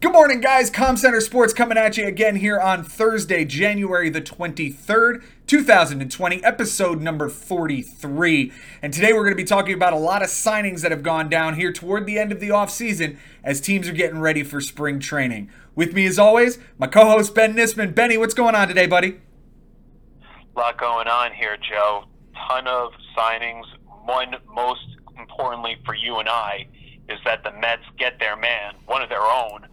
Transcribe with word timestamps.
Good 0.00 0.14
morning, 0.14 0.40
guys. 0.40 0.70
Comm 0.70 0.96
Center 0.96 1.20
Sports 1.20 1.52
coming 1.52 1.76
at 1.76 1.98
you 1.98 2.06
again 2.06 2.36
here 2.36 2.58
on 2.58 2.82
Thursday, 2.82 3.44
January 3.44 4.08
the 4.08 4.22
23rd, 4.22 5.22
2020, 5.46 6.42
episode 6.42 7.02
number 7.02 7.28
43. 7.28 8.50
And 8.80 8.94
today 8.94 9.12
we're 9.12 9.24
going 9.24 9.36
to 9.36 9.42
be 9.42 9.44
talking 9.44 9.74
about 9.74 9.92
a 9.92 9.98
lot 9.98 10.22
of 10.22 10.30
signings 10.30 10.80
that 10.80 10.90
have 10.90 11.02
gone 11.02 11.28
down 11.28 11.56
here 11.56 11.70
toward 11.70 12.06
the 12.06 12.18
end 12.18 12.32
of 12.32 12.40
the 12.40 12.48
offseason 12.48 13.18
as 13.44 13.60
teams 13.60 13.90
are 13.90 13.92
getting 13.92 14.20
ready 14.20 14.42
for 14.42 14.62
spring 14.62 15.00
training. 15.00 15.50
With 15.74 15.92
me, 15.92 16.06
as 16.06 16.18
always, 16.18 16.58
my 16.78 16.86
co 16.86 17.04
host, 17.04 17.34
Ben 17.34 17.54
Nisman. 17.54 17.94
Benny, 17.94 18.16
what's 18.16 18.32
going 18.32 18.54
on 18.54 18.68
today, 18.68 18.86
buddy? 18.86 19.20
A 20.56 20.58
lot 20.58 20.78
going 20.78 21.08
on 21.08 21.34
here, 21.34 21.58
Joe. 21.58 22.04
Ton 22.48 22.66
of 22.66 22.92
signings. 23.14 23.66
One, 24.06 24.34
most 24.54 24.96
importantly 25.18 25.76
for 25.84 25.94
you 25.94 26.20
and 26.20 26.28
I, 26.30 26.68
is 27.10 27.18
that 27.26 27.44
the 27.44 27.52
Mets 27.52 27.82
get 27.98 28.18
their 28.18 28.36
man, 28.36 28.76
one 28.86 29.02
of 29.02 29.10
their 29.10 29.20
own 29.20 29.66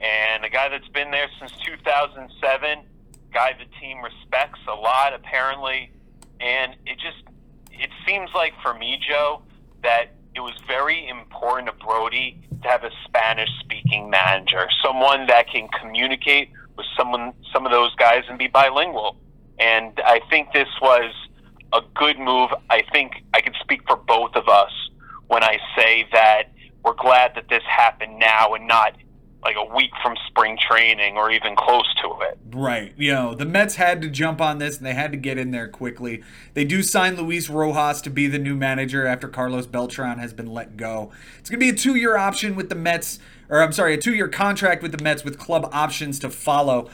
and 0.00 0.44
a 0.44 0.50
guy 0.50 0.68
that's 0.68 0.88
been 0.88 1.10
there 1.10 1.28
since 1.38 1.52
2007, 1.64 2.78
guy 3.32 3.52
the 3.58 3.64
team 3.80 3.98
respects 4.02 4.60
a 4.68 4.74
lot 4.74 5.12
apparently, 5.14 5.90
and 6.40 6.74
it 6.86 6.98
just 6.98 7.22
it 7.70 7.90
seems 8.06 8.30
like 8.34 8.52
for 8.62 8.74
me, 8.74 8.98
Joe, 9.06 9.42
that 9.82 10.14
it 10.34 10.40
was 10.40 10.54
very 10.66 11.08
important 11.08 11.68
to 11.68 11.84
Brodie 11.84 12.40
to 12.62 12.68
have 12.68 12.84
a 12.84 12.90
Spanish 13.04 13.48
speaking 13.60 14.10
manager, 14.10 14.66
someone 14.84 15.26
that 15.26 15.48
can 15.48 15.68
communicate 15.80 16.50
with 16.76 16.86
someone 16.96 17.32
some 17.52 17.66
of 17.66 17.72
those 17.72 17.94
guys 17.96 18.22
and 18.28 18.38
be 18.38 18.48
bilingual. 18.48 19.16
And 19.58 20.00
I 20.04 20.20
think 20.30 20.52
this 20.52 20.68
was 20.80 21.12
a 21.72 21.80
good 21.94 22.18
move. 22.18 22.50
I 22.70 22.82
think 22.92 23.24
I 23.34 23.40
can 23.40 23.54
speak 23.60 23.82
for 23.86 23.96
both 23.96 24.34
of 24.34 24.48
us 24.48 24.70
when 25.26 25.42
I 25.42 25.58
say 25.76 26.06
that 26.12 26.52
we're 26.84 26.94
glad 26.94 27.32
that 27.34 27.48
this 27.48 27.62
happened 27.68 28.18
now 28.18 28.54
and 28.54 28.66
not 28.66 28.96
like 29.42 29.56
a 29.56 29.74
week 29.74 29.90
from 30.02 30.16
spring 30.26 30.58
training 30.68 31.16
or 31.16 31.30
even 31.30 31.54
close 31.54 31.86
to 32.02 32.08
it. 32.22 32.38
Right. 32.52 32.92
You 32.96 33.12
know, 33.12 33.34
the 33.34 33.44
Mets 33.44 33.76
had 33.76 34.02
to 34.02 34.08
jump 34.08 34.40
on 34.40 34.58
this 34.58 34.78
and 34.78 34.86
they 34.86 34.94
had 34.94 35.12
to 35.12 35.16
get 35.16 35.38
in 35.38 35.52
there 35.52 35.68
quickly. 35.68 36.22
They 36.54 36.64
do 36.64 36.82
sign 36.82 37.16
Luis 37.16 37.48
Rojas 37.48 38.00
to 38.02 38.10
be 38.10 38.26
the 38.26 38.38
new 38.38 38.56
manager 38.56 39.06
after 39.06 39.28
Carlos 39.28 39.66
Beltran 39.66 40.18
has 40.18 40.32
been 40.32 40.52
let 40.52 40.76
go. 40.76 41.12
It's 41.38 41.48
going 41.48 41.60
to 41.60 41.64
be 41.64 41.70
a 41.70 41.74
two 41.74 41.94
year 41.94 42.16
option 42.16 42.56
with 42.56 42.68
the 42.68 42.74
Mets, 42.74 43.20
or 43.48 43.62
I'm 43.62 43.72
sorry, 43.72 43.94
a 43.94 43.98
two 43.98 44.14
year 44.14 44.28
contract 44.28 44.82
with 44.82 44.92
the 44.96 45.02
Mets 45.02 45.24
with 45.24 45.38
club 45.38 45.68
options 45.72 46.18
to 46.20 46.30
follow. 46.30 46.90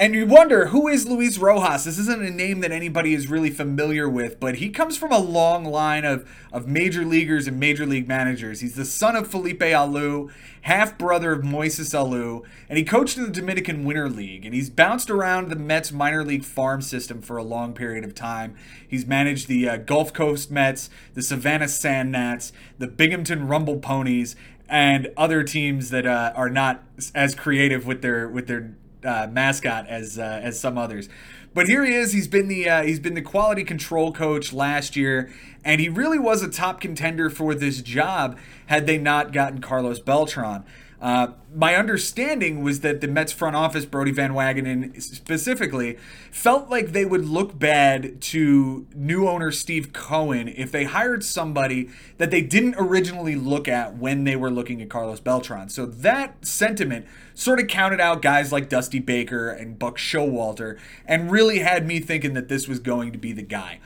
And 0.00 0.14
you 0.14 0.26
wonder 0.26 0.66
who 0.66 0.86
is 0.86 1.08
Luis 1.08 1.38
Rojas? 1.38 1.82
This 1.82 1.98
isn't 1.98 2.22
a 2.22 2.30
name 2.30 2.60
that 2.60 2.70
anybody 2.70 3.14
is 3.14 3.26
really 3.26 3.50
familiar 3.50 4.08
with, 4.08 4.38
but 4.38 4.56
he 4.56 4.70
comes 4.70 4.96
from 4.96 5.10
a 5.10 5.18
long 5.18 5.64
line 5.64 6.04
of, 6.04 6.30
of 6.52 6.68
major 6.68 7.04
leaguers 7.04 7.48
and 7.48 7.58
major 7.58 7.84
league 7.84 8.06
managers. 8.06 8.60
He's 8.60 8.76
the 8.76 8.84
son 8.84 9.16
of 9.16 9.26
Felipe 9.26 9.58
Alou, 9.58 10.30
half 10.60 10.96
brother 10.96 11.32
of 11.32 11.42
Moises 11.42 11.92
Alou, 11.92 12.44
and 12.68 12.78
he 12.78 12.84
coached 12.84 13.16
in 13.16 13.24
the 13.24 13.32
Dominican 13.32 13.84
Winter 13.84 14.08
League. 14.08 14.44
And 14.44 14.54
he's 14.54 14.70
bounced 14.70 15.10
around 15.10 15.48
the 15.48 15.56
Mets 15.56 15.90
minor 15.90 16.24
league 16.24 16.44
farm 16.44 16.80
system 16.80 17.20
for 17.20 17.36
a 17.36 17.42
long 17.42 17.72
period 17.72 18.04
of 18.04 18.14
time. 18.14 18.54
He's 18.86 19.04
managed 19.04 19.48
the 19.48 19.68
uh, 19.68 19.76
Gulf 19.78 20.12
Coast 20.12 20.48
Mets, 20.48 20.90
the 21.14 21.22
Savannah 21.22 21.66
Sand 21.66 22.12
Gnats, 22.12 22.52
the 22.78 22.86
Binghamton 22.86 23.48
Rumble 23.48 23.78
Ponies, 23.78 24.36
and 24.68 25.10
other 25.16 25.42
teams 25.42 25.90
that 25.90 26.06
uh, 26.06 26.32
are 26.36 26.50
not 26.50 26.84
as 27.16 27.34
creative 27.34 27.84
with 27.84 28.00
their 28.00 28.28
with 28.28 28.46
their 28.46 28.76
uh, 29.04 29.28
mascot 29.30 29.86
as 29.88 30.18
uh, 30.18 30.40
as 30.42 30.58
some 30.58 30.78
others. 30.78 31.08
But 31.54 31.66
here 31.66 31.84
he 31.84 31.94
is. 31.94 32.12
He's 32.12 32.28
been 32.28 32.48
the 32.48 32.68
uh, 32.68 32.82
he's 32.82 33.00
been 33.00 33.14
the 33.14 33.22
quality 33.22 33.64
control 33.64 34.12
coach 34.12 34.52
last 34.52 34.96
year, 34.96 35.32
and 35.64 35.80
he 35.80 35.88
really 35.88 36.18
was 36.18 36.42
a 36.42 36.48
top 36.48 36.80
contender 36.80 37.30
for 37.30 37.54
this 37.54 37.82
job 37.82 38.38
had 38.66 38.86
they 38.86 38.98
not 38.98 39.32
gotten 39.32 39.60
Carlos 39.60 39.98
Beltran. 39.98 40.64
Uh, 41.00 41.28
my 41.54 41.76
understanding 41.76 42.62
was 42.62 42.80
that 42.80 43.00
the 43.00 43.06
Mets 43.06 43.32
front 43.32 43.54
office, 43.54 43.84
Brodie 43.84 44.10
Van 44.10 44.32
Wagenen 44.32 45.00
specifically, 45.00 45.96
felt 46.30 46.68
like 46.68 46.88
they 46.88 47.04
would 47.04 47.24
look 47.24 47.56
bad 47.56 48.20
to 48.22 48.86
new 48.94 49.28
owner 49.28 49.52
Steve 49.52 49.92
Cohen 49.92 50.48
if 50.48 50.72
they 50.72 50.84
hired 50.84 51.24
somebody 51.24 51.88
that 52.18 52.30
they 52.32 52.40
didn't 52.40 52.74
originally 52.78 53.36
look 53.36 53.68
at 53.68 53.96
when 53.96 54.24
they 54.24 54.34
were 54.34 54.50
looking 54.50 54.82
at 54.82 54.90
Carlos 54.90 55.20
Beltran. 55.20 55.68
So 55.68 55.86
that 55.86 56.44
sentiment 56.44 57.06
sort 57.32 57.60
of 57.60 57.68
counted 57.68 58.00
out 58.00 58.20
guys 58.20 58.50
like 58.50 58.68
Dusty 58.68 58.98
Baker 58.98 59.50
and 59.50 59.78
Buck 59.78 59.98
Showalter 59.98 60.78
and 61.06 61.30
really 61.30 61.60
had 61.60 61.86
me 61.86 62.00
thinking 62.00 62.34
that 62.34 62.48
this 62.48 62.66
was 62.66 62.80
going 62.80 63.12
to 63.12 63.18
be 63.18 63.32
the 63.32 63.42
guy. 63.42 63.78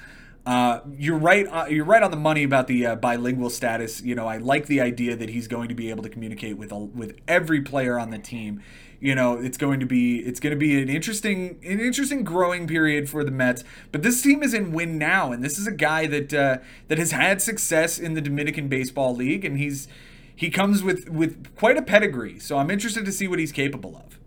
Uh, 0.44 0.80
you're 0.98 1.19
right. 1.19 1.47
Uh, 1.47 1.66
you're 1.66 1.84
right 1.84 2.03
on 2.03 2.10
the 2.10 2.16
money 2.16 2.42
about 2.42 2.66
the 2.66 2.84
uh, 2.84 2.97
bilingual 2.97 3.48
status. 3.48 4.03
You 4.03 4.14
know, 4.14 4.26
I 4.26 4.38
like 4.38 4.66
the 4.66 4.80
idea 4.80 5.14
that 5.14 5.28
he's 5.28 5.47
going 5.47 5.69
to 5.69 5.75
be 5.75 5.88
able 5.91 6.03
to 6.03 6.08
communicate 6.08 6.58
with 6.58 6.72
a, 6.72 6.78
with 6.78 7.16
every 7.28 7.60
player 7.60 7.98
on 7.98 8.10
the 8.10 8.19
team. 8.19 8.60
You 8.98 9.14
know, 9.14 9.38
it's 9.38 9.56
going 9.56 9.78
to 9.80 9.86
be 9.86 10.19
it's 10.19 10.41
going 10.41 10.53
to 10.53 10.58
be 10.58 10.80
an 10.82 10.88
interesting 10.88 11.60
an 11.64 11.78
interesting 11.80 12.25
growing 12.25 12.66
period 12.66 13.08
for 13.08 13.22
the 13.22 13.30
Mets. 13.30 13.62
But 13.92 14.03
this 14.03 14.20
team 14.20 14.42
is 14.42 14.53
in 14.53 14.72
win 14.72 14.98
now, 14.98 15.30
and 15.30 15.44
this 15.44 15.58
is 15.58 15.66
a 15.66 15.72
guy 15.72 16.06
that 16.06 16.34
uh, 16.34 16.59
that 16.88 16.98
has 16.98 17.12
had 17.12 17.41
success 17.41 17.98
in 17.98 18.14
the 18.14 18.20
Dominican 18.20 18.69
Baseball 18.69 19.14
League, 19.14 19.44
and 19.44 19.59
he's 19.59 19.86
he 20.34 20.50
comes 20.50 20.82
with 20.82 21.09
with 21.09 21.54
quite 21.54 21.76
a 21.76 21.82
pedigree. 21.82 22.41
So 22.41 22.59
I'm 22.59 22.70
interested 22.70 23.04
to 23.04 23.12
see 23.12 23.28
what 23.28 23.38
he's 23.38 23.53
capable 23.53 23.97
of. 23.97 24.19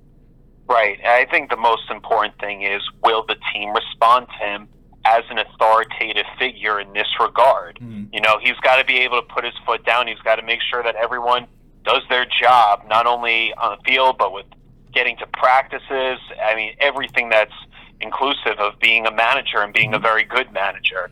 Right. 0.67 0.97
I 1.05 1.25
think 1.25 1.49
the 1.49 1.57
most 1.57 1.89
important 1.91 2.39
thing 2.39 2.63
is 2.63 2.81
will 3.03 3.25
the 3.25 3.35
team 3.53 3.73
respond 3.73 4.27
to 4.27 4.45
him 4.45 4.67
as 5.05 5.23
an 5.29 5.38
authoritative 5.38 6.25
figure 6.38 6.79
in 6.79 6.91
this 6.93 7.07
regard. 7.19 7.79
Mm-hmm. 7.81 8.13
You 8.13 8.21
know, 8.21 8.39
he's 8.41 8.57
got 8.63 8.77
to 8.77 8.85
be 8.85 8.97
able 8.97 9.21
to 9.21 9.27
put 9.27 9.43
his 9.43 9.53
foot 9.66 9.85
down. 9.85 10.07
He's 10.07 10.19
got 10.19 10.35
to 10.35 10.43
make 10.43 10.59
sure 10.69 10.83
that 10.83 10.95
everyone 10.95 11.47
does 11.85 12.01
their 12.09 12.25
job, 12.25 12.83
not 12.89 13.05
only 13.05 13.53
on 13.53 13.77
the 13.77 13.91
field, 13.91 14.17
but 14.17 14.33
with 14.33 14.47
getting 14.94 15.15
to 15.17 15.27
practices. 15.27 16.19
I 16.44 16.55
mean, 16.55 16.75
everything 16.79 17.29
that's 17.29 17.53
inclusive 18.01 18.57
of 18.59 18.79
being 18.79 19.05
a 19.05 19.11
manager 19.11 19.59
and 19.59 19.73
being 19.73 19.94
a 19.94 19.97
mm-hmm. 19.97 20.03
very 20.03 20.23
good 20.23 20.51
manager. 20.51 21.11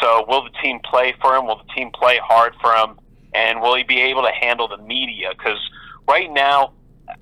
So, 0.00 0.24
will 0.26 0.42
the 0.42 0.50
team 0.62 0.80
play 0.82 1.14
for 1.20 1.36
him? 1.36 1.46
Will 1.46 1.58
the 1.58 1.72
team 1.74 1.90
play 1.92 2.18
hard 2.22 2.54
for 2.60 2.74
him? 2.74 2.98
And 3.34 3.60
will 3.60 3.74
he 3.74 3.82
be 3.84 4.00
able 4.00 4.22
to 4.22 4.30
handle 4.30 4.68
the 4.68 4.78
media? 4.78 5.30
Because 5.36 5.58
right 6.08 6.30
now, 6.32 6.72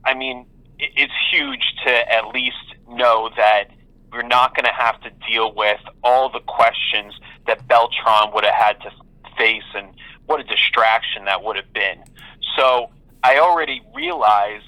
I 0.05 0.15
mean, 0.15 0.47
it's 0.79 1.13
huge 1.31 1.63
to 1.87 2.13
at 2.13 2.29
least 2.29 2.57
know 2.89 3.31
that 3.37 3.65
we're 4.13 4.23
not 4.23 4.55
going 4.55 4.67
to 4.67 4.73
have 4.73 5.01
to 5.03 5.11
deal 5.27 5.55
with 5.55 5.81
all 6.03 6.31
the 6.31 6.41
questions 6.41 7.15
that 7.47 7.67
Beltran 7.69 8.33
would 8.35 8.45
have 8.45 8.55
had 8.55 8.81
to 8.83 8.91
face 9.37 9.63
and 9.75 9.89
what 10.27 10.41
a 10.41 10.45
distraction 10.45 11.25
that 11.25 11.43
would 11.43 11.57
have 11.57 11.73
been. 11.73 12.03
So 12.57 12.91
I 13.23 13.39
already 13.39 13.83
realize 13.95 14.63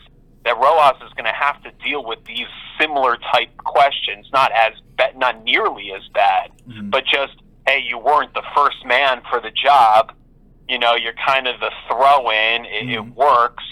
that 0.44 0.56
Rojas 0.58 1.02
is 1.06 1.12
going 1.14 1.24
to 1.24 1.32
have 1.32 1.62
to 1.62 1.70
deal 1.84 2.04
with 2.04 2.24
these 2.24 2.46
similar 2.80 3.16
type 3.32 3.56
questions, 3.58 4.28
not 4.32 4.52
as 4.52 4.72
not 5.16 5.42
nearly 5.42 5.92
as 5.92 6.02
bad, 6.12 6.50
mm-hmm. 6.68 6.90
but 6.90 7.04
just 7.04 7.34
hey, 7.66 7.82
you 7.86 7.98
weren't 7.98 8.34
the 8.34 8.42
first 8.54 8.84
man 8.84 9.22
for 9.30 9.40
the 9.40 9.50
job. 9.50 10.12
You 10.68 10.78
know, 10.78 10.94
you're 10.94 11.14
kind 11.26 11.46
of 11.46 11.60
the 11.60 11.70
throw 11.88 12.30
in. 12.30 12.64
It, 12.66 12.84
mm-hmm. 12.84 12.90
it 12.90 13.16
works, 13.16 13.64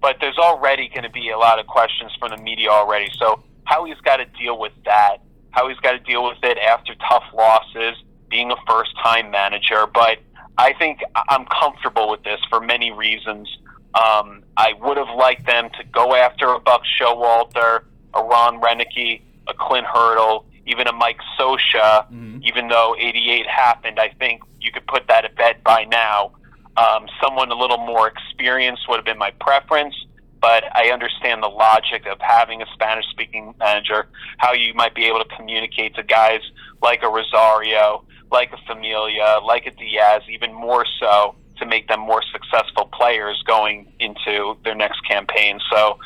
but 0.00 0.16
there's 0.20 0.38
already 0.38 0.88
going 0.88 1.02
to 1.02 1.10
be 1.10 1.30
a 1.30 1.38
lot 1.38 1.58
of 1.58 1.66
questions 1.66 2.12
from 2.18 2.30
the 2.30 2.42
media 2.42 2.68
already. 2.68 3.10
So 3.18 3.42
how 3.64 3.84
he's 3.84 4.00
got 4.02 4.16
to 4.16 4.24
deal 4.24 4.58
with 4.58 4.72
that, 4.84 5.18
how 5.50 5.68
he's 5.68 5.78
got 5.78 5.92
to 5.92 5.98
deal 6.00 6.24
with 6.24 6.38
it 6.42 6.58
after 6.58 6.94
tough 7.08 7.24
losses, 7.34 7.96
being 8.28 8.50
a 8.50 8.56
first 8.68 8.90
time 9.02 9.30
manager. 9.30 9.86
But 9.92 10.18
I 10.58 10.72
think 10.74 11.00
I'm 11.28 11.46
comfortable 11.46 12.10
with 12.10 12.22
this 12.22 12.40
for 12.48 12.60
many 12.60 12.90
reasons. 12.90 13.48
Um, 13.94 14.44
I 14.56 14.74
would 14.80 14.96
have 14.96 15.14
liked 15.16 15.46
them 15.46 15.70
to 15.78 15.84
go 15.84 16.14
after 16.14 16.48
a 16.48 16.60
Buck 16.60 16.82
Showalter, 17.00 17.84
a 18.14 18.22
Ron 18.22 18.60
Roenicke, 18.60 19.22
a 19.48 19.54
Clint 19.54 19.86
Hurdle, 19.86 20.46
even 20.66 20.86
a 20.86 20.92
Mike 20.92 21.18
Scioscia. 21.38 22.06
Mm-hmm. 22.12 22.40
Even 22.44 22.68
though 22.68 22.94
88 22.98 23.46
happened, 23.48 23.98
I 23.98 24.10
think 24.18 24.42
you 24.60 24.70
could 24.70 24.86
put 24.86 25.08
that 25.08 25.22
to 25.22 25.30
bed 25.30 25.64
by 25.64 25.84
now. 25.84 26.32
Um, 26.76 27.06
someone 27.22 27.50
a 27.50 27.56
little 27.56 27.78
more 27.78 28.08
experienced 28.08 28.82
would 28.88 28.96
have 28.96 29.04
been 29.04 29.18
my 29.18 29.32
preference 29.40 29.94
but 30.40 30.64
I 30.74 30.90
understand 30.90 31.42
the 31.42 31.48
logic 31.48 32.06
of 32.06 32.18
having 32.20 32.62
a 32.62 32.66
Spanish 32.72 33.06
speaking 33.10 33.54
manager, 33.58 34.08
how 34.38 34.52
you 34.52 34.72
might 34.74 34.94
be 34.94 35.04
able 35.04 35.22
to 35.22 35.36
communicate 35.36 35.94
to 35.96 36.02
guys 36.02 36.40
like 36.82 37.02
a 37.02 37.08
Rosario, 37.08 38.04
like 38.30 38.52
a 38.52 38.56
Familia, 38.66 39.38
like 39.44 39.66
a 39.66 39.70
Diaz, 39.70 40.22
even 40.30 40.52
more 40.52 40.86
so 40.98 41.34
to 41.58 41.66
make 41.66 41.88
them 41.88 42.00
more 42.00 42.22
successful 42.32 42.86
players 42.86 43.42
going 43.46 43.92
into 44.00 44.56
their 44.64 44.74
next 44.74 45.00
campaign. 45.06 45.60
So 45.70 45.98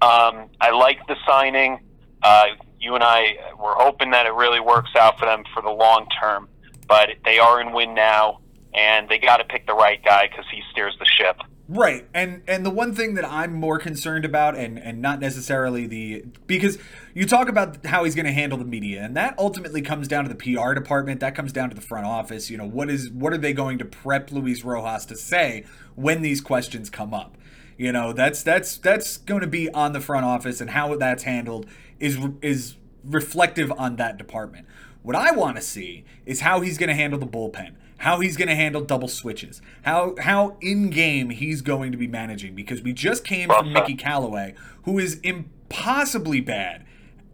um, 0.00 0.48
I 0.60 0.70
like 0.70 1.06
the 1.06 1.16
signing. 1.26 1.80
Uh, 2.22 2.46
you 2.80 2.94
and 2.94 3.04
I 3.04 3.36
were 3.58 3.74
hoping 3.74 4.10
that 4.10 4.26
it 4.26 4.32
really 4.32 4.60
works 4.60 4.90
out 4.98 5.18
for 5.18 5.26
them 5.26 5.44
for 5.52 5.62
the 5.62 5.70
long 5.70 6.06
term, 6.20 6.48
but 6.88 7.10
they 7.24 7.38
are 7.38 7.60
in 7.60 7.72
win 7.72 7.94
now, 7.94 8.40
and 8.72 9.08
they 9.08 9.18
got 9.18 9.38
to 9.38 9.44
pick 9.44 9.66
the 9.66 9.74
right 9.74 10.02
guy 10.02 10.28
because 10.28 10.46
he 10.50 10.62
steers 10.72 10.96
the 10.98 11.06
ship. 11.06 11.36
Right. 11.66 12.06
And 12.12 12.42
and 12.46 12.64
the 12.64 12.70
one 12.70 12.94
thing 12.94 13.14
that 13.14 13.24
I'm 13.24 13.54
more 13.54 13.78
concerned 13.78 14.26
about 14.26 14.54
and 14.54 14.78
and 14.78 15.00
not 15.00 15.18
necessarily 15.18 15.86
the 15.86 16.24
because 16.46 16.76
you 17.14 17.26
talk 17.26 17.48
about 17.48 17.86
how 17.86 18.04
he's 18.04 18.14
going 18.14 18.26
to 18.26 18.32
handle 18.32 18.58
the 18.58 18.66
media 18.66 19.02
and 19.02 19.16
that 19.16 19.34
ultimately 19.38 19.80
comes 19.80 20.06
down 20.06 20.24
to 20.24 20.34
the 20.34 20.34
PR 20.34 20.74
department, 20.74 21.20
that 21.20 21.34
comes 21.34 21.52
down 21.52 21.70
to 21.70 21.74
the 21.74 21.80
front 21.80 22.04
office, 22.06 22.50
you 22.50 22.58
know, 22.58 22.66
what 22.66 22.90
is 22.90 23.08
what 23.10 23.32
are 23.32 23.38
they 23.38 23.54
going 23.54 23.78
to 23.78 23.84
prep 23.86 24.30
Luis 24.30 24.62
Rojas 24.62 25.06
to 25.06 25.16
say 25.16 25.64
when 25.94 26.20
these 26.20 26.42
questions 26.42 26.90
come 26.90 27.14
up? 27.14 27.38
You 27.78 27.92
know, 27.92 28.12
that's 28.12 28.42
that's 28.42 28.76
that's 28.76 29.16
going 29.16 29.40
to 29.40 29.46
be 29.46 29.70
on 29.70 29.94
the 29.94 30.00
front 30.00 30.26
office 30.26 30.60
and 30.60 30.70
how 30.70 30.94
that's 30.96 31.22
handled 31.22 31.66
is 31.98 32.18
is 32.42 32.76
reflective 33.02 33.72
on 33.72 33.96
that 33.96 34.18
department. 34.18 34.66
What 35.02 35.16
I 35.16 35.32
want 35.32 35.56
to 35.56 35.62
see 35.62 36.04
is 36.26 36.40
how 36.40 36.60
he's 36.60 36.78
going 36.78 36.88
to 36.88 36.94
handle 36.94 37.18
the 37.18 37.26
bullpen, 37.26 37.74
how 37.98 38.20
he's 38.20 38.36
going 38.36 38.48
to 38.48 38.54
handle 38.54 38.82
double 38.82 39.08
switches, 39.08 39.62
how 39.82 40.14
how 40.20 40.56
in 40.60 40.90
game 40.90 41.30
he's 41.30 41.62
going 41.62 41.92
to 41.92 41.98
be 41.98 42.06
managing 42.06 42.54
because 42.54 42.82
we 42.82 42.92
just 42.92 43.24
came 43.24 43.48
from 43.48 43.68
uh, 43.68 43.70
Mickey 43.70 43.94
Callaway, 43.94 44.54
who 44.84 44.98
is 44.98 45.20
impossibly 45.20 46.40
bad 46.40 46.84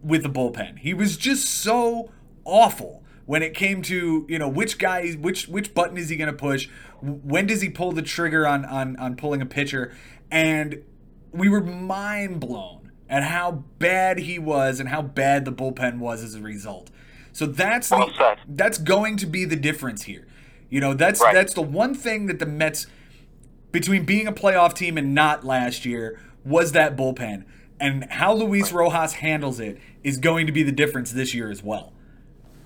with 0.03 0.23
the 0.23 0.29
bullpen. 0.29 0.79
He 0.79 0.93
was 0.93 1.17
just 1.17 1.45
so 1.45 2.11
awful 2.45 3.03
when 3.25 3.43
it 3.43 3.53
came 3.53 3.81
to 3.83 4.25
you 4.27 4.39
know 4.39 4.47
which 4.47 4.77
guy 4.77 5.11
which 5.11 5.47
which 5.47 5.73
button 5.73 5.97
is 5.97 6.09
he 6.09 6.15
going 6.15 6.31
to 6.31 6.37
push 6.37 6.69
when 7.01 7.45
does 7.47 7.61
he 7.61 7.69
pull 7.69 7.91
the 7.91 8.01
trigger 8.01 8.47
on 8.47 8.65
on 8.65 8.95
on 8.97 9.15
pulling 9.15 9.41
a 9.41 9.45
pitcher 9.45 9.95
and 10.29 10.83
we 11.31 11.49
were 11.49 11.61
mind 11.61 12.39
blown 12.39 12.91
at 13.09 13.23
how 13.23 13.63
bad 13.77 14.19
he 14.19 14.39
was 14.39 14.79
and 14.79 14.89
how 14.89 15.01
bad 15.01 15.43
the 15.43 15.51
bullpen 15.51 15.99
was 15.99 16.23
as 16.23 16.35
a 16.35 16.41
result. 16.41 16.89
So 17.33 17.45
that's 17.45 17.89
the, 17.89 18.37
that's 18.47 18.77
going 18.77 19.17
to 19.17 19.25
be 19.25 19.45
the 19.45 19.55
difference 19.55 20.03
here 20.03 20.25
you 20.71 20.79
know 20.79 20.95
that's 20.95 21.21
right. 21.21 21.35
that's 21.35 21.53
the 21.53 21.61
one 21.61 21.93
thing 21.93 22.25
that 22.25 22.39
the 22.39 22.47
Mets 22.47 22.87
between 23.71 24.03
being 24.03 24.25
a 24.25 24.33
playoff 24.33 24.73
team 24.73 24.97
and 24.97 25.13
not 25.13 25.43
last 25.43 25.85
year 25.85 26.19
was 26.43 26.71
that 26.71 26.97
bullpen 26.97 27.45
and 27.79 28.05
how 28.11 28.33
Luis 28.33 28.71
Rojas 28.71 29.13
handles 29.13 29.59
it 29.59 29.77
is 30.03 30.17
going 30.17 30.47
to 30.47 30.51
be 30.51 30.63
the 30.63 30.71
difference 30.71 31.11
this 31.11 31.33
year 31.33 31.51
as 31.51 31.61
well. 31.61 31.93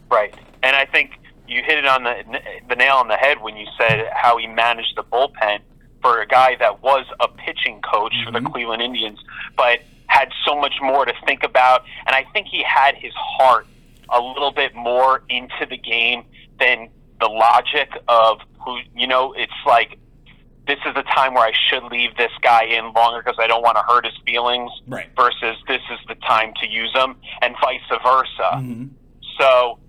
Right, 0.09 0.33
and 0.63 0.75
I 0.75 0.85
think 0.85 1.11
you 1.47 1.61
hit 1.63 1.79
it 1.79 1.85
on 1.85 2.03
the 2.03 2.23
the 2.69 2.75
nail 2.75 2.95
on 2.95 3.07
the 3.07 3.17
head 3.17 3.41
when 3.41 3.57
you 3.57 3.65
said 3.77 4.07
how 4.13 4.37
he 4.37 4.47
managed 4.47 4.95
the 4.95 5.03
bullpen 5.03 5.59
for 6.01 6.21
a 6.21 6.27
guy 6.27 6.55
that 6.57 6.83
was 6.83 7.05
a 7.19 7.27
pitching 7.27 7.81
coach 7.81 8.13
mm-hmm. 8.13 8.25
for 8.25 8.31
the 8.31 8.39
mm-hmm. 8.39 8.53
Cleveland 8.53 8.81
Indians, 8.81 9.19
but 9.57 9.79
had 10.07 10.29
so 10.45 10.55
much 10.55 10.75
more 10.81 11.05
to 11.05 11.13
think 11.25 11.43
about, 11.43 11.83
and 12.05 12.15
I 12.15 12.25
think 12.31 12.47
he 12.47 12.63
had 12.63 12.95
his 12.95 13.13
heart 13.15 13.65
a 14.09 14.21
little 14.21 14.51
bit 14.51 14.75
more 14.75 15.23
into 15.29 15.65
the 15.67 15.77
game 15.77 16.23
than 16.59 16.89
the 17.19 17.27
logic 17.27 17.89
of 18.07 18.39
who 18.63 18.77
you 18.95 19.07
know. 19.07 19.33
It's 19.33 19.51
like 19.65 19.97
this 20.67 20.79
is 20.85 20.95
a 20.95 21.03
time 21.03 21.33
where 21.33 21.45
I 21.45 21.53
should 21.69 21.83
leave 21.83 22.15
this 22.17 22.31
guy 22.41 22.63
in 22.63 22.91
longer 22.93 23.21
because 23.21 23.37
I 23.39 23.47
don't 23.47 23.61
want 23.61 23.77
to 23.77 23.83
hurt 23.83 24.05
his 24.05 24.15
feelings. 24.25 24.71
Right. 24.87 25.09
Versus 25.15 25.57
this 25.67 25.81
is 25.91 25.99
the 26.07 26.15
time 26.15 26.53
to 26.61 26.67
use 26.67 26.91
him, 26.93 27.15
and 27.41 27.55
vice 27.61 27.81
versa. 28.03 28.27
Mm-hmm. 28.55 28.85
So, 29.39 29.79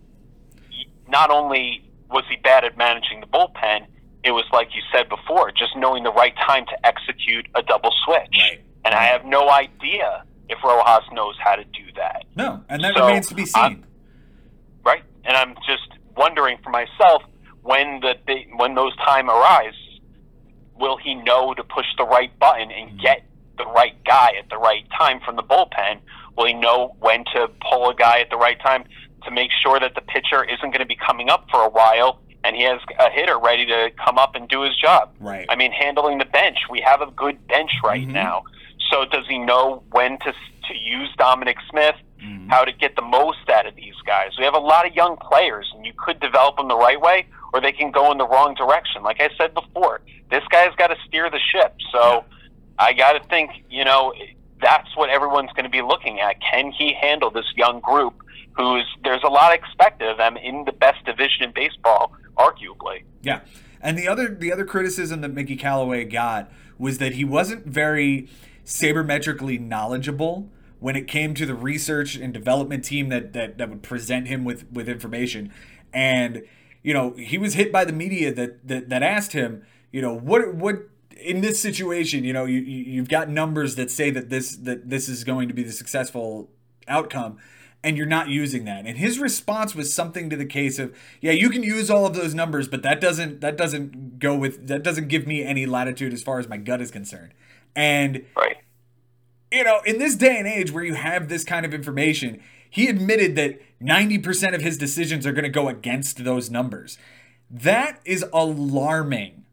not 1.08 1.30
only 1.30 1.82
was 2.10 2.24
he 2.28 2.36
bad 2.36 2.64
at 2.64 2.76
managing 2.76 3.20
the 3.20 3.26
bullpen, 3.26 3.86
it 4.24 4.32
was 4.32 4.44
like 4.52 4.68
you 4.74 4.82
said 4.92 5.08
before, 5.08 5.50
just 5.50 5.76
knowing 5.76 6.02
the 6.02 6.12
right 6.12 6.34
time 6.46 6.66
to 6.66 6.86
execute 6.86 7.46
a 7.54 7.62
double 7.62 7.92
switch. 8.04 8.38
Right. 8.38 8.60
And 8.84 8.94
I 8.94 9.04
have 9.04 9.24
no 9.24 9.50
idea 9.50 10.24
if 10.48 10.58
Rojas 10.62 11.04
knows 11.12 11.34
how 11.42 11.56
to 11.56 11.64
do 11.64 11.84
that. 11.96 12.24
No, 12.36 12.62
and 12.68 12.82
that 12.84 12.94
so 12.94 13.06
remains 13.06 13.28
to 13.28 13.34
be 13.34 13.46
seen. 13.46 13.62
I'm, 13.62 13.84
right, 14.84 15.02
and 15.24 15.36
I'm 15.36 15.54
just 15.66 15.95
wondering 16.16 16.58
for 16.62 16.70
myself 16.70 17.22
when 17.62 18.00
the 18.00 18.14
when 18.56 18.74
those 18.74 18.96
time 18.96 19.28
arise 19.28 19.74
will 20.78 20.96
he 20.96 21.14
know 21.14 21.54
to 21.54 21.64
push 21.64 21.86
the 21.98 22.04
right 22.04 22.36
button 22.38 22.70
and 22.70 22.90
mm-hmm. 22.90 23.00
get 23.00 23.24
the 23.58 23.64
right 23.66 23.96
guy 24.04 24.32
at 24.38 24.48
the 24.50 24.58
right 24.58 24.84
time 24.96 25.20
from 25.24 25.36
the 25.36 25.42
bullpen? 25.42 25.98
Will 26.36 26.46
he 26.46 26.54
know 26.54 26.94
when 27.00 27.24
to 27.34 27.48
pull 27.68 27.88
a 27.88 27.94
guy 27.94 28.20
at 28.20 28.30
the 28.30 28.36
right 28.36 28.60
time 28.60 28.84
to 29.24 29.30
make 29.30 29.50
sure 29.62 29.80
that 29.80 29.94
the 29.94 30.02
pitcher 30.02 30.44
isn't 30.44 30.70
going 30.70 30.80
to 30.80 30.86
be 30.86 30.96
coming 30.96 31.30
up 31.30 31.46
for 31.50 31.62
a 31.62 31.68
while 31.68 32.20
and 32.44 32.54
he 32.54 32.62
has 32.62 32.80
a 33.00 33.10
hitter 33.10 33.38
ready 33.38 33.66
to 33.66 33.90
come 34.04 34.18
up 34.18 34.34
and 34.34 34.48
do 34.48 34.62
his 34.62 34.76
job? 34.76 35.14
Right. 35.18 35.46
I 35.48 35.56
mean, 35.56 35.72
handling 35.72 36.18
the 36.18 36.26
bench. 36.26 36.58
We 36.70 36.80
have 36.82 37.00
a 37.00 37.10
good 37.10 37.46
bench 37.48 37.70
right 37.82 38.02
mm-hmm. 38.02 38.12
now. 38.12 38.44
So 38.90 39.04
does 39.04 39.26
he 39.26 39.38
know 39.38 39.82
when 39.90 40.18
to 40.20 40.32
to 40.68 40.74
use 40.76 41.08
Dominic 41.16 41.56
Smith? 41.70 41.96
Mm-hmm. 42.22 42.48
How 42.48 42.64
to 42.64 42.72
get 42.72 42.96
the 42.96 43.02
most 43.02 43.48
out 43.52 43.66
of 43.66 43.76
these 43.76 43.94
guys? 44.06 44.30
We 44.38 44.44
have 44.44 44.54
a 44.54 44.58
lot 44.58 44.86
of 44.86 44.94
young 44.94 45.16
players, 45.16 45.70
and 45.74 45.84
you 45.84 45.92
could 45.96 46.18
develop 46.20 46.56
them 46.56 46.68
the 46.68 46.76
right 46.76 47.00
way, 47.00 47.26
or 47.52 47.60
they 47.60 47.72
can 47.72 47.90
go 47.90 48.10
in 48.10 48.18
the 48.18 48.26
wrong 48.26 48.54
direction. 48.54 49.02
Like 49.02 49.20
I 49.20 49.28
said 49.36 49.52
before, 49.54 50.00
this 50.30 50.42
guy's 50.50 50.74
got 50.76 50.88
to 50.88 50.96
steer 51.06 51.30
the 51.30 51.40
ship. 51.52 51.74
So 51.92 52.24
I 52.78 52.92
got 52.92 53.12
to 53.12 53.28
think, 53.28 53.50
you 53.68 53.84
know, 53.84 54.12
that's 54.60 54.96
what 54.96 55.10
everyone's 55.10 55.52
going 55.52 55.64
to 55.64 55.70
be 55.70 55.82
looking 55.82 56.20
at. 56.20 56.40
Can 56.40 56.72
he 56.72 56.94
handle 56.94 57.30
this 57.30 57.46
young 57.56 57.80
group? 57.80 58.14
Who's 58.56 58.86
there's 59.04 59.22
a 59.22 59.28
lot 59.28 59.52
expected 59.52 60.08
of 60.08 60.16
them 60.16 60.38
in 60.38 60.64
the 60.64 60.72
best 60.72 61.04
division 61.04 61.42
in 61.42 61.52
baseball, 61.52 62.12
arguably. 62.38 63.02
Yeah, 63.20 63.40
and 63.82 63.98
the 63.98 64.08
other 64.08 64.28
the 64.28 64.50
other 64.50 64.64
criticism 64.64 65.20
that 65.20 65.28
Mickey 65.28 65.56
Callaway 65.56 66.04
got 66.04 66.50
was 66.78 66.96
that 66.98 67.12
he 67.12 67.24
wasn't 67.24 67.66
very 67.66 68.28
sabermetrically 68.64 69.60
knowledgeable 69.60 70.48
when 70.78 70.96
it 70.96 71.08
came 71.08 71.34
to 71.34 71.46
the 71.46 71.54
research 71.54 72.16
and 72.16 72.32
development 72.32 72.84
team 72.84 73.08
that 73.08 73.32
that, 73.32 73.58
that 73.58 73.68
would 73.68 73.82
present 73.82 74.28
him 74.28 74.44
with 74.44 74.70
with 74.70 74.88
information 74.88 75.52
and 75.92 76.42
you 76.86 76.94
know, 76.94 77.14
he 77.14 77.36
was 77.36 77.54
hit 77.54 77.72
by 77.72 77.84
the 77.84 77.92
media 77.92 78.32
that 78.32 78.68
that, 78.68 78.88
that 78.90 79.02
asked 79.02 79.32
him, 79.32 79.64
you 79.90 80.00
know, 80.00 80.14
what 80.16 80.54
what 80.54 80.88
in 81.20 81.40
this 81.40 81.60
situation, 81.60 82.22
you 82.22 82.32
know, 82.32 82.44
you 82.44 82.60
you've 82.60 83.08
got 83.08 83.28
numbers 83.28 83.74
that 83.74 83.90
say 83.90 84.12
that 84.12 84.30
this 84.30 84.54
that 84.58 84.88
this 84.88 85.08
is 85.08 85.24
going 85.24 85.48
to 85.48 85.54
be 85.54 85.64
the 85.64 85.72
successful 85.72 86.48
outcome 86.86 87.38
and 87.82 87.96
you're 87.96 88.06
not 88.06 88.28
using 88.28 88.66
that. 88.66 88.86
And 88.86 88.98
his 88.98 89.18
response 89.18 89.74
was 89.74 89.92
something 89.92 90.30
to 90.30 90.36
the 90.36 90.46
case 90.46 90.78
of, 90.78 90.96
yeah, 91.20 91.32
you 91.32 91.50
can 91.50 91.64
use 91.64 91.90
all 91.90 92.06
of 92.06 92.14
those 92.14 92.34
numbers, 92.34 92.68
but 92.68 92.84
that 92.84 93.00
doesn't 93.00 93.40
that 93.40 93.56
doesn't 93.56 94.20
go 94.20 94.36
with 94.36 94.68
that 94.68 94.84
doesn't 94.84 95.08
give 95.08 95.26
me 95.26 95.42
any 95.42 95.66
latitude 95.66 96.12
as 96.12 96.22
far 96.22 96.38
as 96.38 96.48
my 96.48 96.56
gut 96.56 96.80
is 96.80 96.92
concerned. 96.92 97.34
And 97.74 98.24
right. 98.36 98.58
You 99.50 99.64
know, 99.64 99.80
in 99.84 99.98
this 99.98 100.16
day 100.16 100.36
and 100.38 100.46
age 100.46 100.72
where 100.72 100.84
you 100.84 100.94
have 100.94 101.28
this 101.28 101.44
kind 101.44 101.64
of 101.64 101.72
information, 101.72 102.40
he 102.68 102.88
admitted 102.88 103.36
that 103.36 103.60
90% 103.80 104.54
of 104.54 104.60
his 104.60 104.76
decisions 104.76 105.26
are 105.26 105.32
going 105.32 105.44
to 105.44 105.50
go 105.50 105.68
against 105.68 106.24
those 106.24 106.50
numbers. 106.50 106.98
That 107.50 108.00
is 108.04 108.24
alarming. 108.32 109.44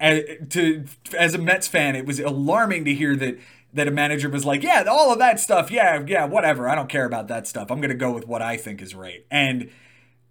As, 0.00 0.22
to 0.50 0.84
as 1.16 1.34
a 1.34 1.38
Mets 1.38 1.66
fan, 1.66 1.96
it 1.96 2.06
was 2.06 2.20
alarming 2.20 2.84
to 2.84 2.94
hear 2.94 3.16
that 3.16 3.38
that 3.72 3.88
a 3.88 3.90
manager 3.90 4.28
was 4.28 4.44
like, 4.44 4.62
"Yeah, 4.62 4.84
all 4.88 5.12
of 5.12 5.18
that 5.18 5.40
stuff, 5.40 5.72
yeah, 5.72 6.04
yeah, 6.06 6.24
whatever. 6.24 6.68
I 6.68 6.76
don't 6.76 6.88
care 6.88 7.04
about 7.04 7.26
that 7.28 7.48
stuff. 7.48 7.70
I'm 7.70 7.80
going 7.80 7.90
to 7.90 7.96
go 7.96 8.12
with 8.12 8.26
what 8.26 8.40
I 8.40 8.56
think 8.56 8.80
is 8.80 8.94
right." 8.94 9.26
And 9.28 9.70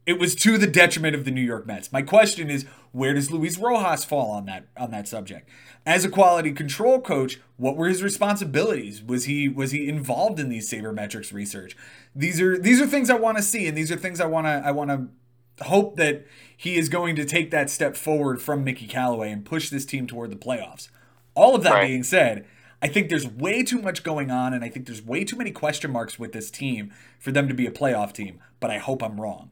it 0.08 0.18
was 0.18 0.36
to 0.36 0.58
the 0.58 0.68
detriment 0.68 1.16
of 1.16 1.26
the 1.26 1.32
New 1.32 1.42
York 1.42 1.68
Mets. 1.68 1.92
My 1.92 2.02
question 2.02 2.50
is, 2.50 2.66
where 2.94 3.14
does 3.14 3.30
Luis 3.30 3.58
Rojas 3.58 4.06
fall 4.06 4.32
on 4.32 4.46
that 4.46 4.68
on 4.78 4.90
that 4.92 5.06
subject? 5.06 5.50
As 5.86 6.06
a 6.06 6.10
quality 6.10 6.54
control 6.54 7.02
coach, 7.02 7.40
what 7.58 7.76
were 7.76 7.90
his 7.90 8.02
responsibilities? 8.02 9.04
Was 9.04 9.26
he 9.26 9.50
was 9.50 9.72
he 9.72 9.90
involved 9.90 10.40
in 10.40 10.48
these 10.48 10.72
sabermetrics 10.72 11.34
research? 11.34 11.76
These 12.16 12.40
are 12.42 12.58
these 12.58 12.82
are 12.82 12.88
things 12.88 13.10
I 13.10 13.16
want 13.16 13.38
to 13.38 13.44
see, 13.44 13.68
and 13.68 13.78
these 13.78 13.92
are 13.92 13.98
things 13.98 14.22
I 14.22 14.26
want 14.26 14.48
to 14.48 14.62
I 14.66 14.72
want 14.72 14.90
to 14.92 15.66
hope 15.66 15.98
that 15.98 16.26
he 16.56 16.78
is 16.78 16.88
going 16.88 17.18
to 17.18 17.26
take 17.26 17.52
that 17.52 17.70
step 17.70 17.98
forward 17.98 18.42
from 18.42 18.64
Mickey 18.64 18.88
Callaway 18.88 19.30
and 19.30 19.44
push 19.44 19.70
this 19.70 19.86
team 19.86 20.08
toward 20.08 20.32
the 20.32 20.38
playoffs. 20.38 20.88
All 21.36 21.54
of 21.54 21.64
that 21.64 21.74
right. 21.74 21.88
being 21.88 22.04
said, 22.04 22.46
I 22.82 22.88
think 22.88 23.10
there's 23.10 23.28
way 23.28 23.62
too 23.62 23.82
much 23.82 24.04
going 24.04 24.32
on, 24.32 24.54
and 24.54 24.64
I 24.64 24.70
think 24.70 24.86
there's 24.86 25.02
way 25.02 25.26
too 25.26 25.36
many 25.36 25.52
question 25.52 25.92
marks 25.92 26.18
with 26.18 26.32
this 26.32 26.50
team 26.50 26.94
for 27.20 27.34
them 27.34 27.50
to 27.50 27.54
be 27.54 27.68
a 27.68 27.72
playoff 27.72 28.14
team. 28.14 28.40
But 28.60 28.72
I 28.72 28.78
hope 28.78 29.04
I'm 29.04 29.20
wrong. 29.20 29.52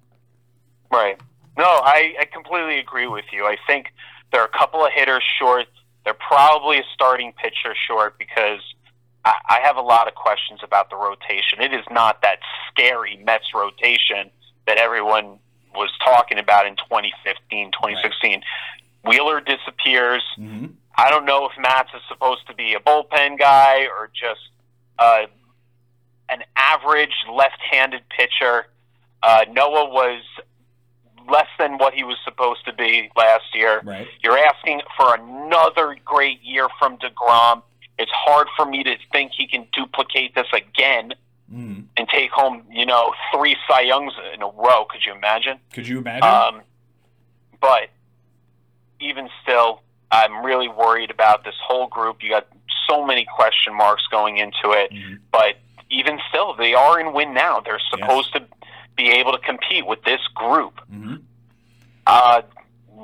Right. 0.92 1.20
No, 1.58 1.63
I, 1.65 2.15
I 2.20 2.25
completely 2.25 2.80
agree 2.80 3.08
with 3.08 3.25
you. 3.32 3.46
I 3.46 3.58
think 3.68 3.88
there 4.32 4.42
are 4.42 4.46
a 4.46 4.58
couple 4.58 4.86
of 4.86 4.92
hitters 4.94 5.24
short. 5.39 5.68
They're 6.04 6.13
probably 6.13 6.77
a 6.77 6.84
starting 6.94 7.34
pitcher 7.34 7.75
short 7.88 8.18
because 8.18 8.60
I, 9.24 9.34
I 9.50 9.60
have 9.62 9.77
a 9.77 9.82
lot 9.82 10.08
of 10.08 10.15
questions 10.15 10.60
about 10.63 10.89
the 10.89 10.98
rotation. 10.98 11.62
It 11.62 11.74
is 11.74 11.86
not 11.89 12.22
that 12.22 12.39
scary 12.70 13.18
Mets 13.24 13.54
rotation 13.54 14.30
that 14.68 14.77
everyone 14.77 15.39
was 15.74 15.89
talking 16.04 16.39
about 16.39 16.68
in 16.68 16.75
2015, 16.75 17.72
2016. 17.72 18.32
Right. 18.32 18.44
Wheeler 19.04 19.42
disappears. 19.42 20.24
Mm-hmm. 20.38 20.68
I 20.98 21.10
don't 21.10 21.25
know 21.25 21.46
if 21.46 21.51
Matz 21.60 21.89
is 21.94 22.01
supposed 22.08 22.48
to 22.48 22.56
be 22.56 22.74
a 22.74 22.80
bullpen 22.80 23.38
guy 23.38 23.88
or 23.88 24.10
just 24.13 24.39
uh, 24.98 25.25
an 26.30 26.39
average 26.56 27.13
left-handed 27.32 28.01
pitcher. 28.10 28.68
Uh, 29.22 29.46
Noah 29.51 29.89
was 29.89 30.22
less 31.29 31.48
than 31.58 31.77
what 31.77 31.94
he 31.94 32.03
was 32.03 32.17
supposed 32.24 32.65
to 32.65 32.74
be 32.74 33.10
last 33.15 33.46
year. 33.53 33.82
Right. 33.84 34.08
You're 34.24 34.38
asking 34.38 34.82
for 34.98 35.15
another 35.15 35.98
great 36.03 36.41
year 36.44 36.67
from 36.79 36.98
DeGrom. 36.98 37.62
It's 37.98 38.12
hard 38.13 38.48
for 38.58 38.65
me 38.65 38.84
to 38.84 38.96
think 39.12 39.32
he 39.38 39.48
can 39.48 39.67
duplicate 39.74 40.36
this 40.36 40.48
again 40.53 41.13
mm. 41.51 41.86
and 41.98 42.10
take 42.10 42.32
home, 42.32 42.63
you 42.70 42.86
know, 42.86 43.13
three 43.34 43.55
Cy 43.67 43.82
Youngs 43.82 44.13
in 44.34 44.41
a 44.41 44.48
row. 44.48 44.86
Could 44.89 45.05
you 45.05 45.13
imagine? 45.13 45.60
Could 45.74 45.88
you 45.88 46.00
imagine? 46.00 46.24
Um, 46.24 46.62
but 47.62 47.89
even 49.00 49.29
still, 49.44 49.82
I'm 50.12 50.46
really 50.46 50.67
worried 50.67 51.12
about 51.12 51.44
this 51.44 51.55
whole 51.65 51.88
group. 51.88 52.22
You 52.22 52.29
got 52.29 52.48
so 52.89 53.05
many 53.05 53.25
question 53.36 53.74
marks 53.74 54.03
going 54.12 54.38
into 54.38 54.72
it, 54.72 54.91
mm-hmm. 54.91 55.15
but 55.32 55.55
even 55.89 56.20
still, 56.29 56.55
they 56.55 56.74
are 56.74 57.00
in 57.00 57.13
win 57.13 57.34
now. 57.34 57.60
They're 57.60 57.82
supposed 57.89 58.32
yes. 58.34 58.44
to 58.44 58.64
be 58.95 59.09
able 59.11 59.31
to 59.33 59.39
compete 59.39 59.85
with 59.85 60.03
this 60.03 60.21
group. 60.33 60.79
Mm-hmm. 60.91 61.15
Uh, 62.07 62.41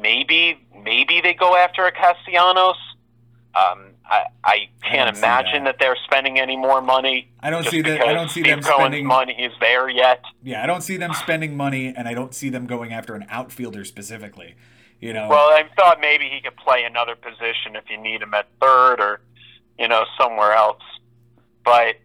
maybe 0.02 0.60
maybe 0.84 1.22
they 1.22 1.34
go 1.34 1.56
after 1.56 1.86
a 1.86 1.92
Castellanos. 1.92 2.78
Um, 3.54 3.92
I, 4.10 4.26
I 4.44 4.70
can't 4.82 5.08
don't 5.14 5.18
imagine 5.18 5.64
that. 5.66 5.78
that. 5.78 5.80
they're 5.80 5.98
spending 6.06 6.40
any 6.40 6.56
more 6.56 6.82
money. 6.82 7.30
I 7.42 7.50
don't 7.50 7.66
see 7.66 7.82
that. 7.82 8.02
I 8.02 8.14
don't 8.14 8.30
see 8.30 8.42
Steve 8.42 8.46
them 8.46 8.62
Cohen's 8.62 8.80
spending. 8.80 9.06
money 9.06 9.34
is 9.34 9.52
there 9.60 9.90
yet. 9.90 10.24
Yeah, 10.44 10.64
I 10.64 10.68
don't 10.68 10.82
see 10.82 10.98
them 10.98 11.14
spending 11.14 11.58
money, 11.58 11.94
and 11.96 12.08
I 12.08 12.14
don't 12.14 12.34
see 12.34 12.50
them 12.50 12.66
going 12.66 12.94
after 12.94 13.14
an 13.16 13.26
outfielder 13.30 13.84
specifically. 13.84 14.56
You 15.02 15.14
know, 15.14 15.28
Well, 15.30 15.50
I 15.50 15.64
thought 15.76 16.00
maybe 16.00 16.30
he 16.30 16.42
could 16.42 16.56
play 16.58 16.84
another 16.84 17.16
position 17.16 17.76
if 17.76 17.90
you 17.90 17.98
need 17.98 18.22
him 18.22 18.34
at 18.36 18.48
third 18.62 19.00
or, 19.00 19.20
you 19.80 19.88
know, 19.88 20.06
somewhere 20.20 20.54
else. 20.54 20.84
But 21.66 21.96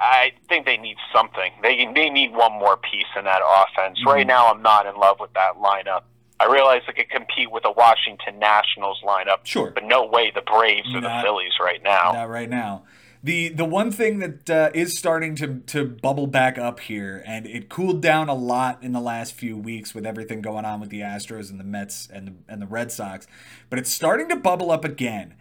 I 0.00 0.32
think 0.48 0.66
they 0.66 0.76
need 0.76 0.96
something. 1.14 1.52
They 1.62 1.88
they 1.94 2.10
need 2.10 2.32
one 2.32 2.52
more 2.52 2.76
piece 2.76 3.06
in 3.16 3.24
that 3.24 3.42
offense. 3.42 3.98
Right 4.04 4.24
Mhm. 4.24 4.28
now, 4.28 4.50
I'm 4.52 4.62
not 4.62 4.86
in 4.86 4.96
love 4.96 5.20
with 5.20 5.32
that 5.34 5.56
lineup. 5.56 6.02
I 6.40 6.46
realize 6.46 6.82
they 6.86 6.92
could 6.92 7.10
compete 7.10 7.50
with 7.50 7.64
a 7.64 7.70
Washington 7.70 8.38
Nationals 8.40 9.00
lineup, 9.04 9.44
sure, 9.44 9.70
but 9.70 9.84
no 9.84 10.04
way 10.04 10.30
the 10.34 10.42
Braves 10.42 10.92
or 10.94 11.00
the 11.00 11.20
Phillies 11.22 11.52
right 11.60 11.82
now. 11.82 12.12
not 12.12 12.28
right 12.28 12.50
now. 12.50 12.82
The 13.22 13.48
the 13.50 13.64
one 13.64 13.90
thing 13.90 14.18
that 14.18 14.50
uh, 14.50 14.70
is 14.74 14.98
starting 14.98 15.34
to 15.36 15.60
to 15.68 15.84
bubble 15.86 16.26
back 16.26 16.58
up 16.58 16.80
here, 16.80 17.22
and 17.24 17.46
it 17.46 17.68
cooled 17.70 18.02
down 18.02 18.28
a 18.28 18.34
lot 18.34 18.82
in 18.82 18.92
the 18.92 19.00
last 19.00 19.32
few 19.32 19.56
weeks 19.56 19.94
with 19.94 20.04
everything 20.04 20.42
going 20.42 20.64
on 20.66 20.80
with 20.80 20.90
the 20.90 21.00
Astros 21.00 21.50
and 21.50 21.58
the 21.58 21.64
Mets 21.64 22.08
and 22.12 22.26
the 22.28 22.32
and 22.52 22.60
the 22.60 22.66
Red 22.66 22.90
Sox, 22.92 23.26
but 23.70 23.78
it's 23.78 23.90
starting 23.90 24.28
to 24.28 24.36
bubble 24.36 24.70
up 24.70 24.84
again. 24.84 25.34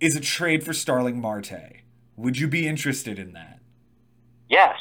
Is 0.00 0.16
a 0.16 0.20
trade 0.20 0.64
for 0.64 0.72
Starling 0.72 1.20
Marte? 1.20 1.82
Would 2.16 2.38
you 2.38 2.48
be 2.48 2.66
interested 2.66 3.18
in 3.18 3.32
that? 3.32 3.51
Yes, 4.52 4.76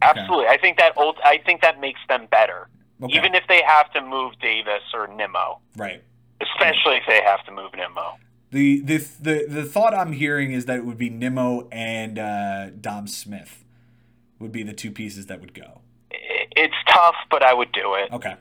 absolutely. 0.00 0.46
I 0.46 0.56
think 0.58 0.78
that 0.78 0.92
old. 0.96 1.18
I 1.24 1.38
think 1.44 1.60
that 1.62 1.80
makes 1.80 1.98
them 2.08 2.28
better, 2.30 2.68
Okay. 3.02 3.18
even 3.18 3.34
if 3.34 3.42
they 3.48 3.60
have 3.66 3.92
to 3.94 4.00
move 4.00 4.32
Davis 4.40 4.82
or 4.94 5.08
Nimmo. 5.08 5.58
right. 5.76 6.02
Especially 6.40 6.96
if 6.96 7.02
they 7.06 7.20
have 7.22 7.44
to 7.46 7.52
move 7.52 7.72
Nimmo. 7.76 8.16
The, 8.50 8.80
the 8.80 8.96
the 9.20 9.46
the 9.48 9.64
thought 9.64 9.92
I'm 9.94 10.12
hearing 10.12 10.52
is 10.52 10.66
that 10.66 10.76
it 10.78 10.84
would 10.84 10.98
be 10.98 11.08
Nimmo 11.10 11.68
and 11.72 12.18
uh, 12.18 12.70
Dom 12.70 13.06
Smith 13.08 13.64
would 14.38 14.52
be 14.52 14.62
the 14.62 14.72
two 14.72 14.90
pieces 14.92 15.26
that 15.26 15.40
would 15.40 15.54
go. 15.54 15.80
It's 16.10 16.74
tough, 16.92 17.14
but 17.30 17.42
I 17.42 17.54
would 17.54 17.72
do 17.72 17.94
it. 17.94 18.12
Okay. 18.12 18.34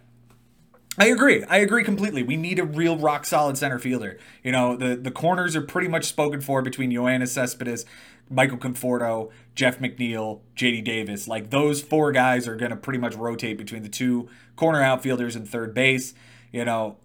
I 0.98 1.06
agree. 1.08 1.44
I 1.46 1.58
agree 1.60 1.86
completely. 1.86 2.22
We 2.22 2.36
need 2.36 2.60
a 2.60 2.66
real 2.66 2.98
rock 2.98 3.26
solid 3.26 3.58
center 3.58 3.80
fielder. 3.80 4.20
You 4.44 4.52
know, 4.52 4.76
the 4.76 4.96
the 4.98 5.12
corners 5.12 5.56
are 5.56 5.62
pretty 5.62 5.88
much 5.88 6.06
spoken 6.06 6.42
for 6.42 6.62
between 6.62 6.92
Yoenis 6.92 7.30
Cespedes, 7.30 7.86
Michael 8.32 8.58
Conforto, 8.58 9.30
Jeff 9.56 9.80
McNeil, 9.80 10.40
JD 10.56 10.84
Davis. 10.84 11.28
Like 11.28 11.50
those 11.50 11.82
four 11.82 12.12
guys 12.12 12.48
are 12.48 12.56
going 12.56 12.72
to 12.72 12.78
pretty 12.78 13.00
much 13.00 13.16
rotate 13.16 13.58
between 13.58 13.84
the 13.84 13.90
two 13.90 14.30
corner 14.56 14.82
outfielders 14.82 15.36
and 15.36 15.48
third 15.48 15.74
base. 15.74 16.14
You 16.52 16.66
know, 16.66 16.98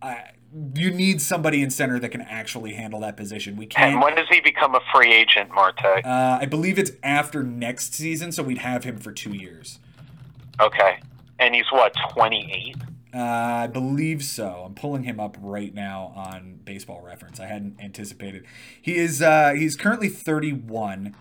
I, 0.00 0.30
you 0.74 0.90
need 0.90 1.20
somebody 1.20 1.62
in 1.62 1.70
center 1.70 1.98
that 1.98 2.08
can 2.10 2.22
actually 2.22 2.74
handle 2.74 3.00
that 3.00 3.16
position. 3.16 3.56
We 3.56 3.66
can't. 3.66 4.00
when 4.02 4.14
does 4.14 4.28
he 4.30 4.40
become 4.40 4.74
a 4.74 4.80
free 4.94 5.12
agent, 5.12 5.50
Marte? 5.50 5.84
Uh, 5.84 6.38
I 6.40 6.46
believe 6.46 6.78
it's 6.78 6.92
after 7.02 7.42
next 7.42 7.94
season, 7.94 8.32
so 8.32 8.42
we'd 8.42 8.58
have 8.58 8.84
him 8.84 8.98
for 8.98 9.12
two 9.12 9.32
years. 9.32 9.78
Okay. 10.60 11.00
And 11.38 11.54
he's 11.54 11.70
what, 11.70 11.94
28? 12.12 12.76
Uh, 13.14 13.18
I 13.20 13.66
believe 13.66 14.22
so. 14.22 14.62
I'm 14.66 14.74
pulling 14.74 15.04
him 15.04 15.18
up 15.18 15.36
right 15.40 15.72
now 15.74 16.12
on 16.14 16.60
Baseball 16.64 17.00
Reference. 17.00 17.40
I 17.40 17.46
hadn't 17.46 17.80
anticipated. 17.80 18.44
He 18.80 18.96
is. 18.96 19.22
Uh, 19.22 19.52
he's 19.56 19.76
currently 19.76 20.08
31. 20.08 21.14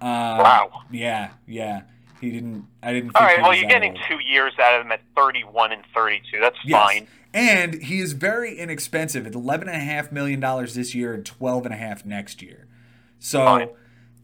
Uh, 0.00 0.04
Wow. 0.04 0.82
Yeah, 0.90 1.30
yeah. 1.46 1.82
He 2.20 2.30
didn't. 2.30 2.66
I 2.82 2.92
didn't. 2.92 3.16
All 3.16 3.22
right, 3.26 3.42
well, 3.42 3.52
you're 3.54 3.68
getting 3.68 3.92
old. 3.92 4.00
two 4.08 4.20
years 4.20 4.52
out 4.60 4.78
of 4.78 4.86
him 4.86 4.92
at 4.92 5.00
31 5.16 5.72
and 5.72 5.82
32. 5.92 6.38
That's 6.40 6.56
Yes. 6.64 6.80
fine. 6.80 7.08
And 7.34 7.82
he 7.82 7.98
is 7.98 8.12
very 8.12 8.56
inexpensive 8.58 9.26
at 9.26 9.34
eleven 9.34 9.66
and 9.66 9.76
a 9.76 9.84
half 9.84 10.12
million 10.12 10.38
dollars 10.38 10.74
this 10.74 10.94
year 10.94 11.14
and 11.14 11.24
twelve 11.24 11.64
and 11.64 11.74
a 11.74 11.78
half 11.78 12.04
next 12.04 12.42
year. 12.42 12.66
So 13.18 13.44
Fine. 13.44 13.68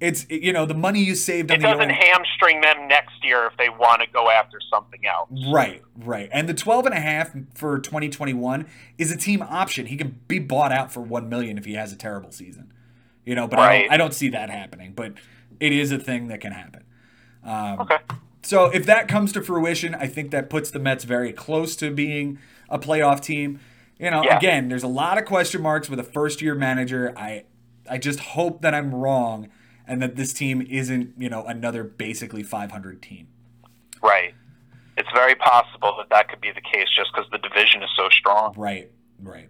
It's 0.01 0.27
you 0.31 0.53
know 0.53 0.65
the 0.65 0.75
money 0.75 1.03
you 1.03 1.15
saved 1.15 1.51
It 1.51 1.55
on 1.55 1.61
the 1.61 1.67
doesn't 1.67 1.91
hamstring 1.91 2.61
them 2.61 2.87
next 2.89 3.25
year 3.25 3.47
if 3.47 3.57
they 3.57 3.69
want 3.69 4.01
to 4.03 4.07
go 4.13 4.31
after 4.31 4.59
something 4.71 5.05
else. 5.07 5.29
Right, 5.53 5.83
right. 5.97 6.29
And 6.33 6.49
the 6.49 6.55
12 6.55 6.87
and 6.87 6.95
a 6.95 7.01
half 7.01 7.35
for 7.55 7.79
2021 7.79 8.67
is 8.97 9.11
a 9.11 9.17
team 9.17 9.43
option. 9.43 9.87
He 9.87 9.97
can 9.97 10.21
be 10.29 10.39
bought 10.39 10.73
out 10.73 10.93
for 10.93 11.01
1 11.01 11.29
million 11.29 11.59
if 11.59 11.65
he 11.65 11.75
has 11.75 11.93
a 11.93 11.97
terrible 11.97 12.31
season. 12.31 12.73
You 13.25 13.35
know, 13.35 13.47
but 13.49 13.59
I, 13.59 13.79
don't, 13.83 13.93
I 13.93 13.97
don't 13.97 14.15
see 14.15 14.29
that 14.31 14.51
happening, 14.51 14.93
but 14.95 15.15
it 15.61 15.73
is 15.73 15.93
a 15.93 15.99
thing 15.99 16.29
that 16.29 16.41
can 16.41 16.53
happen. 16.53 16.85
Um, 17.45 17.81
Okay. 17.81 17.97
So 18.43 18.67
if 18.67 18.87
that 18.87 19.09
comes 19.09 19.33
to 19.33 19.43
fruition, 19.43 19.95
I 19.95 20.07
think 20.07 20.31
that 20.31 20.49
puts 20.49 20.71
the 20.71 20.79
Mets 20.79 21.05
very 21.05 21.33
close 21.33 21.77
to 21.77 21.91
being 21.91 22.39
a 22.71 22.79
playoff 22.79 23.21
team. 23.21 23.61
You 23.99 24.11
know, 24.11 24.23
Yeah. 24.23 24.39
again, 24.39 24.69
there's 24.69 24.85
a 24.85 24.89
lot 24.89 25.19
of 25.19 25.25
question 25.25 25.61
marks 25.61 25.91
with 25.91 25.99
a 25.99 26.05
first 26.05 26.41
year 26.41 26.55
manager. 26.55 27.13
I 27.17 27.45
I 27.91 27.99
just 27.99 28.21
hope 28.21 28.63
that 28.63 28.75
I'm 28.75 28.95
wrong 28.95 29.49
and 29.89 30.01
that 30.03 30.17
this 30.17 30.33
team 30.33 30.65
isn't, 30.69 31.15
you 31.19 31.29
know, 31.29 31.45
another 31.45 31.83
basically 31.83 32.43
500 32.43 33.03
team. 33.03 33.29
Right. 34.03 34.35
It's 34.97 35.09
very 35.13 35.35
possible 35.35 35.95
that 35.99 36.11
that 36.11 36.29
could 36.29 36.41
be 36.41 36.53
the 36.53 36.61
case 36.61 36.89
just 36.95 37.11
because 37.13 37.31
the 37.31 37.39
division 37.39 37.83
is 37.83 37.91
so 37.97 38.09
strong. 38.11 38.55
Right, 38.57 38.91
right. 39.23 39.49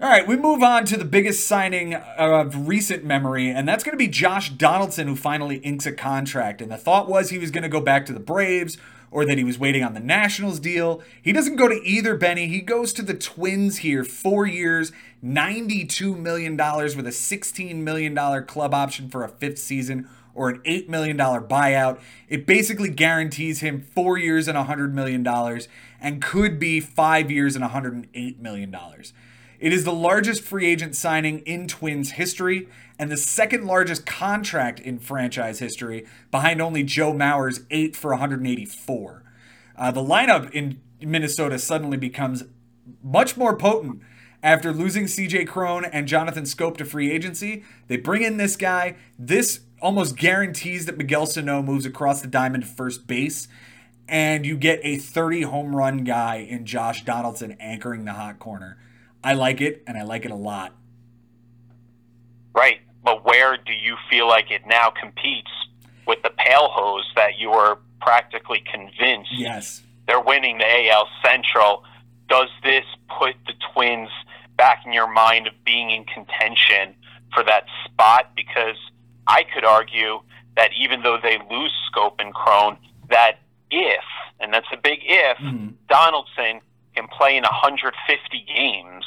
All 0.00 0.08
right, 0.08 0.26
we 0.26 0.36
move 0.36 0.62
on 0.62 0.84
to 0.86 0.96
the 0.96 1.04
biggest 1.04 1.46
signing 1.46 1.94
of 1.94 2.68
recent 2.68 3.04
memory, 3.04 3.48
and 3.48 3.66
that's 3.66 3.84
going 3.84 3.92
to 3.92 3.98
be 3.98 4.08
Josh 4.08 4.50
Donaldson, 4.50 5.06
who 5.06 5.16
finally 5.16 5.56
inks 5.58 5.86
a 5.86 5.92
contract. 5.92 6.60
And 6.60 6.70
the 6.70 6.76
thought 6.76 7.08
was 7.08 7.30
he 7.30 7.38
was 7.38 7.50
going 7.50 7.62
to 7.62 7.68
go 7.68 7.80
back 7.80 8.04
to 8.06 8.12
the 8.12 8.20
Braves 8.20 8.76
or 9.14 9.24
that 9.24 9.38
he 9.38 9.44
was 9.44 9.60
waiting 9.60 9.84
on 9.84 9.94
the 9.94 10.00
Nationals 10.00 10.58
deal. 10.58 11.00
He 11.22 11.32
doesn't 11.32 11.54
go 11.54 11.68
to 11.68 11.80
either, 11.84 12.16
Benny. 12.16 12.48
He 12.48 12.60
goes 12.60 12.92
to 12.94 13.02
the 13.02 13.14
Twins 13.14 13.76
here, 13.78 14.02
four 14.02 14.44
years, 14.44 14.90
$92 15.24 16.18
million 16.18 16.56
with 16.56 17.06
a 17.06 17.10
$16 17.10 17.76
million 17.76 18.44
club 18.46 18.74
option 18.74 19.08
for 19.08 19.22
a 19.22 19.28
fifth 19.28 19.60
season 19.60 20.08
or 20.34 20.48
an 20.48 20.58
$8 20.62 20.88
million 20.88 21.16
buyout. 21.16 22.00
It 22.28 22.44
basically 22.44 22.90
guarantees 22.90 23.60
him 23.60 23.82
four 23.82 24.18
years 24.18 24.48
and 24.48 24.58
$100 24.58 24.90
million 24.90 25.24
and 26.00 26.20
could 26.20 26.58
be 26.58 26.80
five 26.80 27.30
years 27.30 27.54
and 27.54 27.64
$108 27.64 28.40
million. 28.40 28.76
It 29.60 29.72
is 29.72 29.84
the 29.84 29.92
largest 29.92 30.42
free 30.42 30.66
agent 30.66 30.96
signing 30.96 31.38
in 31.46 31.68
Twins 31.68 32.10
history 32.10 32.68
and 32.98 33.10
the 33.10 33.16
second 33.16 33.66
largest 33.66 34.06
contract 34.06 34.80
in 34.80 34.98
franchise 34.98 35.58
history, 35.58 36.06
behind 36.30 36.62
only 36.62 36.82
Joe 36.82 37.12
Mauer's 37.12 37.62
eight 37.70 37.96
for 37.96 38.10
184. 38.10 39.22
Uh, 39.76 39.90
the 39.90 40.00
lineup 40.00 40.50
in 40.52 40.80
Minnesota 41.00 41.58
suddenly 41.58 41.96
becomes 41.96 42.44
much 43.02 43.36
more 43.36 43.56
potent 43.56 44.00
after 44.42 44.72
losing 44.72 45.04
CJ 45.04 45.48
Cron 45.48 45.84
and 45.86 46.06
Jonathan 46.06 46.44
Schoop 46.44 46.76
to 46.76 46.84
free 46.84 47.10
agency. 47.10 47.64
They 47.88 47.96
bring 47.96 48.22
in 48.22 48.36
this 48.36 48.56
guy. 48.56 48.96
This 49.18 49.60
almost 49.80 50.16
guarantees 50.16 50.86
that 50.86 50.96
Miguel 50.96 51.26
Sano 51.26 51.62
moves 51.62 51.86
across 51.86 52.20
the 52.20 52.28
diamond 52.28 52.62
to 52.62 52.68
first 52.68 53.06
base. 53.06 53.48
And 54.06 54.44
you 54.44 54.56
get 54.58 54.80
a 54.82 54.98
30 54.98 55.42
home 55.42 55.74
run 55.74 56.04
guy 56.04 56.36
in 56.36 56.66
Josh 56.66 57.04
Donaldson 57.04 57.56
anchoring 57.58 58.04
the 58.04 58.12
hot 58.12 58.38
corner. 58.38 58.78
I 59.24 59.32
like 59.32 59.62
it, 59.62 59.82
and 59.86 59.96
I 59.96 60.02
like 60.02 60.26
it 60.26 60.30
a 60.30 60.36
lot. 60.36 60.74
Right. 62.54 62.80
But 63.04 63.24
where 63.24 63.56
do 63.56 63.72
you 63.72 63.96
feel 64.10 64.26
like 64.26 64.50
it 64.50 64.62
now 64.66 64.90
competes 64.90 65.50
with 66.06 66.22
the 66.22 66.30
pale 66.30 66.68
hose 66.70 67.04
that 67.16 67.38
you 67.38 67.50
were 67.50 67.78
practically 68.00 68.62
convinced 68.70 69.32
Yes. 69.32 69.82
they're 70.06 70.20
winning 70.20 70.58
the 70.58 70.88
AL 70.90 71.08
Central? 71.22 71.84
Does 72.28 72.48
this 72.62 72.84
put 73.18 73.36
the 73.46 73.52
Twins 73.72 74.08
back 74.56 74.84
in 74.86 74.92
your 74.92 75.06
mind 75.12 75.46
of 75.46 75.52
being 75.64 75.90
in 75.90 76.04
contention 76.04 76.94
for 77.34 77.42
that 77.44 77.66
spot? 77.84 78.30
Because 78.34 78.76
I 79.26 79.44
could 79.44 79.64
argue 79.64 80.20
that 80.56 80.70
even 80.78 81.02
though 81.02 81.18
they 81.22 81.38
lose 81.50 81.72
Schoop 81.92 82.14
and 82.20 82.32
Cron, 82.32 82.78
that 83.10 83.40
if, 83.70 84.04
and 84.40 84.52
that's 84.54 84.66
a 84.72 84.76
big 84.78 85.00
if, 85.02 85.36
Mhm. 85.38 85.74
Donaldson 85.88 86.60
can 86.94 87.08
play 87.08 87.36
in 87.36 87.44
150 87.44 88.40
games, 88.40 89.04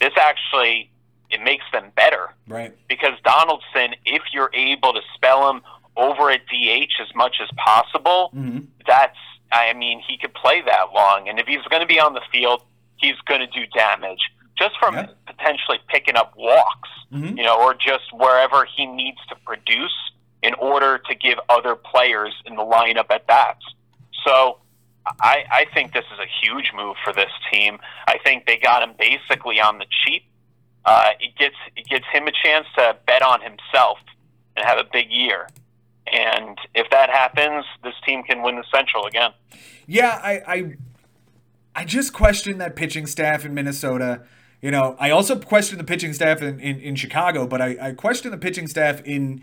this 0.00 0.12
actually 0.16 0.90
it 1.32 1.42
makes 1.42 1.64
them 1.72 1.90
better 1.96 2.34
Right. 2.46 2.72
because 2.88 3.18
Donaldson, 3.24 3.94
if 4.04 4.22
you're 4.32 4.50
able 4.54 4.92
to 4.92 5.00
spell 5.14 5.50
him 5.50 5.62
over 5.96 6.30
at 6.30 6.40
DH 6.46 6.92
as 7.00 7.14
much 7.14 7.36
as 7.42 7.48
possible, 7.56 8.28
hmm 8.32 8.60
that's 8.86 9.16
I 9.52 9.72
mean 9.74 10.00
he 10.06 10.16
could 10.18 10.34
play 10.34 10.60
that 10.62 10.92
long, 10.94 11.28
and 11.28 11.38
if 11.38 11.46
he's 11.46 11.62
going 11.70 11.80
to 11.82 11.86
be 11.86 12.00
on 12.00 12.14
the 12.14 12.22
field, 12.32 12.62
he's 12.96 13.16
going 13.26 13.40
to 13.40 13.46
do 13.46 13.66
damage 13.68 14.20
just 14.58 14.76
from 14.78 14.94
Yeah. 14.94 15.06
potentially 15.26 15.78
picking 15.88 16.16
up 16.16 16.32
walks, 16.36 16.88
Mhm. 17.12 17.36
you 17.36 17.44
know, 17.44 17.58
or 17.60 17.74
just 17.74 18.12
wherever 18.12 18.64
he 18.64 18.86
needs 18.86 19.18
to 19.28 19.34
produce 19.36 19.96
in 20.42 20.54
order 20.54 20.98
to 20.98 21.14
give 21.14 21.38
other 21.48 21.74
players 21.76 22.34
in 22.46 22.56
the 22.56 22.62
lineup 22.64 23.10
at 23.10 23.26
bats. 23.26 23.64
So. 24.24 24.58
I, 25.20 25.44
I 25.50 25.64
think 25.74 25.92
this 25.94 26.04
is 26.12 26.18
a 26.20 26.26
huge 26.46 26.70
move 26.72 26.94
for 27.02 27.12
this 27.12 27.32
team. 27.52 27.80
I 28.06 28.18
think 28.18 28.46
they 28.46 28.56
got 28.56 28.84
him 28.84 28.94
basically 28.96 29.58
on 29.60 29.78
the 29.78 29.86
cheap. 29.90 30.22
Uh, 30.84 31.10
it 31.20 31.36
gets 31.36 31.54
it 31.76 31.86
gets 31.86 32.04
him 32.12 32.26
a 32.26 32.32
chance 32.44 32.66
to 32.76 32.96
bet 33.06 33.22
on 33.22 33.40
himself 33.40 33.98
and 34.56 34.66
have 34.66 34.78
a 34.78 34.88
big 34.92 35.10
year. 35.10 35.48
And 36.12 36.58
if 36.74 36.90
that 36.90 37.10
happens, 37.10 37.64
this 37.84 37.94
team 38.04 38.22
can 38.24 38.42
win 38.42 38.56
the 38.56 38.64
Central 38.74 39.06
again. 39.06 39.30
Yeah, 39.86 40.20
I, 40.22 40.42
I 40.46 40.74
I 41.74 41.84
just 41.84 42.12
question 42.12 42.58
that 42.58 42.76
pitching 42.76 43.06
staff 43.06 43.44
in 43.44 43.54
Minnesota. 43.54 44.22
You 44.60 44.70
know, 44.70 44.96
I 44.98 45.10
also 45.10 45.38
question 45.38 45.78
the 45.78 45.84
pitching 45.84 46.12
staff 46.12 46.42
in, 46.42 46.60
in, 46.60 46.80
in 46.80 46.94
Chicago, 46.96 47.46
but 47.46 47.60
I, 47.60 47.76
I 47.80 47.92
question 47.92 48.30
the 48.30 48.38
pitching 48.38 48.68
staff 48.68 49.00
in 49.04 49.42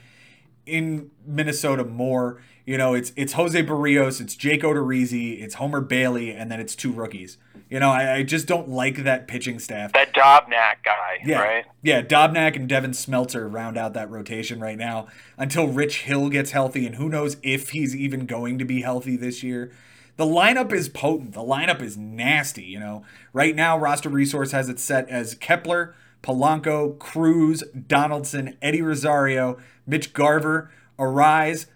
in 0.66 1.12
Minnesota 1.26 1.84
more. 1.84 2.42
You 2.66 2.78
know, 2.78 2.94
it's 2.94 3.12
it's 3.16 3.34
Jose 3.34 3.62
Berrios, 3.64 4.22
it's 4.22 4.36
Jake 4.36 4.62
Odorizzi, 4.62 5.42
it's 5.42 5.56
Homer 5.56 5.82
Bailey, 5.82 6.32
and 6.32 6.52
then 6.52 6.60
it's 6.60 6.76
two 6.76 6.92
rookies. 6.92 7.38
You 7.70 7.80
know, 7.80 7.92
I, 7.92 8.16
I 8.16 8.24
just 8.24 8.48
don't 8.48 8.68
like 8.68 9.04
that 9.04 9.28
pitching 9.28 9.60
staff. 9.60 9.94
That 9.94 10.14
Dobnak 10.14 10.84
guy, 10.84 11.20
yeah, 11.24 11.40
right? 11.40 11.66
Yeah, 11.84 12.02
Dobnak 12.02 12.56
and 12.56 12.68
Devin 12.68 12.92
Smeltzer 12.92 13.52
round 13.52 13.78
out 13.78 13.94
that 13.94 14.10
rotation 14.10 14.60
right 14.60 14.78
now 14.78 15.08
until 15.38 15.68
Rich 15.68 16.02
Hill 16.02 16.30
gets 16.30 16.52
healthy, 16.52 16.88
and 16.88 16.96
who 16.96 17.10
knows 17.10 17.38
if 17.44 17.70
he's 17.70 17.96
even 17.96 18.26
going 18.26 18.58
to 18.58 18.66
be 18.66 18.82
healthy 18.82 19.16
this 19.16 19.44
year. 19.44 19.72
The 20.18 20.26
lineup 20.26 20.74
is 20.74 20.90
potent. 20.90 21.34
The 21.34 21.42
lineup 21.42 21.82
is 21.82 21.96
nasty. 21.96 22.64
You 22.64 22.80
know, 22.80 23.06
right 23.34 23.56
now 23.56 23.78
Roster 23.78 24.10
Resource 24.10 24.52
has 24.52 24.68
it 24.68 24.80
set 24.80 25.08
as 25.08 25.36
Kepler, 25.36 25.96
Polanco, 26.24 26.98
Cruz, 26.98 27.64
Donaldson, 27.88 28.58
Eddie 28.62 28.82
Rosario, 28.82 29.58
Mitch 29.86 30.12
Garver, 30.12 30.72
Arraez, 30.98 31.68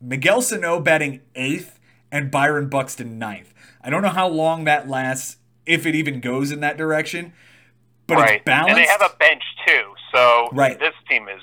Miguel 0.00 0.40
Sano 0.42 0.80
batting 0.80 1.20
eighth, 1.34 1.78
and 2.10 2.30
Byron 2.30 2.68
Buxton 2.68 3.18
ninth. 3.18 3.54
I 3.82 3.90
don't 3.90 4.02
know 4.02 4.08
how 4.08 4.28
long 4.28 4.64
that 4.64 4.88
lasts, 4.88 5.36
if 5.66 5.86
it 5.86 5.94
even 5.94 6.20
goes 6.20 6.50
in 6.50 6.60
that 6.60 6.76
direction, 6.76 7.32
but 8.06 8.16
right. 8.16 8.34
it's 8.36 8.44
balanced. 8.44 8.70
And 8.70 8.78
they 8.78 8.86
have 8.86 9.02
a 9.02 9.16
bench 9.18 9.42
too, 9.66 9.94
so 10.12 10.48
right. 10.52 10.78
this 10.78 10.94
team 11.08 11.28
is 11.28 11.42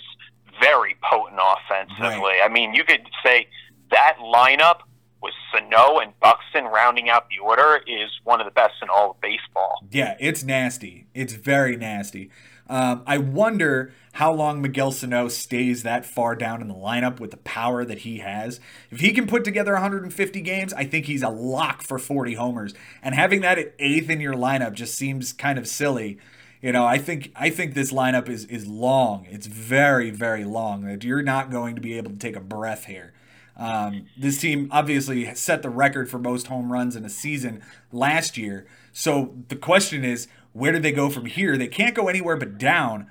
very 0.62 0.96
potent 1.10 1.40
offensively. 1.42 2.22
Right. 2.22 2.42
I 2.44 2.50
mean, 2.50 2.74
you 2.74 2.84
could 2.84 3.08
say 3.24 3.48
that 3.92 4.18
lineup 4.22 4.82
with 5.22 5.34
Sano 5.52 6.00
and 6.00 6.18
Buxton 6.20 6.66
rounding 6.66 7.10
out 7.10 7.28
the 7.30 7.44
order 7.44 7.82
is 7.88 8.10
one 8.24 8.40
of 8.40 8.46
the 8.46 8.52
best 8.52 8.76
in 8.82 8.90
all 8.90 9.12
of 9.12 9.22
baseball. 9.22 9.84
Yeah, 9.92 10.16
it's 10.20 10.44
nasty. 10.44 11.08
It's 11.14 11.34
very 11.34 11.76
nasty. 11.76 12.30
Um, 12.70 13.02
I 13.08 13.18
wonder 13.18 13.92
how 14.14 14.32
long 14.32 14.62
Miguel 14.62 14.92
Sano 14.92 15.28
stays 15.28 15.82
that 15.84 16.06
far 16.06 16.36
down 16.36 16.62
in 16.62 16.68
the 16.68 16.76
lineup 16.76 17.20
with 17.20 17.32
the 17.32 17.38
power 17.38 17.84
that 17.84 18.00
he 18.00 18.20
has. 18.20 18.60
If 18.92 19.00
he 19.00 19.12
can 19.12 19.26
put 19.26 19.44
together 19.44 19.74
150 19.74 20.42
games, 20.42 20.74
I 20.74 20.84
think 20.84 21.06
he's 21.06 21.24
a 21.24 21.30
lock 21.30 21.82
for 21.82 21.98
40 21.98 22.36
homers. 22.36 22.74
And 23.02 23.16
having 23.16 23.42
that 23.42 23.58
at 23.58 23.74
eighth 23.80 24.10
in 24.10 24.22
your 24.22 24.36
lineup 24.36 24.74
just 24.74 24.96
seems 24.96 25.34
kind 25.34 25.58
of 25.58 25.68
silly. 25.68 26.20
You 26.62 26.72
know, 26.72 26.86
I 26.86 26.98
think 26.98 27.32
I 27.36 27.50
think 27.50 27.74
this 27.74 27.92
lineup 27.92 28.28
is 28.28 28.46
is 28.46 28.68
long. 28.68 29.26
It's 29.30 29.48
very 29.48 30.10
very 30.12 30.44
long. 30.44 30.84
That 30.84 31.06
you're 31.06 31.22
not 31.22 31.50
going 31.50 31.76
to 31.76 31.82
be 31.82 31.98
able 31.98 32.12
to 32.12 32.18
take 32.18 32.36
a 32.36 32.42
breath 32.42 32.86
here. 32.86 33.14
Um, 33.60 34.06
this 34.18 34.40
team 34.40 34.70
obviously 34.72 35.36
set 35.36 35.62
the 35.62 35.70
record 35.70 36.10
for 36.10 36.18
most 36.18 36.48
home 36.48 36.72
runs 36.72 36.96
in 36.96 37.04
a 37.04 37.10
season 37.10 37.62
last 37.92 38.38
year. 38.38 38.66
So 38.94 39.36
the 39.50 39.56
question 39.58 40.04
is, 40.06 40.28
where 40.54 40.72
do 40.72 40.80
they 40.80 40.94
go 40.94 41.10
from 41.10 41.26
here? 41.26 41.58
They 41.58 41.68
can't 41.68 41.94
go 41.94 42.08
anywhere 42.08 42.38
but 42.38 42.58
down, 42.58 43.08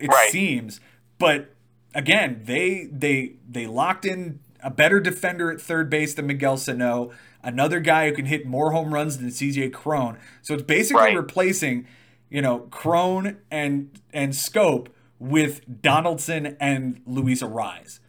it 0.00 0.08
Right. 0.08 0.30
seems. 0.30 0.80
But 1.18 1.54
again, 1.94 2.40
they 2.44 2.88
they 2.90 3.34
they 3.48 3.66
locked 3.66 4.04
in 4.06 4.40
a 4.62 4.70
better 4.70 4.98
defender 5.00 5.52
at 5.52 5.60
third 5.60 5.90
base 5.90 6.14
than 6.14 6.26
Miguel 6.26 6.56
Sano, 6.56 7.10
another 7.42 7.78
guy 7.78 8.08
who 8.08 8.14
can 8.14 8.24
hit 8.24 8.46
more 8.46 8.72
home 8.72 8.94
runs 8.94 9.18
than 9.18 9.28
CJ 9.30 9.68
Cron. 9.72 10.16
So 10.40 10.54
it's 10.54 10.62
basically 10.62 11.02
Right. 11.02 11.16
replacing, 11.16 11.86
you 12.30 12.40
know, 12.40 12.60
Cron 12.70 13.36
and 13.50 13.90
and 14.14 14.32
Schoop 14.32 14.86
with 15.18 15.82
Donaldson 15.82 16.56
and 16.58 17.00
Luis 17.06 17.42
Arraez. 17.42 18.00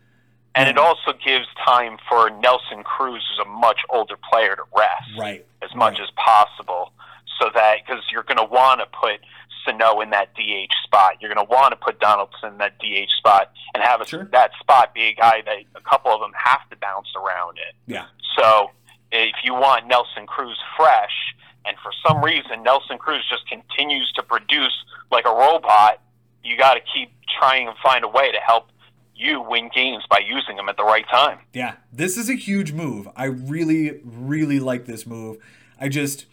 And 0.56 0.70
it 0.70 0.78
also 0.78 1.12
gives 1.24 1.48
time 1.66 1.98
for 2.08 2.30
Nelson 2.30 2.84
Cruz, 2.84 3.24
who's 3.30 3.46
a 3.46 3.50
much 3.50 3.82
older 3.90 4.16
player, 4.32 4.56
to 4.56 4.64
rest 4.76 5.12
Right. 5.18 5.46
as 5.62 5.74
much 5.76 6.00
Right. 6.00 6.04
as 6.04 6.12
possible, 6.12 6.94
so 7.40 7.50
that 7.54 7.86
because 7.86 8.04
you're 8.12 8.24
going 8.24 8.38
to 8.38 8.46
want 8.46 8.80
to 8.80 8.86
put 8.88 9.20
Sano 9.66 10.00
in 10.02 10.12
that 10.12 10.34
DH 10.36 10.72
spot, 10.84 11.18
you're 11.20 11.34
going 11.34 11.46
to 11.46 11.52
want 11.54 11.72
to 11.72 11.76
put 11.76 12.00
Donaldson 12.00 12.50
in 12.54 12.58
that 12.60 12.78
DH 12.80 13.10
spot, 13.18 13.52
and 13.74 13.84
have 13.84 14.00
a, 14.00 14.06
Sure. 14.08 14.26
that 14.26 14.52
spot 14.60 14.94
be 14.94 15.06
a 15.08 15.14
guy 15.14 15.42
that 15.42 15.58
a 15.76 15.82
couple 15.82 16.14
of 16.14 16.22
them 16.22 16.32
have 16.38 16.70
to 16.70 16.76
bounce 16.78 17.10
around 17.16 17.58
it. 17.58 17.76
Yeah. 17.88 18.06
So 18.38 18.72
if 19.12 19.36
you 19.44 19.54
want 19.56 19.88
Nelson 19.88 20.26
Cruz 20.28 20.58
fresh, 20.78 21.36
and 21.66 21.78
for 21.80 21.92
some 22.08 22.24
reason 22.24 22.62
Nelson 22.64 22.98
Cruz 22.98 23.26
just 23.28 23.48
continues 23.50 24.12
to 24.14 24.24
produce 24.24 24.86
like 25.12 25.26
a 25.26 25.34
robot, 25.34 26.00
you 26.44 26.56
got 26.58 26.76
to 26.76 26.82
keep 26.94 27.12
trying 27.40 27.68
and 27.68 27.76
find 27.80 28.04
a 28.06 28.08
way 28.08 28.32
to 28.32 28.40
help 28.40 28.70
you 29.16 29.42
win 29.42 29.70
games 29.74 30.04
by 30.10 30.20
using 30.20 30.58
him 30.58 30.70
at 30.70 30.78
the 30.78 30.84
right 30.84 31.08
time. 31.10 31.40
Yeah, 31.54 31.76
this 31.92 32.18
is 32.18 32.30
a 32.30 32.36
huge 32.36 32.72
move. 32.74 33.08
I 33.16 33.26
really, 33.26 34.02
really 34.04 34.60
like 34.60 34.86
this 34.86 35.06
move. 35.06 35.38
I 35.80 35.90
just, 35.90 36.26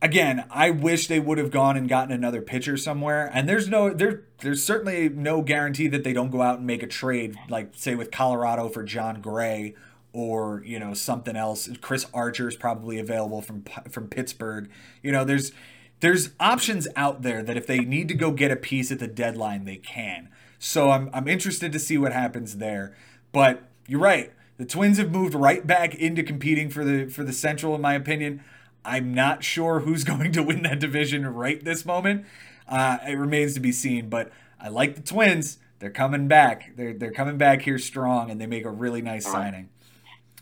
again, 0.00 0.44
I 0.50 0.70
wish 0.70 1.06
they 1.06 1.20
would 1.20 1.38
have 1.38 1.50
gone 1.50 1.76
and 1.76 1.88
gotten 1.88 2.12
another 2.12 2.40
pitcher 2.40 2.76
somewhere. 2.76 3.30
And 3.32 3.48
there's 3.48 3.68
no, 3.68 3.92
there, 3.92 4.22
there's 4.38 4.62
certainly 4.62 5.08
no 5.08 5.42
guarantee 5.42 5.88
that 5.88 6.04
they 6.04 6.12
don't 6.12 6.30
go 6.30 6.42
out 6.42 6.58
and 6.58 6.66
make 6.66 6.82
a 6.82 6.86
trade, 6.86 7.36
like 7.48 7.72
say 7.76 7.94
with 7.94 8.10
Colorado 8.10 8.68
for 8.68 8.82
Jon 8.82 9.20
Gray 9.20 9.74
or 10.12 10.62
you 10.64 10.78
know 10.78 10.94
something 10.94 11.36
else. 11.36 11.68
Chris 11.80 12.06
Archer 12.12 12.48
is 12.48 12.56
probably 12.56 12.98
available 12.98 13.42
from 13.42 13.64
from 13.90 14.08
Pittsburgh. 14.08 14.70
You 15.02 15.12
know, 15.12 15.24
there's 15.24 15.52
there's 16.00 16.30
options 16.40 16.88
out 16.96 17.22
there 17.22 17.42
that 17.42 17.56
if 17.56 17.66
they 17.66 17.80
need 17.80 18.08
to 18.08 18.14
go 18.14 18.32
get 18.32 18.50
a 18.50 18.56
piece 18.56 18.90
at 18.90 18.98
the 18.98 19.06
deadline, 19.06 19.64
they 19.64 19.76
can. 19.76 20.28
So 20.60 20.90
I'm 20.90 21.10
I'm 21.12 21.26
interested 21.26 21.72
to 21.72 21.78
see 21.80 21.98
what 21.98 22.12
happens 22.12 22.58
there. 22.58 22.94
But 23.32 23.64
you're 23.88 23.98
right. 24.00 24.30
The 24.58 24.66
Twins 24.66 24.98
have 24.98 25.10
moved 25.10 25.34
right 25.34 25.66
back 25.66 25.94
into 25.94 26.22
competing 26.22 26.68
for 26.68 26.84
the 26.84 27.06
for 27.06 27.24
the 27.24 27.32
Central, 27.32 27.74
in 27.74 27.80
my 27.80 27.94
opinion. 27.94 28.44
I'm 28.84 29.12
not 29.14 29.42
sure 29.42 29.80
who's 29.80 30.04
going 30.12 30.30
to 30.32 30.42
win 30.42 30.62
that 30.62 30.78
division 30.78 31.26
right 31.26 31.64
this 31.64 31.84
moment. 31.84 32.26
Uh, 32.68 32.98
it 33.08 33.14
remains 33.14 33.54
to 33.54 33.60
be 33.60 33.72
seen. 33.72 34.08
But 34.08 34.30
I 34.60 34.68
like 34.68 34.94
the 34.94 35.02
Twins. 35.02 35.58
They're 35.80 35.90
coming 35.90 36.28
back. 36.28 36.76
They're 36.76 36.92
they're 36.92 37.10
coming 37.10 37.38
back 37.38 37.62
here 37.62 37.78
strong, 37.78 38.30
and 38.30 38.38
they 38.38 38.46
make 38.46 38.66
a 38.66 38.70
really 38.70 39.00
nice 39.00 39.24
signing. 39.24 39.70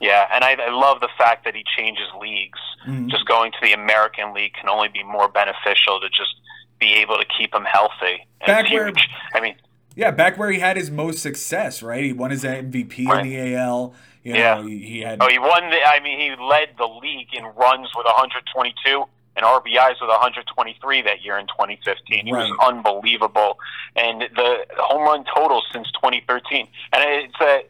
Yeah, 0.01 0.29
and 0.33 0.45
I, 0.45 0.53
I 0.55 0.71
love 0.71 1.01
the 1.01 1.09
fact 1.17 1.45
that 1.45 1.55
he 1.55 1.63
changes 1.77 2.07
leagues. 2.21 2.59
Mhm. 2.89 3.09
Just 3.09 3.25
going 3.27 3.51
to 3.53 3.59
the 3.63 3.73
American 3.73 4.33
League 4.35 4.53
can 4.55 4.69
only 4.69 4.89
be 4.89 5.03
more 5.05 5.29
beneficial 5.29 6.01
to 6.01 6.09
just 6.09 6.35
be 6.81 6.95
able 6.95 7.19
to 7.19 7.25
keep 7.37 7.53
him 7.55 7.65
healthy. 7.65 8.27
And 8.41 8.47
Back 8.47 8.71
where- 8.71 8.93
I 9.35 9.41
mean, 9.41 9.57
Yeah, 9.99 10.13
back 10.13 10.39
where 10.39 10.53
he 10.53 10.61
had 10.61 10.77
his 10.77 10.93
most 10.93 11.19
success, 11.19 11.83
right? 11.83 12.05
He 12.05 12.13
won 12.13 12.31
his 12.31 12.45
MVP 12.45 13.09
Right. 13.09 13.27
in 13.27 13.29
the 13.29 13.57
AL. 13.57 13.95
You 14.23 14.35
know, 14.35 14.39
Yeah. 14.39 14.63
he, 14.63 14.79
he 14.79 15.01
had 15.01 15.19
oh, 15.21 15.27
he 15.29 15.41
won. 15.41 15.69
The, 15.71 15.79
I 15.85 15.99
mean, 15.99 16.21
he 16.21 16.37
led 16.41 16.69
the 16.79 16.87
league 16.87 17.35
in 17.35 17.45
runs 17.45 17.89
with 17.97 18.07
122 18.07 19.05
and 19.35 19.45
RBIs 19.45 20.01
with 20.01 20.09
123 20.09 21.03
that 21.03 21.23
year 21.25 21.37
in 21.37 21.49
2015. 21.49 22.27
He 22.27 22.33
was 22.33 22.49
unbelievable, 22.63 23.59
and 23.97 24.23
the 24.37 24.67
home 24.79 25.03
run 25.03 25.25
total 25.35 25.63
since 25.73 25.91
2013. 25.93 26.69
And 26.93 27.03
it's 27.05 27.41
a 27.41 27.65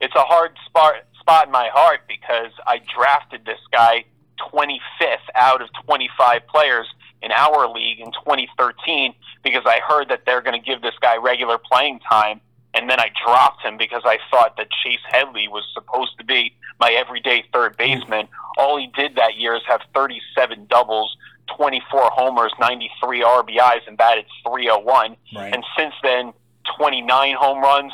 it's 0.00 0.14
a 0.14 0.22
hard 0.22 0.56
spot 0.64 0.94
spot 1.20 1.44
in 1.46 1.52
my 1.52 1.68
heart 1.74 2.00
because 2.08 2.52
I 2.66 2.80
drafted 2.94 3.44
this 3.44 3.60
guy 3.70 4.04
25th 4.50 5.28
out 5.34 5.60
of 5.60 5.68
25 5.84 6.46
players 6.46 6.86
in 7.26 7.32
our 7.32 7.68
league 7.68 7.98
in 7.98 8.06
2013 8.12 9.12
because 9.42 9.64
I 9.66 9.80
heard 9.86 10.08
that 10.08 10.22
they're 10.24 10.40
going 10.40 10.58
to 10.58 10.64
give 10.64 10.80
this 10.80 10.94
guy 11.02 11.16
regular 11.16 11.58
playing 11.58 11.98
time. 12.08 12.40
And 12.72 12.88
then 12.88 13.00
I 13.00 13.10
dropped 13.24 13.62
him 13.62 13.76
because 13.76 14.02
I 14.04 14.18
thought 14.30 14.56
that 14.58 14.68
Chase 14.84 15.00
Headley 15.10 15.48
was 15.48 15.64
supposed 15.74 16.16
to 16.18 16.24
be 16.24 16.54
my 16.78 16.92
everyday 16.92 17.44
third 17.52 17.76
baseman. 17.76 18.28
All 18.58 18.78
he 18.78 18.88
did 18.94 19.16
that 19.16 19.36
year 19.36 19.56
is 19.56 19.62
have 19.66 19.80
37 19.94 20.66
doubles, 20.68 21.16
24 21.56 22.10
homers, 22.12 22.52
93 22.60 23.22
RBIs, 23.22 23.88
and 23.88 23.96
batted 23.96 24.26
301. 24.46 25.16
right. 25.34 25.54
And 25.54 25.64
since 25.76 25.94
then, 26.02 26.32
29 26.78 27.34
home 27.36 27.60
runs, 27.60 27.92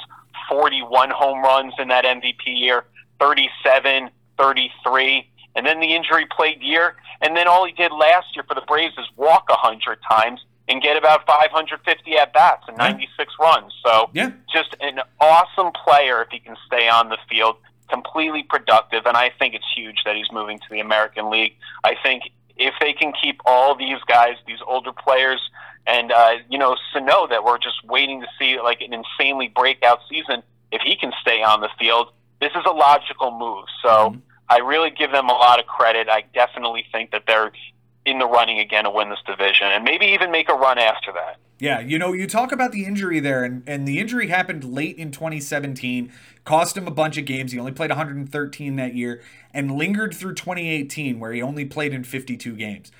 41 0.48 1.10
home 1.10 1.42
runs 1.42 1.74
in 1.78 1.88
that 1.88 2.04
MVP 2.04 2.34
year, 2.46 2.84
37, 3.20 4.10
33, 4.36 5.30
and 5.54 5.66
then 5.66 5.80
the 5.80 5.94
injury 5.94 6.26
plagued 6.34 6.62
year. 6.62 6.94
And 7.20 7.36
then 7.36 7.46
all 7.48 7.64
he 7.66 7.72
did 7.72 7.92
last 7.92 8.34
year 8.34 8.44
for 8.48 8.54
the 8.54 8.62
Braves 8.62 8.94
is 8.98 9.06
walk 9.16 9.44
a 9.48 9.52
100 9.54 9.98
times 10.10 10.44
and 10.68 10.80
get 10.82 10.96
about 10.96 11.26
550 11.26 12.16
at 12.16 12.32
bats 12.32 12.64
and 12.68 12.76
Yeah. 12.78 12.88
96 12.90 13.34
runs. 13.40 13.72
So 13.84 14.10
yeah, 14.12 14.30
just 14.52 14.74
an 14.80 15.00
awesome 15.20 15.72
player 15.72 16.22
if 16.22 16.28
he 16.30 16.38
can 16.38 16.56
stay 16.66 16.88
on 16.88 17.08
the 17.08 17.18
field, 17.28 17.56
completely 17.88 18.42
productive, 18.42 19.04
and 19.06 19.16
I 19.16 19.30
think 19.38 19.54
it's 19.54 19.64
huge 19.76 20.02
that 20.04 20.16
he's 20.16 20.30
moving 20.32 20.58
to 20.58 20.64
the 20.70 20.80
American 20.80 21.30
League. 21.30 21.56
I 21.84 21.94
think 22.02 22.24
if 22.56 22.74
they 22.80 22.92
can 22.92 23.12
keep 23.12 23.40
all 23.44 23.74
these 23.74 23.98
guys, 24.06 24.34
these 24.46 24.60
older 24.66 24.92
players, 24.92 25.40
and 25.86 26.12
uh, 26.12 26.34
you 26.48 26.58
know 26.58 26.76
Sano 26.92 27.26
that 27.28 27.42
we're 27.44 27.58
just 27.58 27.84
waiting 27.84 28.20
to 28.20 28.26
see 28.38 28.60
like 28.60 28.80
an 28.80 28.92
insanely 28.94 29.48
breakout 29.48 30.00
season, 30.08 30.42
if 30.70 30.80
he 30.82 30.96
can 30.96 31.12
stay 31.20 31.42
on 31.42 31.60
the 31.60 31.68
field, 31.78 32.12
this 32.40 32.52
is 32.52 32.62
a 32.66 32.72
logical 32.72 33.30
move. 33.32 33.64
So 33.82 34.10
Mhm. 34.10 34.22
I 34.52 34.58
really 34.58 34.90
give 34.90 35.12
them 35.12 35.30
a 35.30 35.32
lot 35.32 35.58
of 35.58 35.66
credit. 35.66 36.10
I 36.10 36.24
definitely 36.34 36.84
think 36.92 37.10
that 37.12 37.22
they're 37.26 37.52
in 38.04 38.18
the 38.18 38.26
running 38.26 38.58
again 38.58 38.84
to 38.84 38.90
win 38.90 39.08
this 39.08 39.20
division, 39.26 39.68
and 39.68 39.82
maybe 39.82 40.06
even 40.06 40.30
make 40.30 40.50
a 40.50 40.54
run 40.54 40.78
after 40.78 41.10
that. 41.12 41.36
Yeah, 41.58 41.80
you 41.80 41.98
know, 41.98 42.12
you 42.12 42.26
talk 42.26 42.52
about 42.52 42.72
the 42.72 42.84
injury 42.84 43.18
there, 43.18 43.44
and, 43.44 43.62
and 43.66 43.88
the 43.88 43.98
injury 43.98 44.26
happened 44.26 44.64
late 44.64 44.98
in 44.98 45.10
2017, 45.10 46.12
cost 46.44 46.76
him 46.76 46.86
a 46.86 46.90
bunch 46.90 47.16
of 47.16 47.24
games. 47.24 47.52
He 47.52 47.58
only 47.58 47.72
played 47.72 47.90
113 47.90 48.76
that 48.76 48.94
year, 48.94 49.22
and 49.54 49.70
lingered 49.70 50.12
through 50.12 50.34
2018, 50.34 51.18
where 51.18 51.32
he 51.32 51.40
only 51.40 51.64
played 51.64 51.94
in 51.94 52.04
52 52.04 52.54
games. 52.54 52.92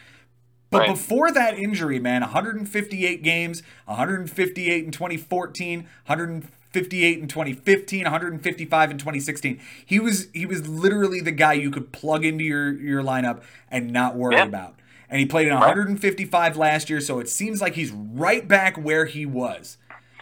But 0.70 0.78
Right. 0.78 0.90
before 0.90 1.30
that 1.32 1.58
injury, 1.58 1.98
man, 1.98 2.22
158 2.22 3.22
games, 3.22 3.62
158 3.84 4.84
in 4.86 4.90
2014, 4.90 5.80
158 6.06 6.61
in 6.76 7.28
2015, 7.28 8.04
155 8.04 8.90
in 8.90 8.98
2016. 8.98 9.60
He 9.84 9.98
was 9.98 10.28
he 10.32 10.46
was 10.46 10.66
literally 10.68 11.20
the 11.20 11.32
guy 11.32 11.54
you 11.54 11.70
could 11.70 11.92
plug 11.92 12.24
into 12.24 12.44
your 12.44 12.72
your 12.72 13.02
lineup 13.02 13.42
and 13.70 13.92
not 13.92 14.16
worry 14.16 14.36
Yeah. 14.36 14.44
about. 14.44 14.74
And 15.08 15.20
he 15.20 15.26
played 15.26 15.46
in 15.46 15.52
155 15.54 16.56
last 16.56 16.88
year, 16.88 16.98
so 17.00 17.18
it 17.18 17.28
seems 17.28 17.60
like 17.60 17.74
he's 17.74 17.90
right 17.92 18.48
back 18.48 18.78
where 18.78 19.04
he 19.04 19.26
was. 19.26 19.76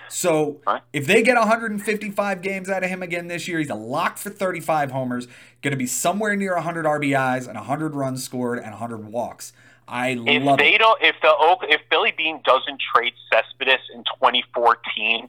So 0.08 0.60
if 0.92 1.06
they 1.06 1.22
get 1.22 1.36
155 1.36 2.42
games 2.42 2.68
out 2.68 2.82
of 2.82 2.90
him 2.90 3.00
again 3.00 3.28
this 3.28 3.46
year, 3.46 3.60
he's 3.60 3.70
a 3.70 3.76
lock 3.76 4.18
for 4.18 4.30
35 4.30 4.90
homers, 4.90 5.28
going 5.62 5.70
to 5.70 5.76
be 5.76 5.86
somewhere 5.86 6.34
near 6.34 6.54
100 6.54 6.84
RBIs 6.84 7.46
and 7.46 7.54
100 7.54 7.94
runs 7.94 8.24
scored 8.24 8.58
and 8.58 8.72
100 8.72 9.06
walks. 9.06 9.52
I 9.86 10.10
If 10.26 10.42
love 10.42 10.58
they 10.58 10.74
it. 10.74 10.78
don't, 10.78 11.00
if 11.00 11.14
the 11.22 11.32
Oak, 11.38 11.60
if 11.62 11.80
Billy 11.90 12.12
Beane 12.16 12.40
doesn't 12.44 12.80
trade 12.92 13.12
Cespedes 13.32 13.80
in 13.94 14.02
2014, 14.02 15.28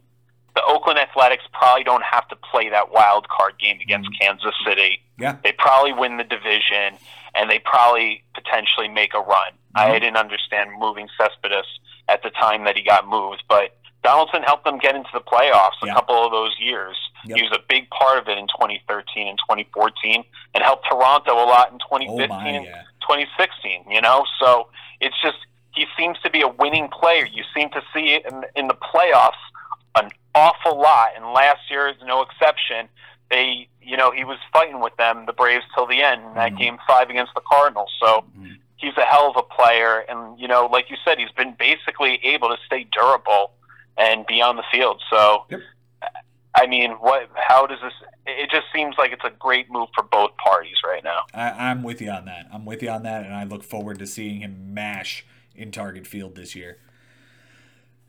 the 0.55 0.63
Oakland 0.65 0.99
Athletics 0.99 1.43
probably 1.53 1.83
don't 1.83 2.03
have 2.03 2.27
to 2.29 2.35
play 2.35 2.69
that 2.69 2.91
wild 2.91 3.27
card 3.29 3.53
game 3.59 3.79
against 3.81 4.09
mm. 4.09 4.19
Kansas 4.19 4.53
City. 4.65 5.01
Yeah. 5.17 5.37
They 5.43 5.53
probably 5.53 5.93
win 5.93 6.17
the 6.17 6.23
division, 6.23 6.97
and 7.35 7.49
they 7.49 7.59
probably 7.59 8.23
potentially 8.33 8.87
make 8.87 9.13
a 9.13 9.19
run. 9.19 9.53
I 9.75 9.85
mm-hmm. 9.85 9.93
didn't 9.93 10.17
understand 10.17 10.71
moving 10.77 11.07
Cespedes 11.17 11.65
at 12.09 12.23
the 12.23 12.29
time 12.31 12.65
that 12.65 12.75
he 12.75 12.83
got 12.83 13.07
moved, 13.07 13.43
but 13.47 13.77
Donaldson 14.03 14.43
helped 14.43 14.65
them 14.65 14.79
get 14.79 14.95
into 14.95 15.09
the 15.13 15.21
playoffs 15.21 15.77
a 15.83 15.87
Yeah. 15.87 15.93
couple 15.93 16.25
of 16.25 16.31
those 16.31 16.57
years. 16.59 16.97
Yep. 17.25 17.37
He 17.37 17.43
was 17.43 17.51
a 17.53 17.61
big 17.69 17.89
part 17.91 18.17
of 18.17 18.27
it 18.27 18.37
in 18.37 18.47
2013 18.47 19.27
and 19.27 19.37
2014, 19.37 20.23
and 20.53 20.63
helped 20.63 20.87
Toronto 20.89 21.33
a 21.33 21.45
lot 21.45 21.71
in 21.71 21.75
Oh 21.75 21.97
2015 21.97 22.29
my, 22.29 22.47
and 22.49 22.65
yeah. 22.65 22.83
2016. 23.01 23.85
You 23.89 24.01
know, 24.01 24.25
so 24.39 24.67
it's 24.99 25.15
just 25.21 25.37
he 25.73 25.85
seems 25.97 26.17
to 26.23 26.29
be 26.29 26.41
a 26.41 26.47
winning 26.47 26.89
player. 26.89 27.25
You 27.25 27.43
seem 27.55 27.69
to 27.69 27.81
see 27.93 28.13
it 28.13 28.25
in, 28.25 28.43
in 28.55 28.67
the 28.67 28.73
playoffs 28.73 29.39
an 29.95 30.09
awful 30.35 30.79
lot, 30.79 31.09
and 31.15 31.25
last 31.33 31.69
year 31.69 31.87
is 31.89 31.95
no 32.05 32.21
exception. 32.21 32.87
They, 33.29 33.67
you 33.81 33.97
know, 33.97 34.11
he 34.11 34.23
was 34.23 34.37
fighting 34.51 34.79
with 34.81 34.95
them, 34.97 35.25
the 35.25 35.33
Braves, 35.33 35.63
till 35.75 35.85
the 35.87 36.01
end 36.01 36.23
in 36.25 36.33
that 36.35 36.53
Mhm. 36.53 36.57
game 36.57 36.77
five 36.87 37.09
against 37.09 37.33
the 37.33 37.41
Cardinals. 37.41 37.91
So 37.99 38.25
Mhm. 38.37 38.59
he's 38.77 38.95
a 38.97 39.05
hell 39.05 39.29
of 39.29 39.37
a 39.37 39.43
player, 39.43 39.99
and 40.09 40.39
you 40.39 40.47
know, 40.47 40.65
like 40.65 40.89
you 40.89 40.97
said, 41.05 41.17
he's 41.19 41.31
been 41.31 41.53
basically 41.53 42.23
able 42.25 42.49
to 42.49 42.57
stay 42.65 42.83
durable 42.85 43.51
and 43.97 44.25
be 44.25 44.41
on 44.41 44.55
the 44.55 44.63
field. 44.71 45.01
So. 45.09 45.45
Yep. 45.49 45.61
I 46.53 46.67
mean, 46.67 46.91
what? 46.99 47.29
How 47.35 47.65
does 47.65 47.79
this? 47.81 47.93
It 48.25 48.51
just 48.51 48.65
seems 48.73 48.97
like 48.97 49.13
it's 49.13 49.23
a 49.23 49.29
great 49.29 49.71
move 49.71 49.87
for 49.95 50.03
both 50.03 50.35
parties 50.35 50.75
right 50.83 51.01
now. 51.01 51.23
I, 51.33 51.69
I'm 51.69 51.81
with 51.81 52.01
you 52.01 52.11
on 52.11 52.25
that. 52.25 52.47
I'm 52.51 52.65
with 52.65 52.83
you 52.83 52.89
on 52.89 53.03
that, 53.03 53.23
and 53.23 53.33
I 53.33 53.45
look 53.45 53.63
forward 53.63 53.99
to 53.99 54.05
seeing 54.05 54.41
him 54.41 54.73
mash 54.73 55.25
in 55.55 55.71
Target 55.71 56.05
Field 56.05 56.35
this 56.35 56.53
year. 56.53 56.77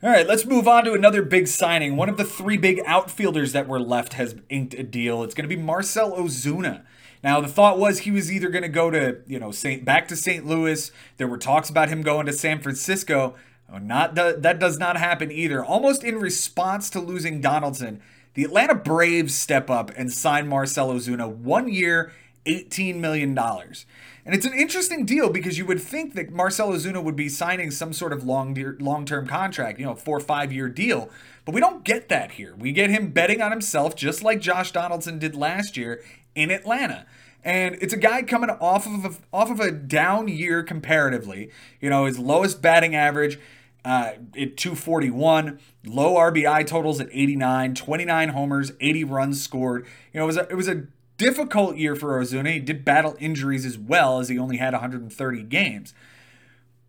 All 0.03 0.09
right, 0.09 0.27
let's 0.27 0.43
move 0.43 0.67
on 0.67 0.83
to 0.83 0.91
another 0.91 1.21
big 1.21 1.47
signing. 1.47 1.95
One 1.95 2.09
of 2.09 2.17
the 2.17 2.25
three 2.25 2.57
big 2.57 2.81
outfielders 2.85 3.53
that 3.53 3.69
were 3.69 3.79
left 3.79 4.15
has 4.15 4.35
inked 4.49 4.73
a 4.73 4.83
deal. 4.83 5.23
It's 5.23 5.33
going 5.33 5.47
to 5.47 5.55
be 5.55 5.61
Marcel 5.61 6.11
Ozuna. 6.11 6.83
Now, 7.23 7.39
the 7.39 7.47
thought 7.47 7.79
was 7.79 7.99
he 7.99 8.11
was 8.11 8.29
either 8.29 8.49
going 8.49 8.63
to 8.63 8.67
go 8.67 8.91
to, 8.91 9.19
you 9.25 9.39
know, 9.39 9.51
Saint, 9.51 9.85
back 9.85 10.09
to 10.09 10.17
St. 10.17 10.45
Louis. 10.45 10.91
There 11.15 11.27
were 11.29 11.37
talks 11.37 11.69
about 11.69 11.87
him 11.87 12.01
going 12.01 12.25
to 12.25 12.33
San 12.33 12.59
Francisco. 12.59 13.35
Oh, 13.71 13.77
Not 13.77 14.15
that 14.15 14.59
does 14.59 14.77
not 14.77 14.97
happen 14.97 15.31
either. 15.31 15.63
Almost 15.63 16.03
in 16.03 16.17
response 16.17 16.89
to 16.89 16.99
losing 16.99 17.39
Donaldson, 17.39 18.01
the 18.33 18.43
Atlanta 18.43 18.75
Braves 18.75 19.33
step 19.33 19.69
up 19.69 19.89
and 19.95 20.11
sign 20.11 20.49
Marcel 20.49 20.89
Ozuna 20.89 21.33
one 21.33 21.69
year, 21.69 22.11
$18 22.45 22.95
million. 22.95 23.37
And 24.25 24.33
it's 24.33 24.45
an 24.45 24.53
interesting 24.53 25.05
deal 25.05 25.29
because 25.29 25.57
you 25.57 25.65
would 25.65 25.81
think 25.81 26.13
that 26.13 26.31
Marcel 26.31 26.69
Ozuna 26.71 27.03
would 27.03 27.15
be 27.15 27.27
signing 27.27 27.71
some 27.71 27.91
sort 27.91 28.13
of 28.13 28.23
long 28.23 28.57
long 28.79 29.05
term 29.05 29.27
contract, 29.27 29.79
you 29.79 29.85
know, 29.85 29.95
four 29.95 30.17
or 30.17 30.21
five 30.21 30.53
year 30.53 30.69
deal. 30.69 31.09
But 31.45 31.53
we 31.53 31.59
don't 31.59 31.83
get 31.83 32.07
that 32.09 32.31
here. 32.31 32.55
We 32.57 32.71
get 32.71 32.89
him 32.89 33.11
betting 33.11 33.41
on 33.41 33.51
himself, 33.51 33.95
just 33.95 34.23
like 34.23 34.39
Josh 34.39 34.71
Donaldson 34.71 35.19
did 35.19 35.35
last 35.35 35.75
year 35.75 36.01
in 36.35 36.51
Atlanta. 36.51 37.05
And 37.43 37.77
it's 37.81 37.93
a 37.93 37.97
guy 37.97 38.23
coming 38.23 38.49
off 38.49 38.85
of 38.85 39.03
a, 39.03 39.35
off 39.35 39.51
of 39.51 39.59
a 39.59 39.69
down 39.71 40.29
year 40.29 40.63
comparatively. 40.63 41.51
You 41.81 41.89
know, 41.89 42.05
his 42.05 42.17
lowest 42.17 42.61
batting 42.61 42.95
average 42.95 43.37
uh, 43.83 44.13
at 44.39 44.55
241, 44.55 45.59
low 45.85 46.15
RBI 46.15 46.65
totals 46.65 47.01
at 47.01 47.09
89, 47.11 47.75
29 47.75 48.29
homers, 48.29 48.71
80 48.79 49.03
runs 49.03 49.43
scored. 49.43 49.85
You 50.13 50.19
know, 50.19 50.23
it 50.23 50.27
was 50.27 50.37
a, 50.37 50.47
it 50.49 50.55
was 50.55 50.67
a 50.69 50.85
difficult 51.23 51.77
year 51.77 51.95
for 51.95 52.19
Ozuna. 52.19 52.51
He 52.51 52.59
did 52.59 52.83
battle 52.83 53.15
injuries 53.17 53.65
as 53.65 53.77
well 53.77 54.19
as 54.19 54.27
he 54.27 54.37
only 54.37 54.57
had 54.57 54.73
130 54.73 55.43
games. 55.43 55.93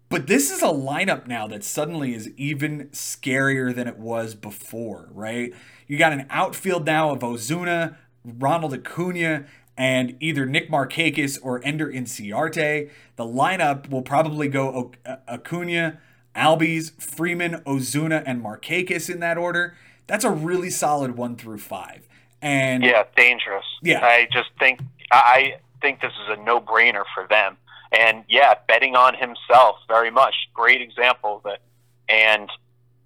But 0.08 0.26
this 0.26 0.50
is 0.50 0.60
a 0.60 0.66
lineup 0.66 1.28
now 1.28 1.46
that 1.46 1.62
suddenly 1.62 2.14
is 2.14 2.28
even 2.36 2.88
scarier 2.88 3.72
than 3.72 3.86
it 3.86 3.96
was 3.96 4.34
before, 4.34 5.08
right? 5.12 5.52
You 5.86 5.98
got 5.98 6.12
an 6.12 6.26
outfield 6.30 6.84
now 6.84 7.10
of 7.10 7.20
Ozuna, 7.20 7.96
Ronald 8.24 8.74
Acuna, 8.74 9.46
and 9.76 10.16
either 10.18 10.46
Nick 10.46 10.68
Markakis 10.68 11.38
or 11.40 11.64
Ender 11.64 11.90
Inciarte. 11.90 12.90
The 13.14 13.24
lineup 13.24 13.88
will 13.88 14.02
probably 14.02 14.48
go 14.48 14.92
Acuna, 15.28 16.00
Albies, 16.34 17.00
Freeman, 17.00 17.62
Ozuna, 17.66 18.24
and 18.26 18.42
Markakis 18.42 19.08
in 19.08 19.20
that 19.20 19.38
order. 19.38 19.76
That's 20.08 20.24
a 20.24 20.30
really 20.30 20.70
solid 20.70 21.16
one 21.16 21.36
through 21.36 21.58
five. 21.58 22.08
And 22.42 22.82
Yeah, 22.84 23.04
dangerous. 23.16 23.64
Yeah. 23.82 24.00
I 24.04 24.28
just 24.32 24.50
think 24.58 24.80
I 25.10 25.56
think 25.80 26.00
this 26.00 26.12
is 26.12 26.38
a 26.38 26.42
no-brainer 26.42 27.04
for 27.14 27.26
them. 27.28 27.56
And 27.92 28.24
yeah, 28.28 28.54
betting 28.66 28.96
on 28.96 29.14
himself 29.14 29.76
very 29.86 30.10
much. 30.10 30.34
Great 30.52 30.80
example 30.82 31.40
of 31.44 31.52
it. 31.52 31.60
And 32.08 32.50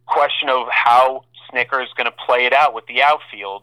question 0.06 0.48
of 0.48 0.68
how 0.70 1.24
Snitker 1.50 1.82
is 1.82 1.90
going 1.96 2.06
to 2.06 2.16
play 2.26 2.46
it 2.46 2.52
out 2.52 2.72
with 2.74 2.86
the 2.86 3.02
outfield. 3.02 3.62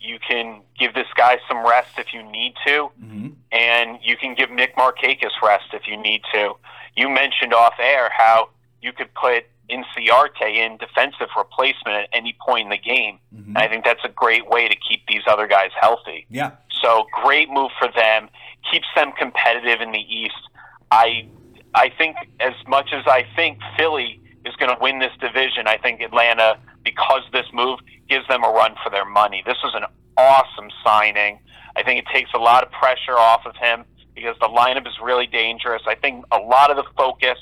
You 0.00 0.18
can 0.18 0.60
give 0.78 0.94
this 0.94 1.06
guy 1.16 1.38
some 1.48 1.64
rest 1.64 1.90
if 1.98 2.12
you 2.12 2.22
need 2.24 2.54
to, 2.66 2.90
Mhm. 3.02 3.34
and 3.52 3.98
you 4.02 4.16
can 4.16 4.34
give 4.34 4.50
Nick 4.50 4.74
Markakis 4.76 5.30
rest 5.42 5.66
if 5.72 5.86
you 5.86 5.96
need 5.96 6.22
to. 6.34 6.56
You 6.96 7.08
mentioned 7.08 7.54
off 7.54 7.74
air 7.78 8.10
how 8.14 8.48
you 8.82 8.92
could 8.92 9.14
put 9.14 9.46
Inciarte 9.72 10.42
in 10.54 10.76
defensive 10.76 11.28
replacement 11.36 11.96
at 11.96 12.08
any 12.12 12.36
point 12.46 12.64
in 12.64 12.70
the 12.70 12.76
game. 12.78 13.18
Mhm. 13.34 13.56
I 13.56 13.68
think 13.68 13.84
that's 13.84 14.04
a 14.04 14.08
great 14.08 14.46
way 14.46 14.68
to 14.68 14.76
keep 14.76 15.06
these 15.06 15.22
other 15.26 15.46
guys 15.46 15.70
healthy. 15.80 16.26
yeah, 16.30 16.50
So 16.82 17.06
great 17.22 17.48
move 17.48 17.70
for 17.78 17.88
them. 17.88 18.28
Keeps 18.70 18.88
them 18.94 19.12
competitive 19.12 19.80
in 19.80 19.92
the 19.92 20.04
East. 20.20 20.42
I 20.90 21.26
I 21.74 21.88
think 21.88 22.16
as 22.40 22.52
much 22.66 22.92
as 22.92 23.06
I 23.06 23.24
think 23.34 23.58
Philly 23.78 24.20
is 24.44 24.54
going 24.56 24.74
to 24.74 24.80
win 24.82 24.98
this 24.98 25.12
division, 25.20 25.66
I 25.66 25.78
think 25.78 26.02
Atlanta, 26.02 26.58
because 26.82 27.22
this 27.32 27.46
move, 27.52 27.78
gives 28.10 28.26
them 28.28 28.44
a 28.44 28.48
run 28.50 28.74
for 28.84 28.90
their 28.90 29.06
money. 29.06 29.42
This 29.46 29.56
is 29.64 29.72
an 29.74 29.84
awesome 30.18 30.70
signing. 30.84 31.38
I 31.76 31.82
think 31.82 31.98
it 32.00 32.06
takes 32.12 32.30
a 32.34 32.38
lot 32.38 32.62
of 32.62 32.70
pressure 32.72 33.16
off 33.18 33.46
of 33.46 33.56
him 33.56 33.86
because 34.14 34.36
the 34.40 34.48
lineup 34.48 34.86
is 34.86 34.98
really 35.00 35.26
dangerous. 35.26 35.80
I 35.86 35.94
think 35.94 36.26
a 36.30 36.36
lot 36.38 36.70
of 36.70 36.76
the 36.76 36.84
focus 36.94 37.38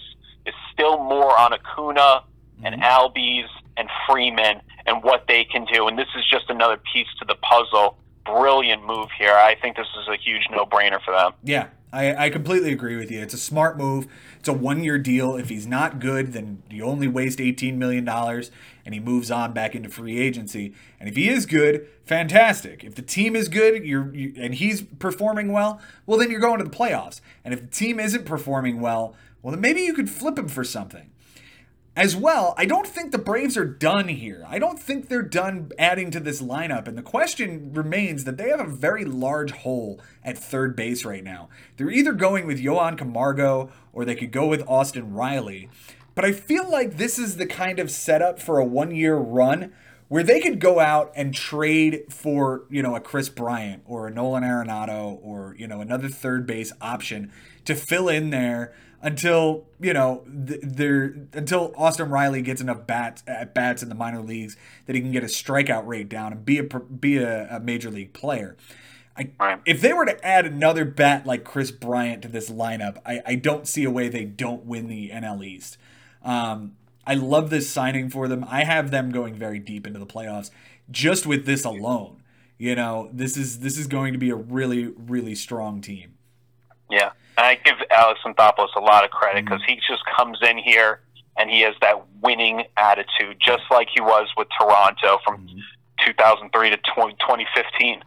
is 0.47 0.55
still 0.73 0.99
more 0.99 1.39
on 1.39 1.53
Acuna 1.53 2.25
and 2.63 2.75
mm-hmm. 2.75 2.83
Albies 2.83 3.49
and 3.77 3.89
Freeman 4.09 4.61
and 4.87 5.03
what 5.03 5.27
they 5.29 5.45
can 5.45 5.67
do. 5.73 5.89
And 5.89 5.99
this 5.99 6.09
is 6.17 6.25
just 6.31 6.49
another 6.49 6.79
piece 6.93 7.09
to 7.19 7.25
the 7.25 7.37
puzzle. 7.37 7.97
Brilliant 8.25 8.85
move 8.85 9.09
here. 9.19 9.35
I 9.35 9.55
think 9.55 9.77
this 9.77 9.89
is 10.01 10.09
a 10.09 10.17
huge 10.17 10.47
no 10.51 10.67
brainer 10.67 11.03
for 11.03 11.13
them. 11.13 11.33
Yeah, 11.43 11.69
I, 11.93 12.27
I 12.27 12.31
completely 12.31 12.73
agree 12.73 12.97
with 12.97 13.11
you. 13.11 13.21
It's 13.21 13.35
a 13.35 13.39
smart 13.39 13.77
move. 13.77 14.07
It's 14.39 14.49
a 14.49 14.53
one 14.53 14.85
year 14.85 14.99
deal. 14.99 15.37
If 15.37 15.49
he's 15.49 15.67
not 15.67 15.99
good, 15.99 16.33
then 16.33 16.63
you 16.71 16.85
only 16.85 17.09
waste 17.09 17.39
$18 17.39 17.77
million 17.77 18.09
and 18.09 18.95
he 18.95 19.01
moves 19.01 19.31
on 19.31 19.53
back 19.53 19.75
into 19.75 19.89
free 19.89 20.19
agency. 20.19 20.75
And 21.01 21.09
if 21.09 21.17
he 21.17 21.29
is 21.29 21.47
good, 21.47 21.89
fantastic. 22.05 22.85
If 22.85 22.95
the 22.95 23.03
team 23.03 23.35
is 23.35 23.49
good 23.49 23.85
you're, 23.85 24.15
you, 24.15 24.35
and 24.37 24.55
he's 24.55 24.83
performing 24.83 25.53
well, 25.53 25.81
well, 26.07 26.19
then 26.19 26.31
you're 26.31 26.41
going 26.41 26.59
to 26.59 26.65
the 26.65 26.71
playoffs. 26.71 27.21
And 27.45 27.53
if 27.53 27.61
the 27.61 27.67
team 27.67 27.99
isn't 27.99 28.25
performing 28.25 28.81
well, 28.81 29.15
well, 29.43 29.53
then 29.53 29.61
maybe 29.61 29.83
you 29.83 29.95
could 29.95 30.11
flip 30.11 30.39
him 30.39 30.49
for 30.49 30.65
something. 30.65 31.11
As 31.97 32.15
well, 32.15 32.55
I 32.57 32.67
don't 32.67 32.87
think 32.87 33.11
the 33.11 33.19
Braves 33.19 33.57
are 33.57 33.65
done 33.65 34.09
here. 34.09 34.45
I 34.49 34.59
don't 34.61 34.79
think 34.79 35.09
they're 35.09 35.23
done 35.23 35.71
adding 35.77 36.11
to 36.13 36.21
this 36.21 36.41
lineup. 36.41 36.87
And 36.87 36.97
the 36.97 37.03
question 37.03 37.73
remains 37.75 38.25
that 38.25 38.37
they 38.37 38.49
have 38.49 38.61
a 38.61 38.71
very 38.71 39.05
large 39.05 39.51
hole 39.51 40.01
at 40.25 40.39
third 40.39 40.77
base 40.77 41.05
right 41.05 41.25
now. 41.25 41.49
They're 41.77 41.91
either 41.91 42.13
going 42.13 42.47
with 42.47 42.61
Johan 42.61 42.97
Camargo 42.97 43.71
or 43.93 44.05
they 44.05 44.15
could 44.15 44.31
go 44.31 44.47
with 44.47 44.67
Austin 44.69 45.13
Riley. 45.13 45.69
But 46.15 46.25
I 46.25 46.33
feel 46.33 46.71
like 46.71 46.97
this 46.97 47.19
is 47.19 47.37
the 47.37 47.47
kind 47.47 47.81
of 47.81 47.91
setup 47.91 48.41
for 48.41 48.59
a 48.59 48.65
one 48.65 48.95
year 48.95 49.17
run 49.17 49.73
where 50.07 50.23
they 50.23 50.41
could 50.41 50.59
go 50.59 50.81
out 50.81 51.13
and 51.15 51.35
trade 51.35 52.05
for, 52.09 52.65
you 52.71 52.83
know, 52.83 52.95
a 52.95 53.01
Kris 53.01 53.29
Bryant 53.29 53.83
or 53.85 54.07
a 54.07 54.11
Nolan 54.11 54.43
Arenado 54.43 55.19
or, 55.23 55.55
you 55.59 55.67
know, 55.67 55.81
another 55.81 56.09
third 56.09 56.47
base 56.47 56.73
option 56.81 57.33
to 57.65 57.75
fill 57.75 58.09
in 58.09 58.31
there 58.31 58.73
until 59.03 59.67
you 59.81 59.93
know 59.93 60.25
th- 60.47 60.61
there 60.63 61.15
until 61.33 61.73
Austin 61.77 62.11
Riley 62.11 62.43
gets 62.43 62.61
enough 62.61 62.87
bats 62.87 63.23
at 63.27 63.55
bats 63.55 63.83
in 63.83 63.89
the 63.89 63.95
minor 63.95 64.21
leagues 64.21 64.57
that 64.87 64.95
he 64.95 65.01
can 65.01 65.13
get 65.13 65.23
his 65.23 65.35
strikeout 65.35 65.87
rate 65.87 66.09
down 66.09 66.33
and 66.33 66.45
be 66.45 66.59
a 66.59 66.63
be 66.65 67.17
a, 67.19 67.57
a 67.57 67.61
major 67.61 67.91
league 67.91 68.13
player. 68.13 68.57
I, 69.17 69.31
right. 69.39 69.61
If 69.67 69.81
they 69.81 69.93
were 69.93 70.07
to 70.07 70.25
add 70.25 70.47
another 70.47 70.85
bat 70.85 71.27
like 71.27 71.45
Kris 71.45 71.71
Bryant 71.71 72.23
to 72.23 72.29
this 72.29 72.49
lineup, 72.49 72.99
I, 73.05 73.21
I 73.27 73.35
don't 73.35 73.67
see 73.67 73.85
a 73.85 73.91
way 73.91 74.09
they 74.09 74.25
don't 74.25 74.65
win 74.65 74.87
the 74.87 75.11
NL 75.11 75.45
East. 75.45 75.79
Um, 76.23 76.77
I 77.07 77.15
love 77.15 77.51
this 77.51 77.69
signing 77.69 78.09
for 78.09 78.29
them. 78.29 78.45
I 78.49 78.65
have 78.65 78.91
them 78.91 79.11
going 79.11 79.35
very 79.35 79.59
deep 79.59 79.87
into 79.87 79.99
the 79.99 80.07
playoffs 80.07 80.51
just 80.91 81.27
with 81.27 81.45
this 81.45 81.65
alone. 81.65 82.23
You 82.57 82.75
know, 82.75 83.09
this 83.13 83.37
is 83.37 83.61
this 83.61 83.79
is 83.79 83.87
going 83.87 84.13
to 84.13 84.19
be 84.19 84.31
a 84.31 84.37
really 84.37 84.87
really 84.87 85.35
strong 85.35 85.81
team. 85.81 86.15
Yeah, 86.91 87.13
and 87.41 87.47
I 87.47 87.55
give 87.55 87.77
Alex 87.91 88.21
Anthopoulos 88.27 88.75
a 88.77 88.81
lot 88.81 89.05
of 89.05 89.11
credit 89.11 89.47
because 89.47 89.63
mm-hmm. 89.63 89.73
he 89.73 89.81
just 89.89 90.03
comes 90.17 90.39
in 90.43 90.59
here 90.59 91.01
and 91.39 91.49
he 91.49 91.63
has 91.63 91.75
that 91.81 92.05
winning 92.23 92.65
attitude, 92.77 93.39
just 93.41 93.63
like 93.71 93.89
he 93.93 94.03
was 94.03 94.29
with 94.37 94.49
Toronto 94.59 95.19
from 95.25 95.47
mm-hmm. 95.47 95.59
2003 96.05 96.71
to 96.71 96.77
20, 96.77 97.15
2015 97.15 98.03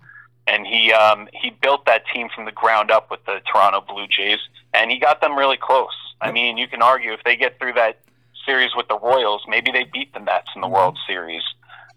and 0.47 0.67
he 0.67 0.91
um, 0.91 1.27
he 1.33 1.49
built 1.49 1.85
that 1.85 2.03
team 2.13 2.27
from 2.35 2.45
the 2.45 2.51
ground 2.51 2.91
up 2.91 3.09
with 3.09 3.23
the 3.25 3.39
Toronto 3.51 3.81
Blue 3.81 4.07
Jays, 4.07 4.39
and 4.73 4.91
he 4.91 4.99
got 4.99 5.21
them 5.21 5.37
really 5.37 5.57
close. 5.57 5.95
I 6.21 6.31
mean, 6.31 6.57
you 6.57 6.67
can 6.67 6.81
argue 6.81 7.13
if 7.13 7.23
they 7.23 7.35
get 7.35 7.59
through 7.59 7.73
that 7.73 7.99
series 8.45 8.71
with 8.75 8.87
the 8.87 8.99
Royals, 8.99 9.43
maybe 9.47 9.71
they 9.71 9.85
beat 9.85 10.13
the 10.13 10.19
Mets 10.19 10.49
in 10.55 10.61
the 10.61 10.67
mm-hmm. 10.67 10.75
World 10.75 10.99
Series. 11.07 11.43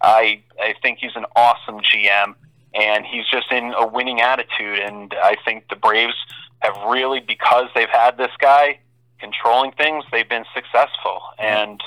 I 0.01 0.43
I 0.61 0.75
think 0.83 0.99
he's 1.01 1.17
an 1.17 1.27
awesome 1.35 1.81
GM, 1.81 2.35
and 2.75 3.05
he's 3.05 3.27
just 3.29 3.51
in 3.51 3.75
a 3.75 3.87
winning 3.87 4.21
attitude. 4.21 4.79
And 4.79 5.15
I 5.21 5.37
think 5.45 5.69
the 5.69 5.77
Braves 5.77 6.15
have 6.61 6.77
really, 6.89 7.21
because 7.21 7.69
they've 7.75 7.89
had 7.89 8.17
this 8.17 8.31
guy 8.41 8.79
controlling 9.19 9.73
things, 9.73 10.05
they've 10.13 10.29
been 10.29 10.45
successful. 10.55 11.21
And 11.39 11.83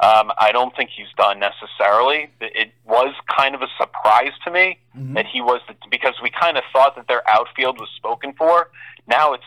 um, 0.00 0.32
I 0.38 0.50
don't 0.52 0.74
think 0.76 0.90
he's 0.90 1.12
done 1.16 1.38
necessarily. 1.38 2.28
It 2.40 2.72
was 2.84 3.14
kind 3.28 3.54
of 3.54 3.62
a 3.62 3.68
surprise 3.78 4.32
to 4.44 4.50
me 4.50 4.78
mm-hmm. 4.96 5.14
that 5.14 5.26
he 5.26 5.40
was 5.40 5.60
the, 5.68 5.74
because 5.90 6.14
we 6.22 6.30
kind 6.30 6.56
of 6.56 6.64
thought 6.72 6.96
that 6.96 7.08
their 7.08 7.22
outfield 7.28 7.78
was 7.78 7.88
spoken 7.96 8.34
for. 8.34 8.70
Now 9.06 9.34
it's, 9.34 9.44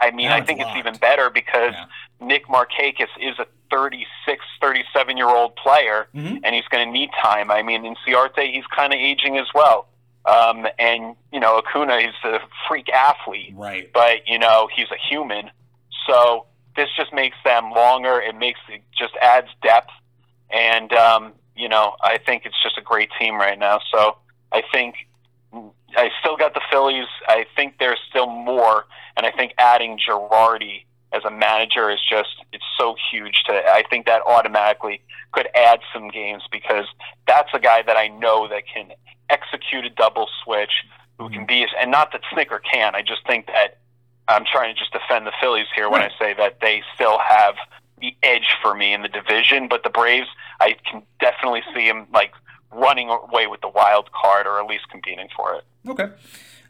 I 0.00 0.10
mean, 0.10 0.28
now 0.28 0.36
I 0.36 0.40
think 0.42 0.60
it's, 0.60 0.68
it's 0.70 0.78
even 0.78 0.96
better 0.96 1.30
because 1.30 1.72
yeah. 1.72 1.86
Nick 2.20 2.46
Markakis 2.46 3.08
is 3.20 3.38
a 3.38 3.46
36, 3.70 4.44
37 4.60 5.16
year 5.16 5.28
old 5.28 5.56
player, 5.56 6.08
mm-hmm. 6.14 6.38
and 6.44 6.54
he's 6.54 6.64
going 6.70 6.86
to 6.86 6.92
need 6.92 7.10
time. 7.22 7.50
I 7.50 7.62
mean, 7.62 7.82
Inciarte, 7.82 8.52
he's 8.52 8.66
kind 8.66 8.92
of 8.92 8.98
aging 8.98 9.38
as 9.38 9.46
well. 9.54 9.86
Um, 10.26 10.66
and 10.78 11.16
you 11.32 11.40
know, 11.40 11.58
Acuna, 11.58 11.96
is 11.96 12.14
a 12.24 12.38
freak 12.68 12.88
athlete, 12.90 13.54
right? 13.56 13.90
But 13.92 14.26
you 14.26 14.38
know, 14.38 14.68
he's 14.74 14.90
a 14.90 14.98
human. 15.08 15.50
So 16.06 16.46
this 16.76 16.88
just 16.96 17.12
makes 17.12 17.36
them 17.44 17.70
longer. 17.70 18.20
It 18.20 18.36
makes 18.36 18.60
it 18.68 18.82
just 18.96 19.14
adds 19.22 19.48
depth, 19.62 19.90
and 20.50 20.92
um, 20.92 21.32
you 21.56 21.68
know 21.68 21.96
I 22.00 22.18
think 22.18 22.44
it's 22.44 22.62
just 22.62 22.76
a 22.78 22.82
great 22.82 23.10
team 23.18 23.36
right 23.36 23.58
now. 23.58 23.80
So 23.92 24.16
I 24.52 24.62
think 24.72 24.94
I 25.96 26.10
still 26.20 26.36
got 26.36 26.54
the 26.54 26.60
Phillies. 26.70 27.08
I 27.26 27.46
think 27.56 27.78
there's 27.78 27.98
still 28.08 28.28
more, 28.28 28.86
and 29.16 29.26
I 29.26 29.30
think 29.30 29.54
adding 29.58 29.98
Girardi 29.98 30.84
as 31.12 31.24
a 31.24 31.30
manager 31.30 31.90
is 31.90 31.98
just 32.08 32.44
it's 32.52 32.64
so 32.78 32.94
huge 33.10 33.42
to 33.44 33.52
I 33.52 33.82
think 33.90 34.06
that 34.06 34.22
automatically 34.26 35.02
could 35.32 35.48
add 35.54 35.80
some 35.92 36.08
games 36.08 36.42
because 36.52 36.86
that's 37.26 37.50
a 37.54 37.58
guy 37.58 37.82
that 37.82 37.96
I 37.96 38.08
know 38.08 38.48
that 38.48 38.62
can 38.72 38.90
execute 39.30 39.84
a 39.84 39.90
double 39.90 40.28
switch 40.44 40.72
who 41.18 41.28
can 41.28 41.46
be 41.46 41.66
and 41.78 41.90
not 41.90 42.12
that 42.12 42.22
Snitker 42.32 42.60
can. 42.62 42.94
I 42.94 43.02
just 43.02 43.26
think 43.26 43.46
that 43.46 43.78
I'm 44.28 44.44
trying 44.50 44.74
to 44.74 44.78
just 44.78 44.92
defend 44.92 45.26
the 45.26 45.32
Phillies 45.40 45.66
here 45.74 45.90
when 45.90 46.00
I 46.00 46.10
say 46.18 46.34
that 46.34 46.60
they 46.60 46.82
still 46.94 47.18
have 47.18 47.56
the 48.00 48.16
edge 48.22 48.56
for 48.62 48.74
me 48.74 48.94
in 48.94 49.02
the 49.02 49.08
division, 49.08 49.68
but 49.68 49.82
the 49.82 49.90
Braves, 49.90 50.28
I 50.60 50.76
can 50.90 51.02
definitely 51.20 51.62
see 51.74 51.86
them 51.86 52.06
like 52.12 52.32
running 52.72 53.10
away 53.10 53.46
with 53.46 53.60
the 53.60 53.68
wild 53.68 54.10
card 54.12 54.46
or 54.46 54.60
at 54.60 54.66
least 54.66 54.88
competing 54.90 55.28
for 55.36 55.54
it. 55.54 55.64
Okay. 55.88 56.10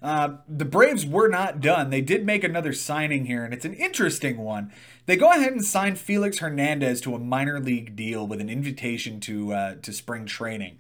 Uh, 0.03 0.37
the 0.49 0.65
Braves 0.65 1.05
were 1.05 1.29
not 1.29 1.61
done. 1.61 1.91
They 1.91 2.01
did 2.01 2.25
make 2.25 2.43
another 2.43 2.73
signing 2.73 3.27
here, 3.27 3.45
and 3.45 3.53
it's 3.53 3.67
an 3.67 3.75
interesting 3.75 4.39
one. 4.39 4.73
They 5.05 5.17
go 5.17 5.31
ahead 5.31 5.53
and 5.53 5.63
sign 5.63 5.95
Felix 5.95 6.39
Hernandez 6.39 7.03
to 7.03 7.15
a 7.15 7.19
minor 7.19 7.61
league 7.61 7.97
deal 7.97 8.27
with 8.27 8.41
an 8.41 8.49
invitation 8.49 9.21
to 9.21 9.53
uh, 9.53 9.75
to 9.83 9.93
spring 9.93 10.25
training. 10.25 10.79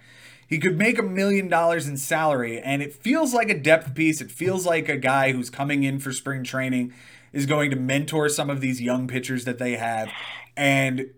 He 0.50 0.58
could 0.58 0.76
make 0.76 0.98
a 0.98 1.04
million 1.04 1.46
dollars 1.46 1.86
in 1.86 1.96
salary, 1.96 2.60
and 2.60 2.82
it 2.82 2.92
feels 2.92 3.32
like 3.32 3.48
a 3.48 3.58
depth 3.58 3.94
piece. 3.94 4.20
It 4.20 4.32
feels 4.32 4.66
like 4.66 4.88
a 4.88 4.96
guy 4.96 5.30
who's 5.30 5.48
coming 5.48 5.84
in 5.84 6.00
for 6.00 6.12
spring 6.12 6.42
training 6.42 6.92
is 7.32 7.46
going 7.46 7.70
to 7.70 7.76
mentor 7.76 8.28
some 8.28 8.50
of 8.50 8.60
these 8.60 8.80
young 8.80 9.06
pitchers 9.06 9.44
that 9.44 9.58
they 9.58 9.76
have. 9.76 10.10
And 10.56 11.10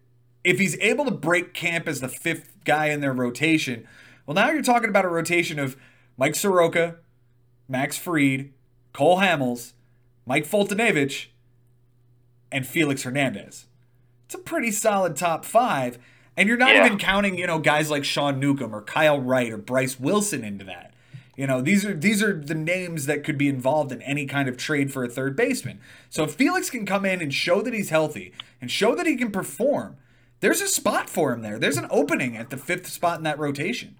if 0.45 0.59
he's 0.59 0.79
able 0.81 1.07
to 1.07 1.11
break 1.11 1.55
camp 1.55 1.89
as 1.89 2.03
the 2.03 2.09
fifth 2.09 2.63
guy 2.67 2.89
in 2.89 3.01
their 3.01 3.15
rotation, 3.15 3.89
well, 4.27 4.35
now 4.35 4.51
you're 4.51 4.61
talking 4.61 4.91
about 4.91 5.07
a 5.07 5.09
rotation 5.09 5.59
of 5.59 5.79
Mike 6.19 6.35
Soroka, 6.35 6.97
Max 7.69 7.97
Fried, 7.97 8.53
Cole 8.93 9.21
Hamels, 9.21 9.73
Mike 10.27 10.47
Foltynewicz, 10.47 11.29
and 12.53 12.67
Felix 12.67 13.05
Hernandez. 13.05 13.65
It's 14.27 14.35
a 14.35 14.39
pretty 14.39 14.73
solid 14.73 15.17
top 15.17 15.47
five. 15.47 15.99
And 16.37 16.49
you're 16.49 16.59
not 16.59 16.75
yeah. 16.75 16.87
even 16.87 16.99
counting, 16.99 17.37
you 17.37 17.47
know, 17.47 17.59
guys 17.59 17.91
like 17.91 18.05
Sean 18.05 18.41
Newcomb 18.41 18.75
or 18.75 18.83
Kyle 18.83 19.21
Wright 19.21 19.53
or 19.53 19.59
Bryce 19.59 20.01
Wilson 20.01 20.45
into 20.45 20.65
that. 20.65 20.95
You 21.37 21.47
know, 21.47 21.63
these 21.63 21.85
are 21.85 21.95
these 21.95 22.23
are 22.23 22.39
the 22.39 22.55
names 22.55 23.07
that 23.07 23.25
could 23.25 23.39
be 23.39 23.49
involved 23.49 23.91
in 23.91 24.03
any 24.03 24.27
kind 24.27 24.49
of 24.49 24.57
trade 24.57 24.93
for 24.93 25.03
a 25.03 25.09
third 25.09 25.35
baseman. 25.35 25.81
So 26.11 26.25
if 26.25 26.35
Felix 26.35 26.69
can 26.69 26.85
come 26.85 27.07
in 27.07 27.23
and 27.23 27.33
show 27.33 27.63
that 27.63 27.73
he's 27.73 27.89
healthy 27.89 28.33
and 28.61 28.71
show 28.71 28.95
that 28.95 29.07
he 29.07 29.17
can 29.17 29.31
perform, 29.31 29.97
there's 30.41 30.61
a 30.61 30.69
spot 30.69 31.09
for 31.09 31.33
him 31.33 31.41
there. 31.41 31.59
There's 31.59 31.79
an 31.79 31.87
opening 31.91 32.37
at 32.37 32.51
the 32.51 32.57
fifth 32.57 32.89
spot 32.89 33.19
in 33.19 33.25
that 33.25 33.39
rotation. 33.39 33.97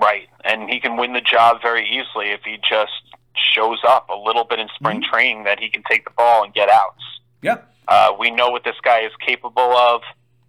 Right, 0.00 0.28
and 0.44 0.68
he 0.68 0.80
can 0.80 0.96
win 0.96 1.12
the 1.12 1.20
job 1.20 1.60
very 1.62 1.86
easily 1.86 2.30
if 2.30 2.40
he 2.44 2.58
just 2.68 2.92
shows 3.34 3.78
up 3.86 4.08
a 4.08 4.16
little 4.16 4.44
bit 4.44 4.58
in 4.58 4.68
spring 4.74 5.00
mm-hmm. 5.00 5.10
training 5.10 5.44
that 5.44 5.58
he 5.58 5.68
can 5.68 5.82
take 5.90 6.04
the 6.04 6.10
ball 6.16 6.44
and 6.44 6.54
get 6.54 6.68
outs. 6.68 7.02
Yeah. 7.42 7.58
Uh, 7.88 8.12
we 8.18 8.30
know 8.30 8.50
what 8.50 8.64
this 8.64 8.76
guy 8.82 9.00
is 9.00 9.12
capable 9.24 9.76
of. 9.76 10.02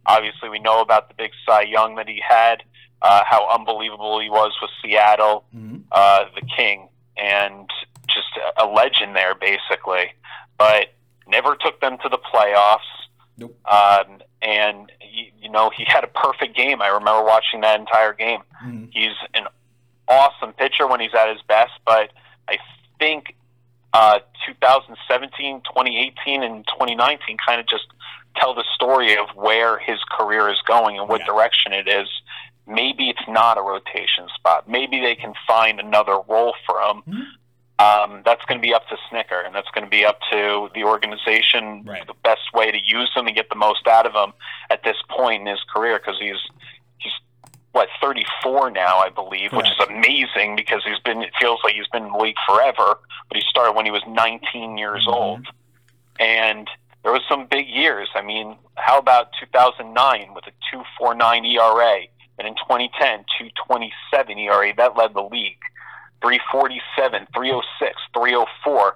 Obviously, 0.08 0.50
we 0.50 0.60
know 0.60 0.82
about 0.82 1.10
the 1.10 1.16
big 1.16 1.32
Cy 1.46 1.64
Young 1.64 1.96
that 1.96 2.08
he 2.08 2.22
had, 2.28 2.64
uh, 3.02 3.24
how 3.26 3.48
unbelievable 3.54 4.20
he 4.20 4.30
was 4.30 4.54
with 4.62 4.72
Seattle, 4.82 5.44
mm-hmm. 5.56 5.78
uh, 5.92 6.26
the 6.36 6.46
King, 6.56 6.88
and 7.18 7.70
just 8.08 8.28
a 8.58 8.66
legend 8.66 9.16
there, 9.16 9.36
basically. 9.36 10.14
But 10.58 10.94
never 11.28 11.56
took 11.56 11.80
them 11.82 11.98
to 12.04 12.10
the 12.10 12.18
playoffs. 12.18 12.80
Nope. 13.38 13.56
Um, 13.68 14.22
and 14.42 14.92
he, 15.00 15.32
you 15.42 15.50
know 15.50 15.72
he 15.76 15.86
had 15.88 16.04
a 16.04 16.08
perfect 16.08 16.56
game. 16.56 16.82
I 16.82 16.88
remember 16.88 17.24
watching 17.24 17.62
that 17.62 17.80
entire 17.80 18.14
game. 18.14 18.42
Mm-hmm. 18.64 18.86
He's 18.92 19.16
an 19.34 19.48
awesome 20.08 20.54
pitcher 20.54 20.88
when 20.88 21.00
he's 21.00 21.14
at 21.14 21.30
his 21.30 21.42
best, 21.48 21.74
but 21.86 22.12
I 22.48 22.58
think 23.00 23.36
uh, 23.94 24.20
2017, 24.46 25.62
2018, 25.62 26.44
and 26.44 26.66
2019 26.68 27.38
kind 27.46 27.60
of 27.60 27.68
just 27.68 27.86
tell 28.40 28.54
the 28.54 28.64
story 28.76 29.18
of 29.18 29.28
where 29.36 29.80
his 29.80 30.00
career 30.12 30.50
is 30.50 30.58
going 30.68 31.00
and 31.00 31.10
what 31.10 31.22
yeah. 31.22 31.28
direction 31.28 31.74
it 31.74 31.88
is. 31.88 32.08
Maybe 32.66 33.10
it's 33.10 33.28
not 33.28 33.58
a 33.58 33.62
rotation 33.62 34.28
spot. 34.36 34.68
Maybe 34.68 35.00
they 35.00 35.16
can 35.16 35.34
find 35.48 35.80
another 35.80 36.20
role 36.28 36.54
for 36.66 36.82
him. 36.82 37.04
Mm-hmm. 37.08 37.22
Um, 37.80 38.24
that's 38.26 38.44
going 38.46 38.60
to 38.60 38.66
be 38.66 38.74
up 38.74 38.88
to 38.90 38.98
Snitker, 39.10 39.46
and 39.46 39.54
that's 39.54 39.70
going 39.70 39.84
to 39.84 39.90
be 39.90 40.04
up 40.04 40.20
to 40.32 40.70
the 40.74 40.84
organization. 40.84 41.84
Right. 41.86 42.06
The 42.08 42.16
best 42.24 42.52
way 42.54 42.72
to 42.72 42.78
use 42.84 43.12
him 43.16 43.28
and 43.28 43.36
get 43.36 43.50
the 43.50 43.56
most 43.56 43.88
out 43.88 44.08
of 44.08 44.14
him 44.14 44.34
at 44.72 44.84
this 44.84 44.98
point 45.10 45.42
in 45.42 45.48
his 45.48 45.64
career, 45.72 46.00
because 46.00 46.20
he's 46.20 46.42
he's 46.98 47.14
what 47.74 47.88
34 48.02 48.72
now, 48.72 48.98
I 48.98 49.10
believe, 49.10 49.54
which 49.54 49.68
is 49.68 49.88
amazing 49.88 50.56
because 50.56 50.82
he's 50.84 51.00
been. 51.06 51.22
It 51.22 51.34
feels 51.40 51.60
like 51.64 51.76
he's 51.76 51.88
been 51.90 52.06
in 52.06 52.12
the 52.12 52.18
league 52.18 52.38
forever, 52.48 52.98
but 53.30 53.38
he 53.38 53.44
started 53.48 53.74
when 53.74 53.86
he 53.86 53.92
was 53.92 54.02
19 54.08 54.78
years 54.80 55.06
mm-hmm. 55.06 55.14
old, 55.14 55.48
and 56.20 56.68
there 57.08 57.14
was 57.14 57.24
some 57.30 57.48
big 57.50 57.70
years. 57.70 58.10
I 58.16 58.22
mean, 58.22 58.58
how 58.76 59.00
about 59.00 59.30
2009 59.40 60.34
with 60.36 60.44
a 60.46 60.52
2.49 60.76 61.56
ERA, 61.56 62.02
and 62.38 62.46
in 62.46 62.54
2010 62.56 63.24
2.27 63.72 64.38
ERA 64.46 64.76
that 64.76 64.98
led 64.98 65.14
the 65.14 65.22
league. 65.22 65.56
347, 66.22 67.28
306, 67.34 67.96
304, 68.14 68.96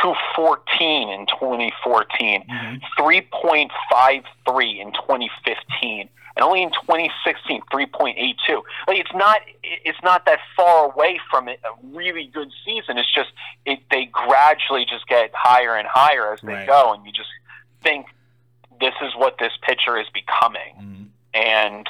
214 0.00 1.08
in 1.10 1.26
2014, 1.26 2.44
mm-hmm. 2.48 2.76
3.53 2.98 4.80
in 4.80 4.92
2015, 4.92 6.08
and 6.36 6.42
only 6.42 6.62
in 6.62 6.70
2016 6.70 7.60
3.82. 7.70 8.62
Like 8.88 8.98
it's 8.98 9.12
not 9.14 9.40
it's 9.62 9.98
not 10.02 10.24
that 10.24 10.38
far 10.56 10.90
away 10.90 11.20
from 11.30 11.46
it, 11.48 11.60
a 11.64 11.94
really 11.94 12.30
good 12.32 12.48
season. 12.64 12.96
It's 12.96 13.12
just 13.12 13.32
it, 13.66 13.80
they 13.90 14.06
gradually 14.06 14.86
just 14.88 15.06
get 15.08 15.30
higher 15.34 15.76
and 15.76 15.86
higher 15.86 16.32
as 16.32 16.40
they 16.40 16.54
right. 16.54 16.66
go, 16.66 16.94
and 16.94 17.04
you 17.04 17.12
just 17.12 17.28
think 17.82 18.06
this 18.80 18.94
is 19.02 19.12
what 19.16 19.36
this 19.38 19.52
pitcher 19.62 19.98
is 19.98 20.06
becoming, 20.12 20.74
mm-hmm. 20.78 21.04
and 21.34 21.86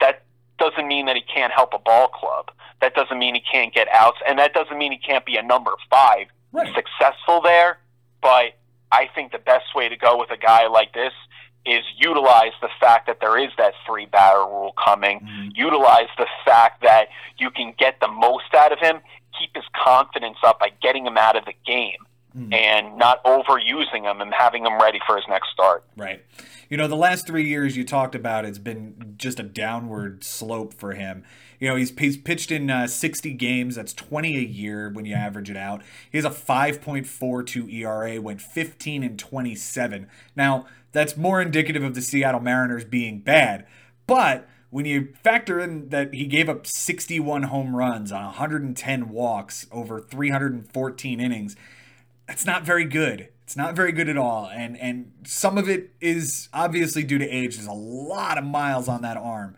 that 0.00 0.22
doesn't 0.58 0.86
mean 0.86 1.06
that 1.06 1.16
he 1.16 1.22
can't 1.22 1.52
help 1.52 1.72
a 1.74 1.78
ball 1.78 2.08
club. 2.08 2.50
That 2.80 2.94
doesn't 2.94 3.18
mean 3.18 3.34
he 3.34 3.40
can't 3.40 3.72
get 3.72 3.88
outs, 3.88 4.18
and 4.28 4.38
that 4.38 4.52
doesn't 4.52 4.76
mean 4.76 4.92
he 4.92 4.98
can't 4.98 5.24
be 5.24 5.36
a 5.36 5.42
number 5.42 5.72
five 5.90 6.26
right. 6.52 6.74
successful 6.74 7.40
there. 7.40 7.78
But 8.20 8.56
I 8.92 9.08
think 9.14 9.32
the 9.32 9.38
best 9.38 9.74
way 9.74 9.88
to 9.88 9.96
go 9.96 10.18
with 10.18 10.30
a 10.30 10.36
guy 10.36 10.66
like 10.66 10.92
this 10.92 11.12
is 11.64 11.82
utilize 11.98 12.52
the 12.60 12.68
fact 12.78 13.06
that 13.08 13.18
there 13.20 13.42
is 13.42 13.50
that 13.58 13.72
three 13.86 14.06
batter 14.06 14.44
rule 14.44 14.74
coming. 14.82 15.20
Mm-hmm. 15.20 15.48
Utilize 15.54 16.08
the 16.16 16.26
fact 16.44 16.82
that 16.82 17.08
you 17.38 17.50
can 17.50 17.74
get 17.76 17.98
the 18.00 18.08
most 18.08 18.54
out 18.54 18.72
of 18.72 18.78
him. 18.78 19.00
Keep 19.38 19.56
his 19.56 19.64
confidence 19.74 20.38
up 20.44 20.60
by 20.60 20.70
getting 20.80 21.06
him 21.06 21.18
out 21.18 21.36
of 21.36 21.44
the 21.44 21.54
game 21.66 21.98
mm. 22.36 22.52
and 22.52 22.96
not 22.96 23.22
overusing 23.24 24.02
him 24.10 24.20
and 24.20 24.32
having 24.34 24.64
him 24.64 24.78
ready 24.80 25.00
for 25.06 25.16
his 25.16 25.24
next 25.28 25.50
start. 25.50 25.84
Right. 25.96 26.24
You 26.68 26.76
know, 26.76 26.88
the 26.88 26.96
last 26.96 27.26
three 27.26 27.48
years 27.48 27.76
you 27.76 27.84
talked 27.84 28.14
about, 28.14 28.44
it's 28.44 28.58
been 28.58 29.14
just 29.16 29.38
a 29.38 29.44
downward 29.44 30.24
slope 30.24 30.74
for 30.74 30.92
him. 30.92 31.24
You 31.60 31.68
know, 31.68 31.76
he's, 31.76 31.96
he's 31.98 32.16
pitched 32.16 32.50
in 32.50 32.68
uh, 32.68 32.86
60 32.86 33.32
games. 33.34 33.76
That's 33.76 33.94
20 33.94 34.36
a 34.36 34.40
year 34.40 34.90
when 34.90 35.04
you 35.04 35.14
average 35.14 35.48
it 35.48 35.56
out. 35.56 35.82
He 36.10 36.18
has 36.18 36.24
a 36.24 36.30
5.42 36.30 37.72
ERA, 37.72 38.20
went 38.20 38.42
15 38.42 39.02
and 39.02 39.18
27. 39.18 40.06
Now, 40.34 40.66
that's 40.92 41.16
more 41.16 41.40
indicative 41.40 41.82
of 41.82 41.94
the 41.94 42.02
Seattle 42.02 42.40
Mariners 42.40 42.84
being 42.84 43.20
bad. 43.20 43.66
But 44.06 44.48
when 44.70 44.84
you 44.84 45.14
factor 45.22 45.60
in 45.60 45.88
that 45.90 46.12
he 46.12 46.26
gave 46.26 46.48
up 46.48 46.66
61 46.66 47.44
home 47.44 47.74
runs 47.74 48.12
on 48.12 48.24
110 48.24 49.08
walks 49.08 49.66
over 49.70 50.00
314 50.00 51.20
innings, 51.20 51.56
that's 52.26 52.44
not 52.44 52.64
very 52.64 52.84
good. 52.84 53.28
It's 53.44 53.56
not 53.56 53.76
very 53.76 53.92
good 53.92 54.08
at 54.08 54.18
all. 54.18 54.50
And 54.52 54.76
and 54.78 55.12
some 55.24 55.56
of 55.56 55.68
it 55.68 55.92
is 56.00 56.48
obviously 56.52 57.04
due 57.04 57.18
to 57.18 57.28
age. 57.28 57.56
There's 57.56 57.68
a 57.68 57.72
lot 57.72 58.38
of 58.38 58.44
miles 58.44 58.88
on 58.88 59.02
that 59.02 59.16
arm. 59.16 59.56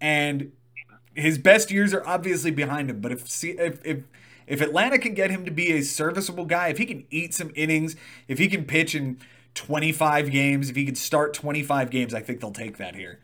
And 0.00 0.52
his 1.14 1.38
best 1.38 1.70
years 1.70 1.92
are 1.92 2.06
obviously 2.06 2.50
behind 2.50 2.90
him. 2.90 3.00
But 3.00 3.12
if 3.12 3.44
if 3.44 3.84
if 3.84 4.04
if 4.46 4.60
Atlanta 4.60 4.98
can 4.98 5.14
get 5.14 5.30
him 5.30 5.44
to 5.44 5.50
be 5.50 5.72
a 5.72 5.82
serviceable 5.82 6.44
guy, 6.44 6.68
if 6.68 6.78
he 6.78 6.86
can 6.86 7.04
eat 7.10 7.34
some 7.34 7.50
innings, 7.54 7.96
if 8.28 8.38
he 8.38 8.48
can 8.48 8.64
pitch 8.64 8.94
in 8.94 9.18
25 9.54 10.30
games, 10.30 10.70
if 10.70 10.76
he 10.76 10.84
can 10.84 10.94
start 10.94 11.34
25 11.34 11.90
games, 11.90 12.14
I 12.14 12.20
think 12.20 12.40
they'll 12.40 12.52
take 12.52 12.76
that 12.76 12.94
here. 12.94 13.18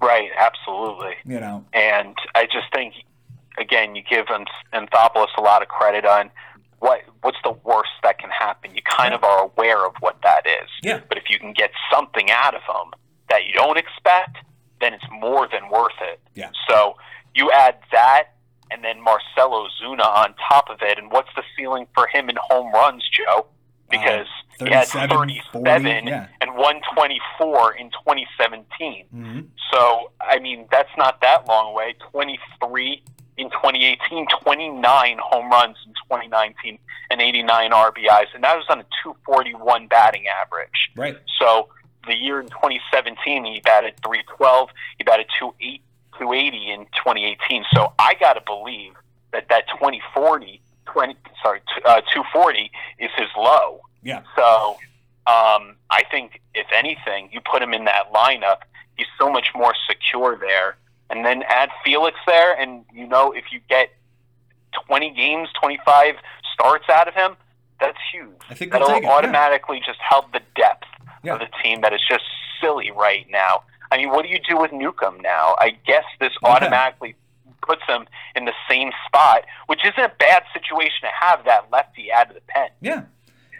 Right, 0.00 0.28
absolutely. 0.36 1.14
You 1.24 1.40
know, 1.40 1.64
and 1.72 2.14
I 2.34 2.44
just 2.44 2.66
think, 2.74 2.94
again, 3.58 3.96
you 3.96 4.02
give 4.02 4.26
Anthopoulos 4.26 5.28
a 5.38 5.40
lot 5.40 5.62
of 5.62 5.68
credit 5.68 6.04
on 6.04 6.30
what 6.80 7.00
what's 7.26 7.38
the 7.42 7.56
worst 7.64 7.90
that 8.04 8.20
can 8.20 8.30
happen. 8.30 8.72
You 8.72 8.82
kind 8.82 9.10
yeah. 9.10 9.16
of 9.16 9.24
are 9.24 9.44
aware 9.44 9.84
of 9.84 9.94
what 9.98 10.16
that 10.22 10.46
is. 10.46 10.70
Yeah. 10.84 11.00
But 11.08 11.18
if 11.18 11.24
you 11.28 11.40
can 11.40 11.52
get 11.52 11.72
something 11.92 12.30
out 12.30 12.54
of 12.54 12.62
them 12.68 12.92
that 13.28 13.44
you 13.46 13.52
don't 13.52 13.76
expect, 13.76 14.38
then 14.80 14.94
it's 14.94 15.04
more 15.10 15.48
than 15.50 15.68
worth 15.68 15.98
it. 16.00 16.20
Yeah. 16.36 16.50
So 16.68 16.94
you 17.34 17.50
add 17.50 17.78
that 17.90 18.36
and 18.70 18.84
then 18.84 19.00
Marcell 19.00 19.50
Ozuna 19.50 20.06
on 20.06 20.34
top 20.48 20.70
of 20.70 20.78
it, 20.82 20.98
and 20.98 21.10
what's 21.10 21.28
the 21.36 21.42
ceiling 21.56 21.86
for 21.94 22.06
him 22.06 22.28
in 22.28 22.36
home 22.50 22.72
runs, 22.72 23.02
Joe? 23.12 23.46
Because 23.88 24.26
uh, 24.60 24.64
he 24.64 24.70
had 24.70 24.88
37 24.88 25.42
40, 25.52 26.08
yeah. 26.08 26.26
and 26.40 26.56
124 26.56 27.74
in 27.74 27.90
2017. 27.90 29.04
Mm-hmm. 29.14 29.40
So, 29.72 30.10
I 30.20 30.40
mean, 30.40 30.66
that's 30.70 30.90
not 30.98 31.20
that 31.20 31.46
long 31.46 31.72
away. 31.72 31.94
23 32.10 33.02
in 33.36 33.50
2018, 33.50 34.26
29 34.42 35.18
home 35.22 35.50
runs 35.50 35.76
in 35.86 35.92
2019, 35.92 36.78
and 37.10 37.20
89 37.20 37.70
RBIs, 37.70 38.26
and 38.34 38.42
that 38.42 38.56
was 38.56 38.64
on 38.68 38.80
a 38.80 38.86
241 39.02 39.86
batting 39.88 40.24
average. 40.26 40.90
Right. 40.96 41.16
So 41.38 41.68
the 42.06 42.14
year 42.14 42.40
in 42.40 42.48
2017, 42.48 43.44
he 43.44 43.60
batted 43.60 43.94
312. 44.02 44.70
He 44.98 45.04
batted 45.04 45.26
280 45.38 46.70
in 46.70 46.86
2018. 46.96 47.64
So 47.74 47.92
I 47.98 48.14
got 48.14 48.34
to 48.34 48.42
believe 48.44 48.94
that 49.32 49.48
that 49.48 49.68
2040, 49.68 50.60
20 50.86 51.16
sorry, 51.42 51.60
uh, 51.84 52.00
240 52.12 52.70
is 52.98 53.10
his 53.16 53.28
low. 53.36 53.80
Yeah. 54.02 54.22
So 54.34 54.76
um, 55.26 55.76
I 55.90 56.02
think 56.10 56.40
if 56.54 56.66
anything, 56.72 57.28
you 57.32 57.40
put 57.40 57.62
him 57.62 57.74
in 57.74 57.84
that 57.84 58.12
lineup, 58.12 58.58
he's 58.96 59.06
so 59.18 59.30
much 59.30 59.48
more 59.54 59.74
secure 59.88 60.36
there. 60.36 60.76
And 61.08 61.24
then 61.24 61.42
add 61.48 61.70
Felix 61.84 62.16
there, 62.26 62.58
and 62.58 62.84
you 62.92 63.06
know 63.06 63.32
if 63.32 63.44
you 63.52 63.60
get 63.68 63.90
20 64.88 65.12
games, 65.14 65.48
25 65.60 66.16
starts 66.52 66.84
out 66.88 67.08
of 67.08 67.14
him, 67.14 67.36
that's 67.80 67.98
huge. 68.12 68.28
I 68.50 68.54
think 68.54 68.72
that'll 68.72 68.90
automatically 69.06 69.78
yeah. 69.78 69.86
just 69.86 69.98
help 70.00 70.32
the 70.32 70.40
depth 70.56 70.86
yeah. 71.22 71.34
of 71.34 71.40
the 71.40 71.48
team 71.62 71.82
that 71.82 71.92
is 71.92 72.00
just 72.08 72.24
silly 72.60 72.90
right 72.90 73.26
now. 73.30 73.62
I 73.90 73.98
mean, 73.98 74.10
what 74.10 74.22
do 74.22 74.28
you 74.28 74.40
do 74.48 74.58
with 74.58 74.72
Newcomb 74.72 75.20
now? 75.20 75.54
I 75.58 75.76
guess 75.86 76.04
this 76.18 76.32
automatically 76.42 77.14
puts 77.62 77.82
him 77.86 78.06
in 78.34 78.44
the 78.44 78.52
same 78.68 78.90
spot, 79.06 79.44
which 79.66 79.80
isn't 79.84 79.98
a 79.98 80.12
bad 80.18 80.44
situation 80.52 81.02
to 81.02 81.08
have 81.20 81.44
that 81.44 81.68
lefty 81.70 82.12
out 82.12 82.28
of 82.28 82.34
the 82.34 82.40
pen. 82.48 82.70
Yeah. 82.80 83.04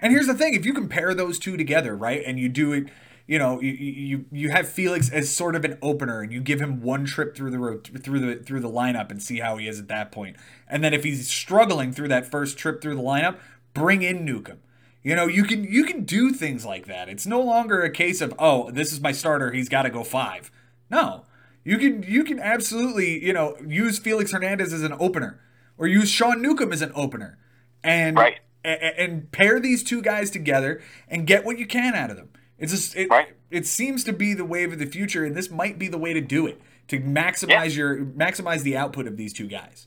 And 0.03 0.13
here's 0.13 0.27
the 0.27 0.35
thing: 0.35 0.55
if 0.55 0.67
you 0.67 0.73
compare 0.73 1.15
those 1.15 1.39
two 1.39 1.57
together, 1.57 1.97
right, 1.97 2.23
and 2.25 2.39
you 2.39 2.49
do 2.49 2.73
it, 2.73 2.89
you 3.27 3.39
know, 3.39 3.61
you 3.61 3.73
you, 3.73 4.25
you 4.31 4.51
have 4.51 4.69
Felix 4.69 5.11
as 5.11 5.35
sort 5.35 5.57
of 5.57 5.65
an 5.65 5.79
opener, 5.83 6.21
and 6.21 6.33
you 6.33 6.41
give 6.41 6.61
him 6.61 6.81
one 6.81 7.05
trip 7.05 7.37
through 7.37 7.51
the 7.51 7.59
road 7.59 7.91
through 8.03 8.21
the 8.21 8.43
through 8.43 8.61
the 8.61 8.71
lineup 8.71 9.11
and 9.11 9.21
see 9.23 9.41
how 9.41 9.57
he 9.57 9.67
is 9.67 9.81
at 9.81 9.89
that 9.89 10.13
point. 10.13 10.37
And 10.69 10.85
then 10.85 10.95
if 10.95 11.03
he's 11.03 11.29
struggling 11.29 11.93
through 11.93 12.09
that 12.09 12.31
first 12.31 12.57
trip 12.57 12.81
through 12.81 12.95
the 12.95 13.03
lineup, 13.03 13.39
bring 13.75 14.03
in 14.03 14.25
Newcomb. 14.25 14.61
You 15.03 15.15
know, 15.15 15.27
you 15.27 15.45
can 15.45 15.65
you 15.65 15.85
can 15.85 16.05
do 16.05 16.33
things 16.33 16.65
like 16.65 16.87
that. 16.87 17.09
It's 17.09 17.27
no 17.27 17.41
longer 17.41 17.83
a 17.83 17.91
case 17.91 18.21
of 18.21 18.35
oh, 18.39 18.71
this 18.71 18.93
is 18.93 19.01
my 19.01 19.13
starter, 19.13 19.53
he's 19.53 19.69
got 19.69 19.83
to 19.83 19.91
go 19.91 20.05
five. 20.05 20.51
No, 20.89 21.25
you 21.65 21.79
can 21.79 22.05
you 22.05 22.23
can 22.23 22.39
absolutely 22.39 23.25
you 23.25 23.33
know 23.33 23.57
use 23.67 23.99
Felix 23.99 24.31
Hernandez 24.31 24.73
as 24.73 24.83
an 24.83 24.95
opener, 25.01 25.41
or 25.79 25.89
use 25.89 26.11
Sean 26.11 26.41
Newcomb 26.41 26.73
as 26.73 26.83
an 26.83 26.93
opener, 26.95 27.39
and 27.83 28.17
right. 28.17 28.39
and, 28.65 28.81
and 28.83 29.33
pair 29.33 29.59
these 29.59 29.83
two 29.83 30.01
guys 30.01 30.31
together 30.31 30.81
and 31.09 31.27
get 31.27 31.45
what 31.45 31.59
you 31.59 31.67
can 31.67 31.95
out 31.95 32.11
of 32.11 32.17
them. 32.17 32.31
It's 32.59 32.73
just 32.73 32.97
it, 32.97 33.09
right. 33.11 33.29
it 33.51 33.67
seems 33.67 34.05
to 34.05 34.13
be 34.13 34.35
the 34.35 34.45
wave 34.45 34.73
of 34.73 34.79
the 34.79 34.87
future, 34.87 35.25
and 35.25 35.35
this 35.35 35.51
might 35.51 35.79
be 35.79 35.89
the 35.89 35.99
way 35.99 36.13
to 36.13 36.21
do 36.21 36.47
it 36.47 36.61
to 36.89 37.01
maximize 37.01 37.49
yeah. 37.49 37.77
your 37.77 37.97
maximize 37.99 38.63
the 38.63 38.77
output 38.77 39.07
of 39.07 39.17
these 39.17 39.33
two 39.33 39.47
guys. 39.47 39.87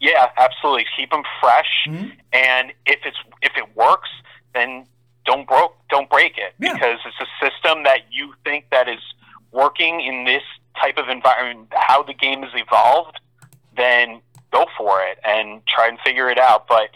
Yeah, 0.00 0.28
absolutely. 0.36 0.86
Keep 0.96 1.10
them 1.10 1.22
fresh, 1.40 1.86
mm-hmm. 1.86 2.08
and 2.32 2.72
if 2.86 3.00
it's 3.04 3.16
if 3.42 3.52
it 3.56 3.76
works, 3.76 4.08
then 4.54 4.86
don't 5.28 5.46
broke 5.46 5.76
don't 5.90 6.08
break 6.08 6.38
it 6.38 6.54
yeah. 6.58 6.72
because 6.72 6.98
it's 7.04 7.16
a 7.20 7.44
system 7.44 7.84
that 7.84 8.00
you 8.10 8.32
think 8.44 8.64
that 8.70 8.88
is 8.88 9.00
working 9.52 10.00
in 10.00 10.24
this 10.24 10.42
type 10.80 10.96
of 10.96 11.08
environment 11.08 11.68
how 11.72 12.02
the 12.02 12.14
game 12.14 12.42
has 12.42 12.52
evolved 12.54 13.18
then 13.76 14.20
go 14.50 14.64
for 14.76 15.02
it 15.02 15.18
and 15.24 15.60
try 15.68 15.86
and 15.86 15.98
figure 16.04 16.30
it 16.30 16.38
out 16.38 16.66
but 16.66 16.88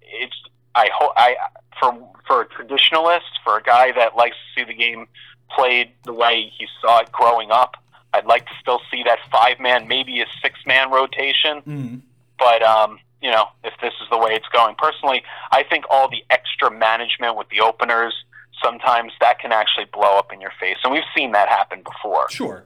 it's 0.00 0.34
i 0.78 0.88
hope 0.96 1.12
i 1.16 1.36
for 1.80 1.92
for 2.26 2.42
a 2.42 2.48
traditionalist 2.48 3.36
for 3.44 3.58
a 3.58 3.62
guy 3.62 3.92
that 3.92 4.16
likes 4.16 4.36
to 4.36 4.60
see 4.60 4.64
the 4.66 4.74
game 4.74 5.06
played 5.50 5.90
the 6.04 6.12
way 6.12 6.50
he 6.58 6.66
saw 6.80 7.00
it 7.00 7.12
growing 7.12 7.50
up 7.50 7.76
i'd 8.14 8.26
like 8.26 8.46
to 8.46 8.52
still 8.60 8.80
see 8.90 9.02
that 9.04 9.18
five 9.30 9.58
man 9.60 9.86
maybe 9.88 10.20
a 10.20 10.26
six 10.42 10.58
man 10.66 10.90
rotation 10.90 11.62
mm-hmm. 11.66 11.96
but 12.38 12.62
um 12.62 12.98
you 13.20 13.30
know, 13.30 13.46
if 13.64 13.74
this 13.80 13.92
is 14.00 14.08
the 14.10 14.18
way 14.18 14.32
it's 14.32 14.48
going. 14.52 14.74
Personally, 14.76 15.22
I 15.50 15.64
think 15.64 15.84
all 15.90 16.08
the 16.08 16.24
extra 16.30 16.70
management 16.70 17.36
with 17.36 17.48
the 17.48 17.60
openers, 17.60 18.14
sometimes 18.62 19.12
that 19.20 19.38
can 19.40 19.52
actually 19.52 19.86
blow 19.92 20.16
up 20.18 20.32
in 20.32 20.40
your 20.40 20.52
face. 20.60 20.76
And 20.84 20.92
we've 20.92 21.02
seen 21.16 21.32
that 21.32 21.48
happen 21.48 21.82
before. 21.82 22.30
Sure. 22.30 22.62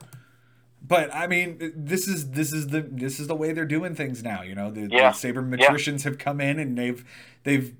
But 0.85 1.13
I 1.13 1.27
mean, 1.27 1.73
this 1.75 2.07
is 2.07 2.31
this 2.31 2.51
is 2.51 2.67
the 2.67 2.81
this 2.81 3.19
is 3.19 3.27
the 3.27 3.35
way 3.35 3.53
they're 3.53 3.65
doing 3.65 3.95
things 3.95 4.21
now. 4.21 4.41
You 4.41 4.53
know, 4.53 4.69
the, 4.69 4.89
yeah. 4.91 5.11
the 5.11 5.17
sabermetricians 5.17 5.99
yeah. 5.99 6.03
have 6.03 6.17
come 6.17 6.41
in 6.41 6.59
and 6.59 6.77
they've 6.77 7.05
they've 7.43 7.73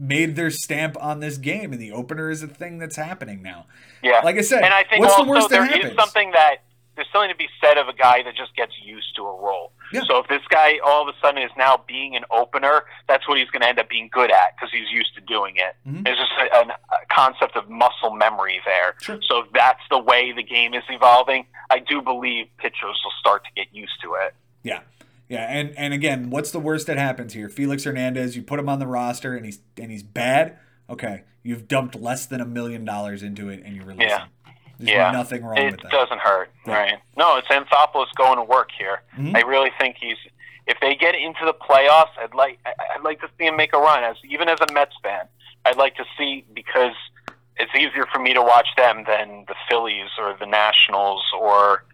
made 0.00 0.34
their 0.34 0.50
stamp 0.50 0.96
on 1.00 1.20
this 1.20 1.36
game, 1.36 1.72
and 1.72 1.80
the 1.80 1.92
opener 1.92 2.30
is 2.30 2.42
a 2.42 2.48
thing 2.48 2.78
that's 2.78 2.96
happening 2.96 3.42
now. 3.42 3.66
Yeah, 4.02 4.20
like 4.24 4.36
I 4.36 4.40
said, 4.40 4.62
and 4.64 4.72
I 4.72 4.84
think 4.84 5.02
what's 5.02 5.12
also 5.12 5.24
the 5.24 5.30
worst 5.30 5.48
there 5.50 5.66
that 5.66 5.84
is 5.84 5.94
something 5.94 6.30
that 6.32 6.62
there's 6.96 7.08
something 7.12 7.30
to 7.30 7.36
be 7.36 7.48
said 7.62 7.78
of 7.78 7.88
a 7.88 7.94
guy 7.94 8.22
that 8.22 8.34
just 8.36 8.54
gets 8.56 8.72
used 8.84 9.14
to 9.16 9.22
a 9.22 9.40
role. 9.40 9.72
Yeah. 9.92 10.02
So 10.06 10.18
if 10.18 10.28
this 10.28 10.42
guy 10.50 10.78
all 10.84 11.08
of 11.08 11.08
a 11.08 11.18
sudden 11.20 11.42
is 11.42 11.50
now 11.56 11.82
being 11.88 12.14
an 12.14 12.24
opener, 12.30 12.84
that's 13.08 13.26
what 13.26 13.38
he's 13.38 13.48
going 13.48 13.62
to 13.62 13.68
end 13.68 13.78
up 13.78 13.88
being 13.88 14.10
good 14.12 14.30
at 14.30 14.54
because 14.54 14.70
he's 14.70 14.90
used 14.90 15.14
to 15.14 15.20
doing 15.22 15.56
it. 15.56 15.76
Mm-hmm. 15.88 16.02
There's 16.02 16.18
just 16.18 16.30
a, 16.38 16.68
a, 16.68 16.76
concept 17.10 17.56
of 17.56 17.70
muscle 17.70 18.10
memory 18.10 18.60
there. 18.66 18.96
Sure. 19.00 19.18
So 19.22 19.38
if 19.38 19.52
that's 19.52 19.80
the 19.90 19.98
way 19.98 20.32
the 20.32 20.42
game 20.42 20.74
is 20.74 20.82
evolving, 20.90 21.46
I 21.70 21.78
do 21.78 22.02
believe 22.02 22.48
pitchers 22.58 23.00
will 23.02 23.12
start 23.18 23.44
to 23.44 23.50
get 23.56 23.74
used 23.74 24.00
to 24.02 24.14
it. 24.14 24.34
Yeah. 24.62 24.80
Yeah, 25.30 25.44
and, 25.44 25.72
and 25.78 25.94
again, 25.94 26.28
what's 26.30 26.50
the 26.50 26.58
worst 26.58 26.88
that 26.88 26.98
happens 26.98 27.34
here? 27.34 27.48
Felix 27.48 27.84
Hernandez, 27.84 28.34
you 28.34 28.42
put 28.42 28.58
him 28.58 28.68
on 28.68 28.80
the 28.80 28.86
roster 28.88 29.36
and 29.36 29.46
he's 29.46 29.60
and 29.78 29.88
he's 29.88 30.02
bad. 30.02 30.58
Okay, 30.90 31.22
you've 31.44 31.68
dumped 31.68 31.94
less 31.94 32.26
than 32.26 32.40
a 32.40 32.44
million 32.44 32.84
dollars 32.84 33.22
into 33.22 33.48
it 33.48 33.62
and 33.64 33.76
you 33.76 33.84
release 33.84 34.08
yeah. 34.08 34.24
him. 34.24 34.28
There's 34.80 34.90
yeah, 34.90 35.12
nothing 35.12 35.44
wrong 35.44 35.58
it 35.58 35.70
with 35.70 35.82
that. 35.82 35.86
It 35.86 35.90
doesn't 35.92 36.18
hurt, 36.18 36.50
Yeah. 36.66 36.74
right? 36.74 36.98
No, 37.16 37.36
it's 37.36 37.46
Anthopoulos 37.46 38.08
going 38.16 38.38
to 38.38 38.42
work 38.42 38.70
here. 38.76 39.02
Mhm. 39.16 39.36
I 39.36 39.42
really 39.42 39.70
think 39.78 39.96
he's. 40.00 40.16
If 40.66 40.78
they 40.80 40.96
get 40.96 41.14
into 41.14 41.44
the 41.44 41.54
playoffs, 41.54 42.10
I'd 42.18 42.34
like 42.34 42.58
I'd 42.66 43.04
like 43.04 43.20
to 43.20 43.28
see 43.38 43.46
him 43.46 43.56
make 43.56 43.72
a 43.72 43.78
run. 43.78 44.02
As 44.02 44.16
even 44.28 44.48
as 44.48 44.58
a 44.60 44.72
Mets 44.72 44.96
fan, 45.00 45.28
I'd 45.64 45.76
like 45.76 45.94
to 45.94 46.04
see 46.18 46.44
because 46.52 46.94
it's 47.56 47.72
easier 47.76 48.06
for 48.12 48.18
me 48.18 48.34
to 48.34 48.42
watch 48.42 48.68
them 48.76 49.04
than 49.06 49.44
the 49.46 49.54
Phillies 49.68 50.10
or 50.18 50.34
the 50.40 50.46
Nationals 50.46 51.22
or 51.38 51.84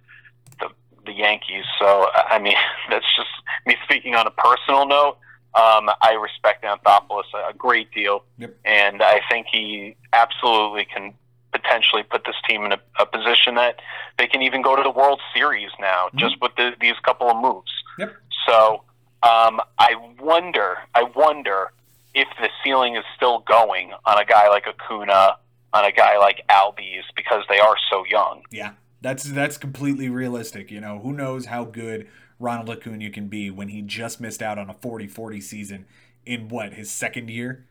the 1.06 1.12
Yankees. 1.12 1.64
So 1.78 2.10
I 2.14 2.38
mean, 2.38 2.54
that's 2.90 3.06
just 3.16 3.28
me 3.66 3.76
speaking 3.84 4.14
on 4.14 4.26
a 4.26 4.30
personal 4.30 4.86
note. 4.86 5.18
Um, 5.54 5.88
I 6.02 6.12
respect 6.20 6.64
Anthopoulos 6.64 7.22
a, 7.34 7.54
great 7.54 7.90
deal, 7.92 8.24
Yep. 8.36 8.54
and 8.66 9.02
I 9.02 9.22
think 9.30 9.46
he 9.50 9.96
absolutely 10.12 10.84
can 10.84 11.14
potentially 11.50 12.02
put 12.02 12.24
this 12.26 12.34
team 12.46 12.64
in 12.66 12.72
a, 12.72 12.78
a 13.00 13.06
position 13.06 13.54
that 13.54 13.80
they 14.18 14.26
can 14.26 14.42
even 14.42 14.60
go 14.60 14.76
to 14.76 14.82
the 14.82 14.90
World 14.90 15.18
Series 15.32 15.70
now, 15.80 16.08
Mhm. 16.12 16.18
just 16.18 16.38
with 16.42 16.52
the, 16.56 16.74
these 16.78 16.98
couple 17.02 17.30
of 17.30 17.38
moves. 17.38 17.72
Yep. 17.98 18.14
So 18.46 18.82
Um, 19.22 19.60
I 19.78 19.94
wonder, 20.20 20.76
I 20.94 21.04
wonder 21.04 21.72
if 22.14 22.28
the 22.38 22.50
ceiling 22.62 22.96
is 22.96 23.04
still 23.16 23.38
going 23.40 23.92
on 24.04 24.18
a 24.18 24.24
guy 24.26 24.48
like 24.48 24.66
Acuna, 24.68 25.38
on 25.72 25.84
a 25.86 25.90
guy 25.90 26.18
like 26.18 26.42
Albies, 26.50 27.02
because 27.16 27.42
they 27.48 27.58
are 27.58 27.76
so 27.90 28.04
young. 28.04 28.42
Yeah, 28.50 28.72
that's 29.06 29.22
that's 29.22 29.56
completely 29.56 30.08
realistic. 30.08 30.72
You 30.72 30.80
know, 30.80 30.98
who 30.98 31.12
knows 31.12 31.46
how 31.46 31.64
good 31.64 32.08
Ronald 32.40 32.68
Acuna 32.68 33.08
can 33.10 33.28
be 33.28 33.50
when 33.50 33.68
he 33.68 33.80
just 33.80 34.20
missed 34.20 34.42
out 34.42 34.58
on 34.58 34.68
a 34.68 34.74
40-40 34.74 35.40
season 35.40 35.86
in 36.26 36.48
what 36.48 36.72
his 36.72 36.90
second 36.90 37.30
year. 37.30 37.64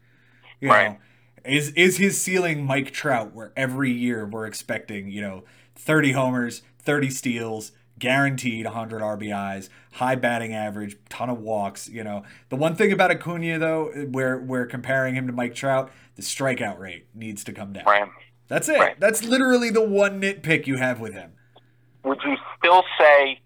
You 0.62 0.70
right. 0.70 0.92
Know, 0.92 0.98
is 1.44 1.72
is 1.72 1.98
his 1.98 2.20
ceiling 2.20 2.64
Mike 2.64 2.92
Trout, 2.92 3.34
where 3.34 3.52
every 3.58 3.92
year 3.92 4.26
we're 4.26 4.46
expecting 4.46 5.10
you 5.10 5.22
know 5.22 5.44
30 5.76 6.14
homers, 6.14 6.62
30 6.80 7.10
steals, 7.10 7.74
guaranteed 8.00 8.64
100 8.64 9.02
RBIs, 9.02 9.68
high 9.92 10.16
batting 10.16 10.54
average, 10.54 10.96
ton 11.10 11.30
of 11.30 11.40
walks. 11.40 11.90
You 11.90 12.06
know, 12.06 12.24
the 12.48 12.56
one 12.56 12.76
thing 12.76 12.94
about 12.94 13.12
Acuna 13.12 13.60
though, 13.60 13.88
where 14.10 14.38
we're 14.38 14.66
comparing 14.66 15.16
him 15.16 15.28
to 15.28 15.34
Mike 15.34 15.54
Trout, 15.54 15.92
the 16.16 16.22
strikeout 16.22 16.80
rate 16.80 17.08
needs 17.14 17.44
to 17.44 17.52
come 17.52 17.74
down. 17.74 17.84
Right. 17.84 18.08
That's 18.48 18.70
it. 18.70 18.80
Right. 18.80 19.00
That's 19.00 19.24
literally 19.24 19.70
the 19.70 19.84
one 19.84 20.22
nitpick 20.22 20.68
you 20.68 20.76
have 20.78 21.00
with 21.00 21.14
him. 21.14 21.32
Would 22.04 22.20
you 22.24 22.36
still 22.58 22.84
say 23.00 23.42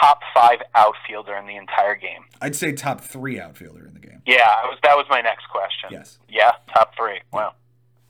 top 0.00 0.20
five 0.34 0.58
outfielder 0.74 1.34
in 1.36 1.46
the 1.46 1.56
entire 1.56 1.94
game? 1.94 2.24
I'd 2.40 2.54
say 2.54 2.72
top 2.72 3.00
three 3.00 3.40
outfielder 3.40 3.86
in 3.86 3.94
the 3.94 4.00
game. 4.00 4.22
Yeah, 4.26 4.62
was, 4.64 4.78
that 4.82 4.96
was 4.96 5.06
my 5.08 5.20
next 5.20 5.48
question. 5.50 5.90
Yes. 5.90 6.18
Yeah, 6.28 6.52
top 6.74 6.94
three. 6.96 7.20
Wow. 7.32 7.54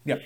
Yep. 0.05 0.23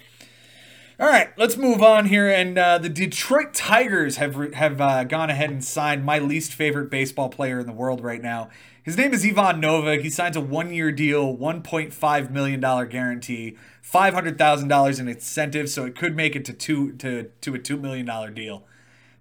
All 0.98 1.08
right, 1.08 1.30
let's 1.38 1.56
move 1.56 1.82
on 1.82 2.06
here. 2.06 2.28
And 2.28 2.58
uh, 2.58 2.76
the 2.76 2.90
Detroit 2.90 3.54
Tigers 3.54 4.16
have 4.18 4.52
have 4.52 4.80
uh, 4.82 5.04
gone 5.04 5.30
ahead 5.30 5.48
and 5.48 5.64
signed 5.64 6.04
my 6.04 6.18
least 6.18 6.52
favorite 6.52 6.90
baseball 6.90 7.30
player 7.30 7.58
in 7.58 7.66
the 7.66 7.72
world 7.72 8.02
right 8.02 8.20
now. 8.20 8.50
His 8.82 8.96
name 8.96 9.12
is 9.12 9.24
Ivan 9.24 9.60
Nova. 9.60 9.96
He 9.96 10.08
signs 10.08 10.36
a 10.36 10.40
one 10.40 10.72
year 10.72 10.90
deal, 10.90 11.36
$1.5 11.36 12.30
million 12.30 12.60
guarantee, 12.60 13.56
$500,000 13.84 15.00
in 15.00 15.08
incentives, 15.08 15.74
so 15.74 15.84
it 15.84 15.94
could 15.94 16.16
make 16.16 16.34
it 16.34 16.44
to 16.46 16.52
two 16.52 16.92
to, 16.92 17.30
to 17.42 17.54
a 17.54 17.58
$2 17.58 17.80
million 17.80 18.34
deal. 18.34 18.64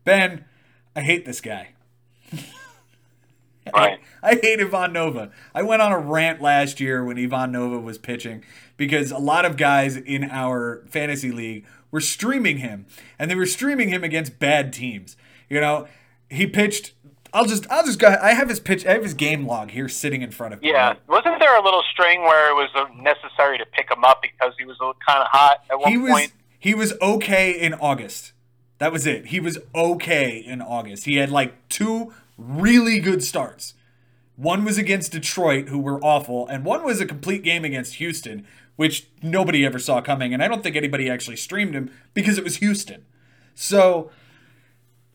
Ben, 0.06 0.46
I 0.96 1.02
hate 1.02 1.26
this 1.26 1.42
guy. 1.42 1.74
I, 3.74 3.98
I 4.24 4.36
hate 4.42 4.62
Ivan 4.62 4.94
Nova. 4.94 5.32
I 5.54 5.62
went 5.62 5.82
on 5.82 5.92
a 5.92 6.00
rant 6.00 6.42
last 6.42 6.80
year 6.80 7.04
when 7.04 7.20
Ivan 7.20 7.52
Nova 7.52 7.80
was 7.80 7.98
pitching 7.98 8.44
because 8.78 9.12
a 9.12 9.18
lot 9.18 9.46
of 9.46 9.58
guys 9.58 9.98
in 9.98 10.24
our 10.24 10.84
fantasy 10.88 11.32
league 11.32 11.66
were 11.92 12.02
streaming 12.02 12.60
him, 12.60 12.86
and 13.18 13.30
they 13.30 13.36
were 13.36 13.46
streaming 13.46 13.90
him 13.90 14.04
against 14.04 14.40
bad 14.40 14.72
teams. 14.72 15.18
You 15.50 15.60
know, 15.60 15.88
he 16.30 16.48
pitched. 16.48 16.94
I'll 17.34 17.46
just, 17.46 17.70
I'll 17.70 17.86
just 17.86 18.00
go. 18.00 18.08
Ahead. 18.08 18.20
I 18.22 18.34
have 18.34 18.50
his 18.50 18.60
pitch. 18.60 18.86
I 18.86 18.94
have 18.94 19.04
his 19.04 19.14
game 19.14 19.46
log 19.46 19.72
here 19.72 19.88
sitting 19.88 20.22
in 20.22 20.32
front 20.32 20.54
of 20.54 20.62
me. 20.62 20.70
Yeah, 20.70 20.96
wasn't 21.08 21.40
there 21.40 21.58
a 21.60 21.64
little 21.64 21.84
string 21.92 22.22
where 22.22 22.50
it 22.50 22.56
was 22.56 22.70
necessary 22.98 23.58
to 23.58 23.66
pick 23.66 23.92
him 23.92 24.04
up 24.04 24.22
because 24.22 24.54
he 24.58 24.66
was 24.66 24.78
kind 24.80 25.20
of 25.20 25.28
hot 25.28 25.64
at 25.70 25.80
one 25.80 25.92
he 25.92 25.98
was, 25.98 26.12
point? 26.12 26.34
He 26.58 26.74
was 26.74 26.94
okay 27.02 27.52
in 27.52 27.74
August. 27.76 28.34
That 28.80 28.92
was 28.92 29.06
it. 29.06 29.28
He 29.28 29.40
was 29.40 29.58
okay 29.76 30.38
in 30.38 30.62
August. 30.62 31.06
He 31.06 31.18
had 31.18 31.30
like 31.30 31.54
two 31.70 32.14
really 32.38 33.00
good 33.00 33.24
starts. 33.24 33.74
One 34.36 34.64
was 34.64 34.78
against 34.78 35.12
Detroit, 35.12 35.68
who 35.68 35.80
were 35.80 36.02
awful, 36.02 36.48
and 36.48 36.64
one 36.64 36.86
was 36.86 37.02
a 37.02 37.06
complete 37.06 37.44
game 37.44 37.66
against 37.66 37.96
Houston, 37.96 38.48
which 38.78 39.08
nobody 39.22 39.66
ever 39.66 39.80
saw 39.80 40.00
coming. 40.00 40.34
And 40.34 40.42
I 40.42 40.48
don't 40.48 40.64
think 40.64 40.78
anybody 40.78 41.10
actually 41.10 41.36
streamed 41.36 41.76
him 41.76 41.92
because 42.14 42.38
it 42.38 42.44
was 42.46 42.58
Houston. 42.58 43.06
So, 43.54 44.10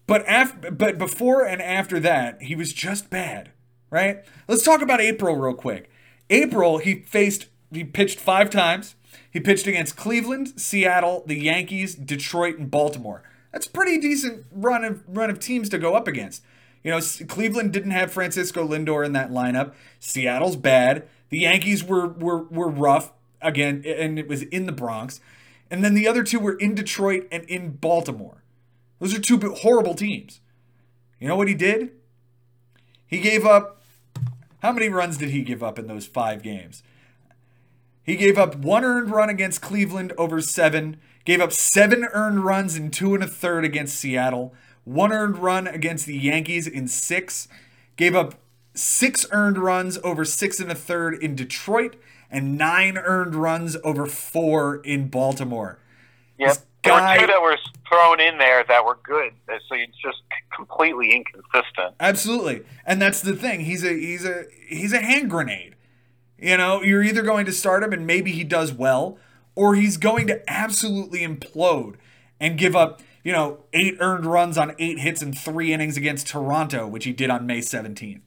but 0.07 0.27
after, 0.27 0.71
but 0.71 0.99
before 0.99 1.45
and 1.47 1.63
after 1.63 1.99
that, 2.01 2.43
he 2.43 2.55
was 2.55 2.73
just 2.73 3.11
bad, 3.11 3.51
right? 3.91 4.25
Let's 4.49 4.65
talk 4.65 4.83
about 4.83 5.01
April 5.01 5.37
real 5.37 5.55
quick. 5.55 5.91
April, 6.31 6.79
he 6.79 7.03
faced, 7.03 7.47
he 7.73 7.85
pitched 7.85 8.19
five 8.19 8.51
times. 8.51 8.97
He 9.31 9.41
pitched 9.41 9.67
against 9.67 9.97
Cleveland, 9.97 10.61
Seattle, 10.61 11.25
the 11.27 11.39
Yankees, 11.39 11.95
Detroit, 11.95 12.59
and 12.59 12.71
Baltimore. 12.71 13.23
That's 13.53 13.67
a 13.67 13.71
pretty 13.71 13.99
decent 13.99 14.47
run 14.53 14.85
of 14.85 15.03
run 15.07 15.31
of 15.31 15.39
teams 15.39 15.69
to 15.71 15.79
go 15.79 15.95
up 15.95 16.09
against. 16.09 16.43
You 16.83 16.91
know, 16.91 17.01
Cleveland 17.29 17.73
didn't 17.73 17.93
have 17.93 18.13
Francisco 18.13 18.67
Lindor 18.67 19.05
in 19.05 19.13
that 19.13 19.31
lineup. 19.31 19.73
Seattle's 20.01 20.57
bad. 20.57 21.09
The 21.31 21.39
Yankees 21.41 21.83
were 21.83 22.09
were 22.09 22.43
were 22.45 22.69
rough 22.69 23.13
again, 23.41 23.83
and 23.87 24.19
it 24.19 24.29
was 24.29 24.43
in 24.43 24.67
the 24.67 24.73
Bronx. 24.73 25.21
And 25.71 25.83
then 25.83 25.95
the 25.95 26.07
other 26.07 26.23
two 26.23 26.39
were 26.39 26.55
in 26.55 26.75
Detroit 26.75 27.27
and 27.33 27.45
in 27.45 27.73
Baltimore. 27.73 28.44
Those 29.05 29.15
are 29.15 29.21
two 29.21 29.39
horrible 29.57 29.93
teams. 29.95 30.41
You 31.21 31.29
know 31.29 31.37
what 31.37 31.47
he 31.47 31.53
did? 31.53 31.91
He 33.07 33.19
gave 33.21 33.45
up. 33.45 33.83
How 34.63 34.73
many 34.73 34.89
runs 34.89 35.19
did 35.19 35.29
he 35.29 35.43
give 35.43 35.63
up 35.63 35.79
in 35.79 35.89
those 35.89 36.07
five 36.07 36.43
games? 36.43 36.83
He 38.03 38.17
gave 38.17 38.39
up 38.39 38.57
one 38.57 38.83
earned 38.83 39.11
run 39.11 39.29
against 39.29 39.61
Cleveland 39.61 40.15
over 40.17 40.41
seven, 40.41 40.97
gave 41.27 41.43
up 41.43 41.53
seven 41.53 42.09
earned 42.15 42.47
runs 42.47 42.77
in 42.77 42.91
two 42.91 43.15
and 43.15 43.23
a 43.23 43.27
third 43.27 43.63
against 43.63 44.01
Seattle, 44.01 44.55
one 44.85 45.13
earned 45.13 45.37
run 45.37 45.67
against 45.67 46.07
the 46.07 46.17
Yankees 46.17 46.67
in 46.67 46.89
six, 46.89 47.47
gave 47.97 48.17
up 48.17 48.37
six 48.73 49.27
earned 49.33 49.59
runs 49.59 49.99
over 50.03 50.25
six 50.25 50.61
and 50.61 50.73
a 50.73 50.75
third 50.75 51.23
in 51.23 51.35
Detroit, 51.35 51.97
and 52.31 52.57
nine 52.57 52.97
earned 52.97 53.35
runs 53.35 53.77
over 53.85 54.07
four 54.07 54.77
in 54.77 55.09
Baltimore. 55.09 55.79
Yep. 56.39 56.57
There 56.85 56.95
were 56.95 57.19
two 57.19 57.27
that 57.27 57.43
were 57.43 57.59
thrown 57.89 58.21
in 58.21 58.39
there 58.39 58.65
that 58.69 58.85
were 58.85 58.99
good, 59.03 59.33
so 59.47 59.75
it's 59.75 59.97
just 59.97 60.23
completely 60.55 61.13
inconsistent. 61.13 61.95
Absolutely, 62.01 62.63
and 62.87 63.01
that's 63.01 63.21
the 63.21 63.35
thing. 63.35 63.61
He's 63.61 63.85
a 63.85 63.93
he's 63.93 64.25
a 64.25 64.45
he's 64.69 64.93
a 64.93 65.01
hand 65.01 65.31
grenade. 65.31 65.77
You 66.39 66.57
know, 66.57 66.83
you're 66.83 67.03
either 67.03 67.23
going 67.23 67.47
to 67.47 67.53
start 67.53 67.83
him 67.83 67.93
and 67.93 68.07
maybe 68.07 68.33
he 68.33 68.45
does 68.45 68.73
well, 68.73 69.19
or 69.55 69.75
he's 69.75 69.97
going 69.97 70.27
to 70.27 70.43
absolutely 70.51 71.21
implode 71.21 71.95
and 72.39 72.59
give 72.59 72.77
up 72.77 73.01
you 73.25 73.33
know, 73.33 73.65
eight 73.73 73.97
earned 74.01 74.27
runs 74.27 74.57
on 74.57 74.75
eight 74.79 74.99
hits 74.99 75.23
in 75.23 75.33
three 75.33 75.73
innings 75.73 75.97
against 75.97 76.29
Toronto, 76.29 76.87
which 76.87 77.07
he 77.07 77.13
did 77.13 77.31
on 77.31 77.47
May 77.47 77.61
17th. 77.61 78.21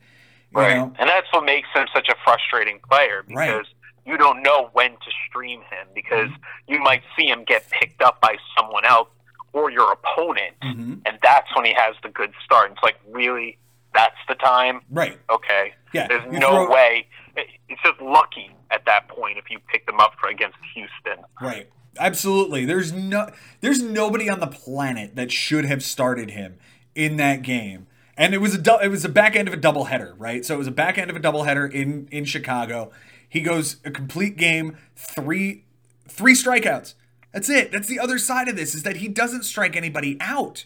Right. 0.51 0.76
Know? 0.76 0.91
And 0.97 1.08
that's 1.08 1.28
what 1.32 1.45
makes 1.45 1.68
him 1.74 1.86
such 1.93 2.10
a 2.10 2.16
frustrating 2.24 2.80
player 2.89 3.24
because 3.28 3.38
right. 3.38 3.66
You 4.08 4.18
don't 4.18 4.41
know 4.41 4.70
when 4.74 4.91
to 4.91 5.12
stream 5.28 5.60
him 5.62 5.88
because 5.93 6.30
mm-hmm. 6.30 6.74
you 6.74 6.80
might 6.80 7.01
see 7.18 7.28
him 7.28 7.43
get 7.45 7.70
picked 7.70 8.01
up 8.01 8.22
by 8.22 8.38
someone 8.58 8.86
else 8.86 9.10
or 9.53 9.70
your 9.70 9.91
opponent. 9.91 10.55
Mm-hmm. 10.64 10.93
And 11.05 11.20
that's 11.22 11.53
when 11.55 11.66
he 11.66 11.74
has 11.74 11.95
the 12.03 12.10
good 12.10 12.32
start. 12.43 12.72
It's 12.72 12.82
like, 12.82 12.95
really? 13.10 13.58
That's 13.93 14.16
the 14.28 14.36
time? 14.36 14.82
Right. 14.89 15.20
Okay. 15.30 15.74
Yeah. 15.93 16.08
There's 16.08 16.24
you 16.32 16.39
no 16.39 16.66
throw... 16.66 16.72
way. 16.72 17.08
It's 17.36 17.82
just 17.84 18.01
lucky 18.01 18.51
at 18.72 18.86
that 18.86 19.08
point 19.10 19.38
if 19.38 19.45
you 19.49 19.60
pick 19.72 19.86
them 19.86 19.99
up 19.99 20.14
for 20.20 20.30
against 20.30 20.58
Houston. 20.74 21.26
Right. 21.41 21.70
Absolutely. 21.99 22.66
There's 22.66 22.91
no 22.91 23.30
there's 23.62 23.82
nobody 23.82 24.30
on 24.30 24.39
the 24.39 24.47
planet 24.47 25.16
that 25.16 25.32
should 25.32 25.66
have 25.66 25.84
started 25.84 26.32
him 26.32 26.58
in 26.95 27.18
that 27.18 27.41
game. 27.41 27.88
And 28.16 28.34
it 28.34 28.39
was 28.39 28.55
a 28.55 28.80
it 28.84 28.89
was 28.89 29.05
a 29.05 29.10
back 29.10 29.36
end 29.36 29.47
of 29.47 29.53
a 29.53 29.58
doubleheader, 29.58 30.14
right? 30.18 30.45
So 30.45 30.55
it 30.55 30.58
was 30.58 30.68
a 30.68 30.72
back 30.72 30.97
end 30.97 31.10
of 31.10 31.16
a 31.16 31.20
doubleheader 31.20 31.72
in 31.72 32.08
in 32.12 32.26
Chicago. 32.26 32.91
He 33.30 33.41
goes 33.41 33.78
a 33.84 33.91
complete 33.91 34.38
game, 34.38 34.78
three 34.95 35.65
three 36.07 36.34
strikeouts. 36.34 36.95
That's 37.34 37.49
it. 37.49 37.71
That's 37.71 37.88
the 37.88 37.99
other 37.99 38.17
side 38.17 38.47
of 38.47 38.55
this 38.55 38.73
is 38.73 38.84
that 38.84 38.97
he 38.97 39.07
doesn't 39.07 39.43
strike 39.43 39.75
anybody 39.75 40.17
out. 40.19 40.65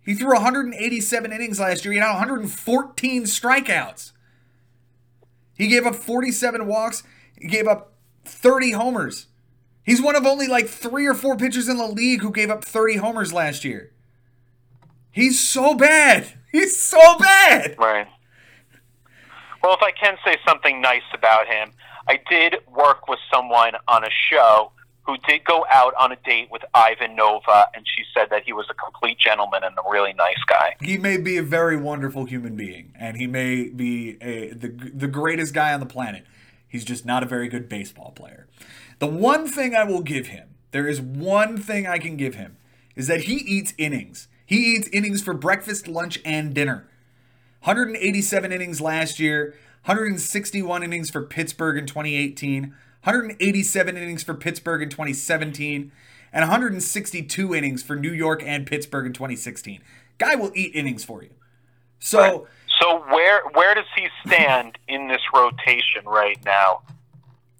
He 0.00 0.14
threw 0.14 0.32
187 0.32 1.32
innings 1.32 1.60
last 1.60 1.84
year. 1.84 1.92
He 1.92 1.98
had 1.98 2.12
114 2.12 3.24
strikeouts. 3.24 4.12
He 5.56 5.68
gave 5.68 5.86
up 5.86 5.94
47 5.94 6.66
walks. 6.66 7.02
He 7.38 7.48
gave 7.48 7.66
up 7.66 7.92
30 8.24 8.72
homers. 8.72 9.26
He's 9.84 10.02
one 10.02 10.16
of 10.16 10.26
only 10.26 10.46
like 10.48 10.68
three 10.68 11.06
or 11.06 11.14
four 11.14 11.36
pitchers 11.36 11.68
in 11.68 11.76
the 11.76 11.86
league 11.86 12.20
who 12.20 12.30
gave 12.30 12.50
up 12.50 12.64
30 12.64 12.96
homers 12.96 13.32
last 13.32 13.64
year. 13.64 13.92
He's 15.10 15.40
so 15.40 15.74
bad. 15.74 16.26
He's 16.52 16.80
so 16.80 17.18
bad. 17.18 17.76
Right. 17.78 18.08
Well, 19.66 19.74
if 19.74 19.82
I 19.82 19.90
can 19.90 20.16
say 20.24 20.36
something 20.46 20.80
nice 20.80 21.02
about 21.12 21.48
him, 21.48 21.72
I 22.06 22.20
did 22.30 22.54
work 22.72 23.08
with 23.08 23.18
someone 23.34 23.72
on 23.88 24.04
a 24.04 24.10
show 24.30 24.70
who 25.04 25.16
did 25.28 25.44
go 25.44 25.66
out 25.68 25.92
on 25.98 26.12
a 26.12 26.16
date 26.24 26.46
with 26.52 26.62
Ivan 26.72 27.16
Nova, 27.16 27.66
and 27.74 27.84
she 27.84 28.04
said 28.14 28.30
that 28.30 28.44
he 28.44 28.52
was 28.52 28.66
a 28.70 28.74
complete 28.74 29.18
gentleman 29.18 29.64
and 29.64 29.76
a 29.76 29.90
really 29.90 30.12
nice 30.12 30.38
guy. 30.46 30.76
He 30.80 30.98
may 30.98 31.16
be 31.16 31.36
a 31.36 31.42
very 31.42 31.76
wonderful 31.76 32.26
human 32.26 32.54
being, 32.54 32.92
and 32.96 33.16
he 33.16 33.26
may 33.26 33.68
be 33.68 34.16
a, 34.20 34.52
the 34.52 34.68
the 34.68 35.08
greatest 35.08 35.52
guy 35.52 35.74
on 35.74 35.80
the 35.80 35.86
planet. 35.86 36.24
He's 36.68 36.84
just 36.84 37.04
not 37.04 37.24
a 37.24 37.26
very 37.26 37.48
good 37.48 37.68
baseball 37.68 38.12
player. 38.12 38.46
The 39.00 39.08
one 39.08 39.48
thing 39.48 39.74
I 39.74 39.82
will 39.82 40.02
give 40.02 40.28
him, 40.28 40.50
there 40.70 40.86
is 40.86 41.00
one 41.00 41.58
thing 41.58 41.88
I 41.88 41.98
can 41.98 42.16
give 42.16 42.36
him, 42.36 42.56
is 42.94 43.08
that 43.08 43.22
he 43.22 43.34
eats 43.34 43.74
innings. 43.78 44.28
He 44.46 44.76
eats 44.76 44.86
innings 44.92 45.24
for 45.24 45.34
breakfast, 45.34 45.88
lunch, 45.88 46.20
and 46.24 46.54
dinner. 46.54 46.88
187 47.66 48.52
innings 48.52 48.80
last 48.80 49.18
year, 49.18 49.56
161 49.86 50.84
innings 50.84 51.10
for 51.10 51.22
Pittsburgh 51.22 51.76
in 51.76 51.84
2018, 51.84 52.62
187 53.02 53.96
innings 53.96 54.22
for 54.22 54.34
Pittsburgh 54.34 54.82
in 54.82 54.88
2017, 54.88 55.90
and 56.32 56.42
162 56.42 57.54
innings 57.56 57.82
for 57.82 57.96
New 57.96 58.12
York 58.12 58.40
and 58.46 58.68
Pittsburgh 58.68 59.06
in 59.06 59.12
2016. 59.12 59.80
Guy 60.18 60.36
will 60.36 60.52
eat 60.54 60.76
innings 60.76 61.04
for 61.04 61.24
you. 61.24 61.30
So, 61.98 62.18
right. 62.20 62.40
So 62.80 62.98
where 63.08 63.42
where 63.54 63.74
does 63.74 63.86
he 63.96 64.06
stand 64.24 64.78
in 64.88 65.08
this 65.08 65.22
rotation 65.34 66.04
right 66.04 66.38
now? 66.44 66.82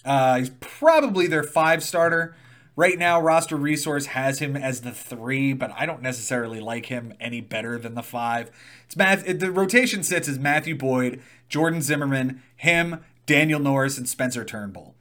Uh, 0.05 0.39
he's 0.39 0.51
probably 0.61 1.27
their 1.27 1.43
five 1.43 1.83
starter. 1.83 2.37
Right 2.79 2.99
now, 2.99 3.19
roster 3.19 3.57
resource 3.57 4.07
has 4.07 4.39
him 4.41 4.55
as 4.55 4.83
the 4.83 4.93
three, 4.93 5.55
but 5.55 5.73
I 5.75 5.87
don't 5.87 6.03
necessarily 6.03 6.61
like 6.61 6.87
him 6.87 7.15
any 7.19 7.41
better 7.41 7.79
than 7.79 7.95
the 7.95 8.03
five. 8.03 8.51
It's 8.85 8.97
Math. 8.97 9.25
The 9.25 9.51
rotation 9.51 10.03
sits 10.03 10.29
as 10.29 10.39
Matthew 10.39 10.77
Boyd, 10.77 11.23
Jordan 11.49 11.81
Zimmermann, 11.81 12.43
him, 12.55 13.03
Daniel 13.25 13.59
Norris, 13.61 13.97
and 13.97 14.07
Spencer 14.07 14.45
Turnbull. 14.45 14.95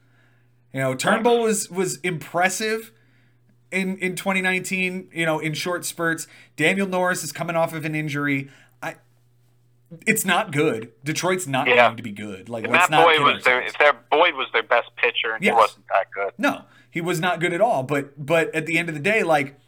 You 0.71 0.79
know, 0.79 0.95
Turnbull 0.95 1.41
was 1.41 1.69
was 1.69 1.97
impressive 1.97 2.93
in 3.71 3.97
in 3.97 4.15
2019. 4.15 5.09
You 5.13 5.25
know, 5.25 5.39
in 5.39 5.53
short 5.53 5.83
spurts. 5.83 6.27
Daniel 6.55 6.87
Norris 6.87 7.25
is 7.25 7.33
coming 7.33 7.57
off 7.57 7.73
of 7.73 7.83
an 7.83 7.93
injury. 7.93 8.49
I. 8.81 8.95
It's 10.07 10.23
not 10.23 10.51
good. 10.51 10.91
Detroit's 11.03 11.45
not 11.45 11.67
Yeah. 11.67 11.87
going 11.87 11.97
to 11.97 12.03
be 12.03 12.11
good. 12.11 12.47
Like 12.47 12.63
And 12.63 12.71
let's 12.73 12.89
Matt 12.89 12.99
not 13.05 13.05
Boyd 13.17 13.33
was 13.35 13.43
their 13.43 13.61
if 13.61 13.77
their 13.77 13.93
Boyd 14.09 14.35
was 14.35 14.47
their 14.53 14.63
best 14.63 14.95
pitcher 14.95 15.33
and 15.33 15.43
Yes. 15.43 15.51
he 15.53 15.57
wasn't 15.57 15.85
that 15.89 16.07
good. 16.11 16.31
No, 16.37 16.63
he 16.95 17.01
was 17.01 17.19
not 17.19 17.41
good 17.41 17.51
at 17.51 17.59
all. 17.59 17.83
But 17.83 18.25
but 18.25 18.55
at 18.55 18.65
the 18.65 18.79
end 18.79 18.87
of 18.87 18.95
the 18.95 19.01
day, 19.01 19.21
like 19.21 19.59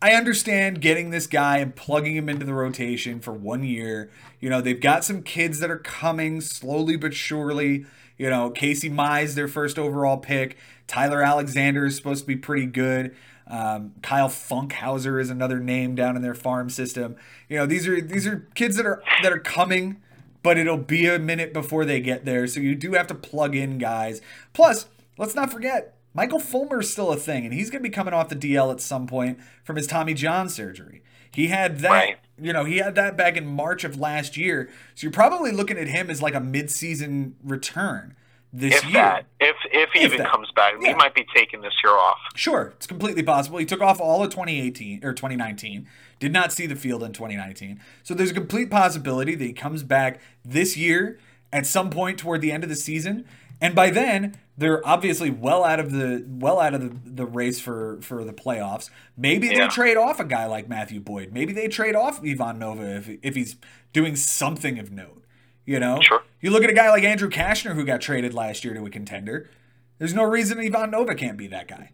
I 0.00 0.12
understand 0.12 0.80
getting 0.80 1.10
this 1.10 1.26
guy 1.26 1.58
and 1.58 1.74
plugging 1.74 2.14
him 2.14 2.28
into 2.28 2.46
the 2.46 2.54
rotation 2.54 3.18
for 3.18 3.32
one 3.32 3.64
year. 3.64 4.10
You 4.38 4.48
know, 4.48 4.60
they've 4.60 4.80
got 4.80 5.02
some 5.02 5.24
kids 5.24 5.58
that 5.58 5.72
are 5.72 5.78
coming 5.78 6.40
slowly 6.40 6.96
but 6.96 7.14
surely. 7.14 7.84
You 8.16 8.30
know, 8.30 8.50
Casey 8.50 8.88
Mize, 8.88 9.34
their 9.34 9.48
first 9.48 9.76
overall 9.76 10.18
pick. 10.18 10.56
Tyler 10.86 11.20
Alexander 11.20 11.84
is 11.84 11.96
supposed 11.96 12.22
to 12.22 12.28
be 12.28 12.36
pretty 12.36 12.66
good. 12.66 13.16
Um, 13.48 13.94
Kyle 14.02 14.28
Funkhouser 14.28 15.20
is 15.20 15.30
another 15.30 15.58
name 15.58 15.96
down 15.96 16.14
in 16.14 16.22
their 16.22 16.34
farm 16.34 16.70
system. 16.70 17.16
You 17.48 17.58
know, 17.58 17.66
these 17.66 17.88
are 17.88 18.00
these 18.00 18.24
are 18.28 18.48
kids 18.54 18.76
that 18.76 18.86
are 18.86 19.02
that 19.24 19.32
are 19.32 19.40
coming, 19.40 20.00
but 20.44 20.58
it'll 20.58 20.76
be 20.76 21.06
a 21.08 21.18
minute 21.18 21.52
before 21.52 21.84
they 21.84 21.98
get 21.98 22.24
there. 22.24 22.46
So 22.46 22.60
you 22.60 22.76
do 22.76 22.92
have 22.92 23.08
to 23.08 23.16
plug 23.16 23.56
in 23.56 23.78
guys. 23.78 24.20
Plus, 24.52 24.86
let's 25.18 25.34
not 25.34 25.50
forget, 25.50 25.95
Michael 26.16 26.40
Fulmer's 26.40 26.90
still 26.90 27.12
a 27.12 27.16
thing, 27.16 27.44
and 27.44 27.52
he's 27.52 27.68
going 27.70 27.82
to 27.82 27.88
be 27.88 27.92
coming 27.94 28.14
off 28.14 28.30
the 28.30 28.36
DL 28.36 28.72
at 28.72 28.80
some 28.80 29.06
point 29.06 29.38
from 29.62 29.76
his 29.76 29.86
Tommy 29.86 30.14
John 30.14 30.48
surgery. 30.48 31.02
He 31.30 31.48
had 31.48 31.80
that, 31.80 31.90
Right. 31.90 32.16
you 32.40 32.52
know, 32.54 32.64
he 32.64 32.78
had 32.78 32.94
that 32.94 33.16
back 33.16 33.36
in 33.36 33.46
March 33.46 33.84
of 33.84 34.00
last 34.00 34.36
year. 34.36 34.70
So 34.94 35.02
you're 35.04 35.12
probably 35.12 35.50
looking 35.52 35.76
at 35.76 35.88
him 35.88 36.08
as 36.08 36.22
like 36.22 36.34
a 36.34 36.40
midseason 36.40 37.32
return 37.44 38.16
this 38.52 38.76
If 38.76 38.84
year. 38.84 38.92
that, 38.94 39.26
if 39.40 39.56
if 39.70 39.90
he 39.92 39.98
If 40.00 40.04
even 40.06 40.18
that. 40.22 40.30
comes 40.30 40.50
back, 40.52 40.72
Yeah. 40.80 40.88
he 40.88 40.94
might 40.94 41.14
be 41.14 41.26
taking 41.34 41.60
this 41.60 41.74
year 41.84 41.92
off. 41.92 42.16
Sure, 42.34 42.72
it's 42.76 42.86
completely 42.86 43.22
possible. 43.22 43.58
He 43.58 43.66
took 43.66 43.82
off 43.82 44.00
all 44.00 44.24
of 44.24 44.30
2018 44.30 45.04
or 45.04 45.12
2019. 45.12 45.86
Did 46.18 46.32
not 46.32 46.52
see 46.54 46.64
the 46.66 46.76
field 46.76 47.02
in 47.02 47.12
2019. 47.12 47.78
So 48.02 48.14
there's 48.14 48.30
a 48.30 48.34
complete 48.34 48.70
possibility 48.70 49.34
that 49.34 49.44
he 49.44 49.52
comes 49.52 49.82
back 49.82 50.18
this 50.42 50.74
year 50.78 51.18
at 51.52 51.66
some 51.66 51.90
point 51.90 52.18
toward 52.18 52.40
the 52.40 52.50
end 52.52 52.62
of 52.64 52.70
the 52.70 52.76
season, 52.76 53.26
and 53.60 53.74
by 53.74 53.90
then 53.90 54.38
they're 54.58 54.86
obviously 54.86 55.30
well 55.30 55.64
out 55.64 55.80
of 55.80 55.92
the 55.92 56.24
well 56.26 56.58
out 56.60 56.74
of 56.74 56.80
the, 56.80 57.10
the 57.10 57.26
race 57.26 57.60
for 57.60 57.98
for 58.02 58.24
the 58.24 58.32
playoffs. 58.32 58.90
Maybe 59.16 59.48
they 59.48 59.66
trade 59.68 59.96
off 59.96 60.18
a 60.20 60.24
guy 60.24 60.46
like 60.46 60.68
Matthew 60.68 61.00
Boyd. 61.00 61.32
Maybe 61.32 61.52
they 61.52 61.68
trade 61.68 61.94
off 61.94 62.20
Ivan 62.24 62.58
Nova 62.58 62.96
if 62.96 63.10
if 63.22 63.34
he's 63.34 63.56
doing 63.92 64.16
something 64.16 64.78
of 64.78 64.90
note. 64.90 65.22
You 65.64 65.80
know, 65.80 65.98
Sure. 66.00 66.22
you 66.40 66.50
look 66.50 66.62
at 66.62 66.70
a 66.70 66.74
guy 66.74 66.88
like 66.90 67.02
Andrew 67.02 67.28
Cashner 67.28 67.74
who 67.74 67.84
got 67.84 68.00
traded 68.00 68.32
last 68.32 68.64
year 68.64 68.72
to 68.74 68.86
a 68.86 68.90
contender. 68.90 69.50
There's 69.98 70.14
no 70.14 70.22
reason 70.22 70.60
Ivan 70.60 70.92
Nova 70.92 71.14
can't 71.16 71.36
be 71.36 71.48
that 71.48 71.66
guy. 71.66 71.90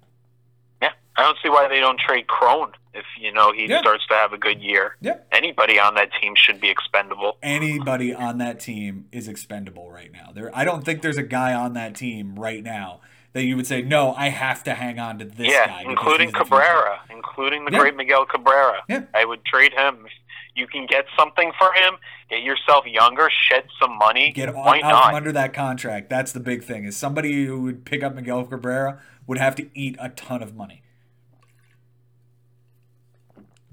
Yeah, 0.82 0.90
I 1.16 1.22
don't 1.22 1.38
see 1.42 1.48
why 1.48 1.68
they 1.68 1.80
don't 1.80 1.98
trade 1.98 2.26
Cron 2.26 2.72
if 2.94 3.04
you 3.18 3.32
know 3.32 3.52
he 3.52 3.66
Yeah. 3.66 3.80
starts 3.80 4.06
to 4.08 4.14
have 4.14 4.32
a 4.32 4.38
good 4.38 4.60
year. 4.60 4.96
Yeah. 5.00 5.16
Anybody 5.30 5.78
on 5.78 5.94
that 5.94 6.10
team 6.20 6.34
should 6.34 6.60
be 6.60 6.68
expendable. 6.70 7.38
anybody 7.42 8.14
on 8.14 8.38
that 8.38 8.60
team 8.60 9.06
is 9.12 9.28
expendable 9.28 9.90
right 9.90 10.12
now. 10.12 10.30
There, 10.34 10.50
I 10.54 10.64
don't 10.64 10.84
think 10.84 11.02
there's 11.02 11.16
a 11.16 11.22
guy 11.22 11.54
on 11.54 11.72
that 11.74 11.94
team 11.94 12.34
right 12.38 12.62
now 12.62 13.00
that 13.32 13.44
you 13.44 13.56
would 13.56 13.66
say, 13.66 13.80
no, 13.82 14.14
I 14.14 14.28
have 14.28 14.62
to 14.64 14.74
hang 14.74 14.98
on 14.98 15.18
to 15.18 15.24
this 15.24 15.48
yeah, 15.50 15.66
guy. 15.66 15.82
including 15.86 16.32
Cabrera, 16.32 17.00
including 17.10 17.64
the 17.64 17.72
Yeah. 17.72 17.78
great 17.78 17.96
Miguel 17.96 18.26
Cabrera. 18.26 18.82
Yeah. 18.88 19.02
I 19.14 19.24
would 19.24 19.44
trade 19.44 19.72
him. 19.72 20.06
You 20.54 20.66
can 20.66 20.84
get 20.84 21.06
something 21.18 21.50
for 21.58 21.72
him, 21.72 21.96
get 22.28 22.42
yourself 22.42 22.84
younger, 22.86 23.30
shed 23.48 23.64
some 23.80 23.96
money. 23.96 24.32
Get 24.32 24.54
Why 24.54 24.80
out, 24.80 24.84
out 24.84 25.02
from 25.04 25.12
not? 25.12 25.14
under 25.14 25.32
that 25.32 25.54
contract. 25.54 26.10
That's 26.10 26.32
the 26.32 26.40
big 26.40 26.62
thing. 26.62 26.84
Is 26.84 26.94
somebody 26.94 27.46
who 27.46 27.62
would 27.62 27.86
pick 27.86 28.02
up 28.02 28.14
Miguel 28.14 28.44
Cabrera 28.44 29.00
would 29.26 29.38
have 29.38 29.54
to 29.56 29.70
eat 29.74 29.96
a 29.98 30.10
ton 30.10 30.42
of 30.42 30.54
money. 30.54 30.82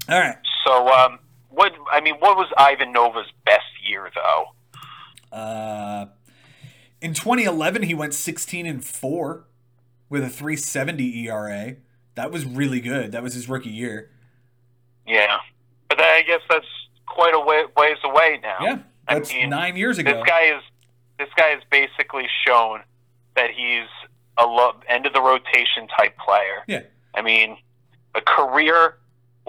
All 0.08 0.18
right. 0.18 0.36
So, 0.66 0.88
um, 0.88 1.18
what 1.48 1.72
I 1.90 2.00
mean, 2.00 2.14
what 2.16 2.36
was 2.36 2.48
Ivan 2.56 2.92
Nova's 2.92 3.26
best 3.44 3.64
year 3.86 4.10
though? 4.14 5.36
Uh, 5.36 6.06
in 7.00 7.14
2011, 7.14 7.82
he 7.82 7.94
went 7.94 8.14
16 8.14 8.66
and 8.66 8.84
four 8.84 9.44
with 10.08 10.24
a 10.24 10.28
370 10.28 11.28
ERA. 11.28 11.76
That 12.14 12.30
was 12.30 12.44
really 12.44 12.80
good. 12.80 13.12
That 13.12 13.22
was 13.22 13.34
his 13.34 13.48
rookie 13.48 13.70
year. 13.70 14.10
Yeah, 15.06 15.38
but 15.88 16.00
I 16.00 16.22
guess 16.22 16.40
that's 16.48 16.66
quite 17.06 17.34
a 17.34 17.40
way, 17.40 17.64
ways 17.76 17.96
away 18.04 18.38
now. 18.42 18.58
Yeah, 18.60 18.78
I 19.08 19.14
that's 19.14 19.32
mean, 19.32 19.50
nine 19.50 19.76
years 19.76 19.98
ago. 19.98 20.12
This 20.12 20.24
guy 20.26 20.42
is 20.56 20.62
this 21.18 21.28
guy 21.36 21.48
has 21.48 21.62
basically 21.70 22.26
shown 22.46 22.82
that 23.36 23.50
he's 23.50 23.88
a 24.38 24.46
lo- 24.46 24.80
end 24.88 25.06
of 25.06 25.12
the 25.12 25.20
rotation 25.20 25.86
type 25.96 26.16
player. 26.18 26.62
Yeah. 26.66 26.82
I 27.14 27.22
mean, 27.22 27.56
a 28.14 28.20
career 28.20 28.96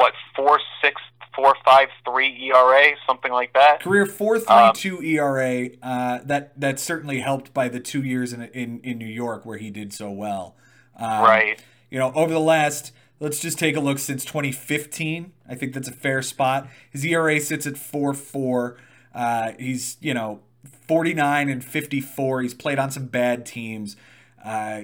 what 0.01 0.13
four 0.35 0.59
six 0.83 1.01
four 1.35 1.55
five 1.65 1.87
three 2.05 2.51
ERA 2.53 2.95
something 3.07 3.31
like 3.31 3.53
that. 3.53 3.81
Career 3.81 4.05
four 4.05 4.39
three 4.39 4.55
Um, 4.55 4.73
two 4.73 5.01
ERA. 5.01 5.69
Uh, 5.81 6.19
that 6.25 6.59
that's 6.59 6.81
certainly 6.83 7.19
helped 7.19 7.53
by 7.53 7.69
the 7.69 7.79
two 7.79 8.03
years 8.03 8.33
in 8.33 8.41
in, 8.41 8.79
in 8.81 8.97
New 8.97 9.05
York 9.05 9.45
where 9.45 9.57
he 9.57 9.69
did 9.69 9.93
so 9.93 10.11
well. 10.11 10.55
Um, 10.97 11.23
right. 11.23 11.59
You 11.89 11.99
know, 11.99 12.11
over 12.13 12.31
the 12.31 12.39
last, 12.39 12.93
let's 13.19 13.39
just 13.39 13.59
take 13.59 13.75
a 13.75 13.79
look 13.79 13.99
since 13.99 14.23
2015. 14.23 15.33
I 15.47 15.55
think 15.55 15.73
that's 15.73 15.89
a 15.89 15.93
fair 15.93 16.21
spot. 16.21 16.67
His 16.89 17.05
ERA 17.05 17.39
sits 17.39 17.67
at 17.67 17.77
four 17.77 18.13
four. 18.13 18.77
Uh, 19.13 19.51
he's 19.59 19.97
you 20.01 20.13
know 20.13 20.41
49 20.87 21.49
and 21.49 21.63
54. 21.63 22.41
He's 22.41 22.53
played 22.53 22.79
on 22.79 22.91
some 22.91 23.05
bad 23.05 23.45
teams. 23.45 23.95
Uh, 24.43 24.83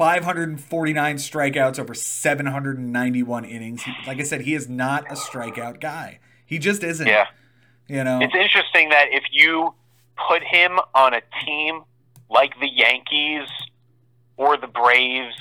549 0.00 1.16
strikeouts 1.16 1.78
over 1.78 1.92
791 1.92 3.44
innings. 3.44 3.82
He, 3.82 3.92
like 4.06 4.18
I 4.18 4.22
said, 4.22 4.40
he 4.40 4.54
is 4.54 4.66
not 4.66 5.04
a 5.10 5.14
strikeout 5.14 5.78
guy. 5.78 6.20
He 6.46 6.58
just 6.58 6.82
isn't. 6.82 7.06
Yeah. 7.06 7.26
You 7.86 8.02
know. 8.04 8.18
It's 8.22 8.34
interesting 8.34 8.88
that 8.88 9.08
if 9.10 9.24
you 9.30 9.74
put 10.28 10.42
him 10.42 10.78
on 10.94 11.12
a 11.12 11.20
team 11.44 11.82
like 12.30 12.58
the 12.60 12.68
Yankees 12.68 13.46
or 14.38 14.56
the 14.56 14.68
Braves 14.68 15.34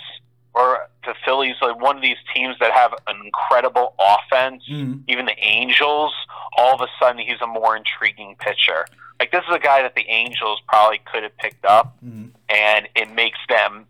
or 0.54 0.90
the 1.06 1.14
Phillies, 1.24 1.56
like 1.62 1.80
one 1.80 1.96
of 1.96 2.02
these 2.02 2.18
teams 2.36 2.56
that 2.60 2.74
have 2.74 2.94
an 3.08 3.22
incredible 3.24 3.96
offense, 3.98 4.64
Mhm. 4.70 5.04
even 5.08 5.26
the 5.26 5.38
Angels, 5.40 6.14
all 6.58 6.74
of 6.76 6.82
a 6.82 6.88
sudden 7.02 7.22
he's 7.22 7.40
a 7.42 7.48
more 7.48 7.78
intriguing 7.78 8.36
pitcher. 8.40 8.86
Like 9.22 9.32
this 9.32 9.44
is 9.50 9.56
a 9.56 9.60
guy 9.60 9.82
that 9.84 9.96
the 9.96 10.06
Angels 10.10 10.60
probably 10.68 11.00
could 11.10 11.24
have 11.24 11.38
picked 11.38 11.64
up, 11.66 11.96
Mhm. 12.04 12.32
and 12.50 12.90
it 12.96 13.10
makes 13.12 13.40
them 13.48 13.86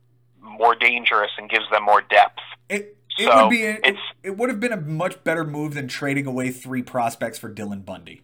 more 0.57 0.75
dangerous 0.75 1.31
and 1.37 1.49
gives 1.49 1.65
them 1.71 1.83
more 1.83 2.01
depth. 2.01 2.39
It, 2.69 2.97
it 3.17 3.25
So, 3.25 3.43
would 3.43 3.49
be 3.49 3.63
it, 3.63 3.77
it's- 3.85 4.03
it 4.23 4.37
would 4.37 4.49
have 4.49 4.59
been 4.59 4.73
a 4.73 4.77
much 4.81 5.23
better 5.23 5.43
move 5.43 5.73
than 5.73 5.87
trading 5.87 6.25
away 6.25 6.51
three 6.51 6.81
prospects 6.83 7.37
for 7.39 7.53
Dylan 7.53 7.83
Bundy. 7.85 8.21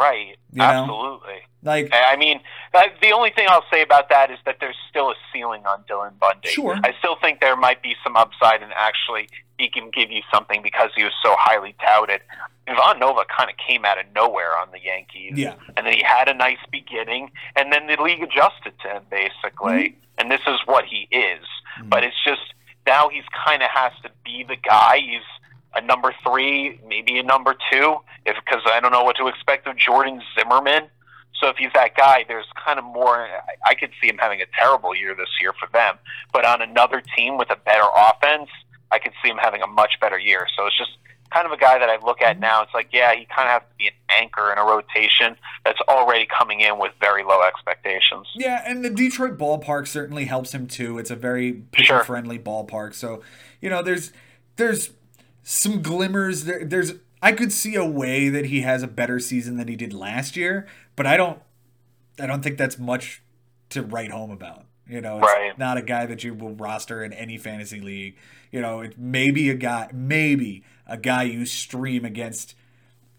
Right? 0.00 0.36
You 0.52 0.58
know? 0.58 0.64
Absolutely. 0.64 1.40
Like 1.62 1.90
I 1.92 2.16
mean, 2.16 2.40
the 3.02 3.10
only 3.12 3.30
thing 3.30 3.46
I'll 3.50 3.66
say 3.70 3.82
about 3.82 4.08
that 4.08 4.30
is 4.30 4.38
that 4.46 4.56
there's 4.60 4.78
still 4.88 5.10
a 5.10 5.14
ceiling 5.30 5.66
on 5.66 5.84
Dylan 5.88 6.18
Bundy. 6.18 6.48
Sure. 6.48 6.78
I 6.82 6.94
still 6.98 7.16
think 7.20 7.40
there 7.40 7.54
might 7.54 7.82
be 7.82 7.94
some 8.02 8.16
upside, 8.16 8.62
and 8.62 8.72
actually, 8.74 9.28
he 9.58 9.68
can 9.68 9.90
give 9.90 10.10
you 10.10 10.22
something 10.32 10.62
because 10.62 10.88
he 10.96 11.04
was 11.04 11.12
so 11.22 11.34
highly 11.38 11.74
touted. 11.84 12.22
Ivan 12.66 12.98
Nova 13.00 13.24
kind 13.36 13.50
of 13.50 13.56
came 13.58 13.84
out 13.84 13.98
of 13.98 14.06
nowhere 14.14 14.56
on 14.56 14.70
the 14.72 14.80
Yankees, 14.82 15.34
yeah, 15.36 15.54
and 15.76 15.86
then 15.86 15.92
he 15.92 16.02
had 16.02 16.28
a 16.28 16.34
nice 16.34 16.64
beginning, 16.70 17.30
and 17.56 17.70
then 17.70 17.86
the 17.88 18.02
league 18.02 18.22
adjusted 18.22 18.72
to 18.82 18.88
him 18.88 19.02
basically, 19.10 19.98
and 20.16 20.30
this 20.30 20.40
is 20.46 20.60
what 20.64 20.86
he 20.86 21.08
is. 21.10 21.44
Mhm. 21.78 21.90
But 21.90 22.04
it's 22.04 22.16
just 22.24 22.54
now 22.86 23.10
he's 23.10 23.28
kind 23.44 23.62
of 23.62 23.68
has 23.68 23.92
to 24.02 24.10
be 24.24 24.44
the 24.44 24.56
guy. 24.56 24.96
He's 24.98 25.20
a 25.74 25.80
number 25.80 26.14
three, 26.26 26.80
maybe 26.86 27.18
a 27.18 27.22
number 27.22 27.54
two, 27.72 27.96
if 28.26 28.36
because 28.44 28.62
I 28.66 28.80
don't 28.80 28.92
know 28.92 29.02
what 29.04 29.16
to 29.16 29.28
expect 29.28 29.66
of 29.66 29.76
Jordan 29.76 30.20
Zimmermann. 30.38 30.88
So 31.40 31.48
if 31.48 31.56
he's 31.56 31.70
that 31.74 31.96
guy, 31.96 32.24
there's 32.28 32.44
kind 32.64 32.78
of 32.78 32.84
more. 32.84 33.16
I- 33.26 33.40
I 33.70 33.74
could 33.74 33.90
see 34.00 34.08
him 34.08 34.18
having 34.18 34.40
a 34.42 34.46
terrible 34.58 34.94
year 34.94 35.14
this 35.14 35.28
year 35.40 35.52
for 35.58 35.68
them, 35.72 35.96
but 36.32 36.44
on 36.44 36.60
another 36.60 37.02
team 37.16 37.38
with 37.38 37.50
a 37.50 37.56
better 37.56 37.86
offense, 37.96 38.50
I 38.90 38.98
could 38.98 39.12
see 39.22 39.30
him 39.30 39.38
having 39.38 39.62
a 39.62 39.66
much 39.66 39.92
better 40.00 40.18
year. 40.18 40.46
So 40.56 40.66
it's 40.66 40.76
just 40.76 40.90
kind 41.32 41.46
of 41.46 41.52
a 41.52 41.56
guy 41.56 41.78
that 41.78 41.88
I 41.88 41.96
look 42.04 42.20
at 42.20 42.40
now. 42.40 42.60
It's 42.62 42.74
like, 42.74 42.88
yeah, 42.92 43.14
he 43.14 43.24
kind 43.34 43.46
of 43.48 43.52
has 43.52 43.62
to 43.62 43.76
be 43.78 43.86
an 43.86 43.92
anchor 44.20 44.50
in 44.52 44.58
a 44.58 44.64
rotation 44.64 45.36
that's 45.64 45.80
already 45.88 46.26
coming 46.26 46.60
in 46.60 46.78
with 46.78 46.90
very 47.00 47.22
low 47.22 47.40
expectations. 47.42 48.26
yeah, 48.34 48.62
and 48.66 48.84
the 48.84 48.90
Detroit 48.90 49.38
ballpark 49.38 49.86
certainly 49.86 50.24
helps 50.24 50.52
him 50.52 50.66
too. 50.66 50.98
It's 50.98 51.10
a 51.10 51.16
very 51.16 51.52
pitcher 51.52 51.86
Sure. 51.86 52.04
friendly 52.04 52.38
ballpark, 52.38 52.94
so 52.94 53.22
you 53.60 53.70
know 53.70 53.80
there's 53.82 54.12
there's 54.56 54.90
some 55.50 55.82
glimmers. 55.82 56.44
There, 56.44 56.64
there's 56.64 56.94
I 57.22 57.32
could 57.32 57.52
see 57.52 57.74
a 57.74 57.84
way 57.84 58.28
that 58.28 58.46
he 58.46 58.60
has 58.60 58.82
a 58.82 58.86
better 58.86 59.18
season 59.18 59.56
than 59.56 59.68
he 59.68 59.76
did 59.76 59.92
last 59.92 60.36
year, 60.36 60.66
but 60.96 61.06
I 61.06 61.16
don't 61.16 61.40
I 62.18 62.26
don't 62.26 62.42
think 62.42 62.56
that's 62.58 62.78
much 62.78 63.22
to 63.70 63.82
write 63.82 64.10
home 64.10 64.30
about. 64.30 64.64
You 64.86 65.00
know, 65.00 65.18
it's 65.18 65.24
Right. 65.26 65.56
not 65.58 65.76
a 65.76 65.82
guy 65.82 66.06
that 66.06 66.24
you 66.24 66.34
will 66.34 66.54
roster 66.54 67.02
in 67.04 67.12
any 67.12 67.36
fantasy 67.36 67.80
league. 67.80 68.16
You 68.50 68.60
know, 68.60 68.80
it 68.80 68.98
maybe 68.98 69.50
a 69.50 69.54
guy 69.54 69.90
maybe 69.92 70.62
a 70.86 70.96
guy 70.96 71.24
you 71.24 71.44
stream 71.46 72.04
against 72.04 72.54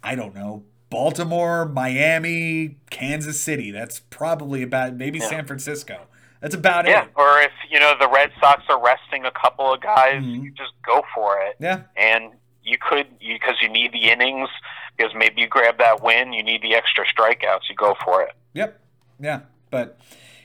I 0.03 0.15
don't 0.15 0.34
know, 0.34 0.63
Baltimore, 0.89 1.65
Miami, 1.65 2.77
Kansas 2.89 3.39
City. 3.39 3.71
That's 3.71 3.99
probably 4.09 4.63
about 4.63 4.95
maybe 4.95 5.19
Yeah. 5.19 5.29
San 5.29 5.45
Francisco. 5.45 6.07
That's 6.42 6.56
about 6.56 6.86
Yeah, 6.88 7.04
it. 7.04 7.10
Yeah, 7.16 7.24
or 7.24 7.39
if 7.42 7.52
you 7.70 7.80
know 7.80 7.94
the 8.00 8.10
Red 8.10 8.32
Sox 8.39 8.64
are 8.70 8.82
resting 8.84 9.26
a 9.26 9.32
couple 9.32 9.72
of 9.74 9.80
guys, 9.82 10.22
Mhm. 10.24 10.44
you 10.44 10.52
just 10.52 10.74
go 10.86 11.06
for 11.16 11.39
it. 11.42 11.56
Yeah. 11.60 11.82
And 11.96 12.34
you 12.64 12.78
could 12.78 13.08
because 13.20 13.56
you, 13.62 13.70
need 13.70 13.92
the 13.94 14.10
innings 14.10 14.50
because 14.98 15.14
maybe 15.16 15.42
you 15.42 15.48
grab 15.48 15.78
that 15.78 16.02
win, 16.04 16.34
you 16.34 16.44
need 16.44 16.62
the 16.62 16.76
extra 16.76 17.06
strikeouts, 17.06 17.70
you 17.70 17.76
go 17.76 17.96
for 18.04 18.22
it. 18.24 18.34
Yep. 18.54 18.80
Yeah. 19.20 19.39
But 19.70 20.00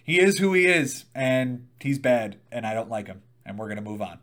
he 0.05 0.21
is 0.21 0.39
who 0.39 0.53
he 0.53 0.67
is, 0.67 1.07
and 1.15 1.67
he's 1.81 1.99
bad, 1.99 2.37
and 2.53 2.67
I 2.67 2.75
don't 2.75 2.89
like 2.91 3.07
him, 3.07 3.23
and 3.45 3.59
we're 3.59 3.69
gonna 3.69 3.81
move 3.81 4.01
on. 4.01 4.19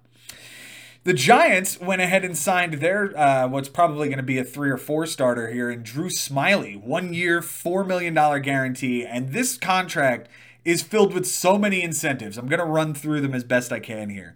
The 1.05 1.13
Giants 1.13 1.81
went 1.81 2.01
ahead 2.01 2.23
and 2.23 2.37
signed 2.37 2.75
their 2.75 3.17
uh, 3.17 3.47
what's 3.49 3.67
probably 3.67 4.07
going 4.07 4.19
to 4.19 4.23
be 4.23 4.37
a 4.37 4.43
three 4.45 4.69
or 4.69 4.77
four 4.77 5.05
starter 5.05 5.49
here 5.51 5.69
and 5.69 5.83
Drew 5.83 6.07
Smyly, 6.07 6.81
one 6.81 7.13
year, 7.13 7.41
four 7.41 7.83
million 7.83 8.13
dollar 8.13 8.39
guarantee, 8.39 9.05
and 9.05 9.33
this 9.33 9.57
contract 9.57 10.29
is 10.65 10.81
filled 10.81 11.13
with 11.13 11.25
so 11.25 11.57
many 11.57 11.81
incentives. 11.81 12.37
I'm 12.37 12.47
going 12.47 12.59
to 12.59 12.65
run 12.65 12.93
through 12.93 13.21
them 13.21 13.33
as 13.33 13.43
best 13.43 13.71
I 13.71 13.79
can 13.79 14.09
here. 14.09 14.35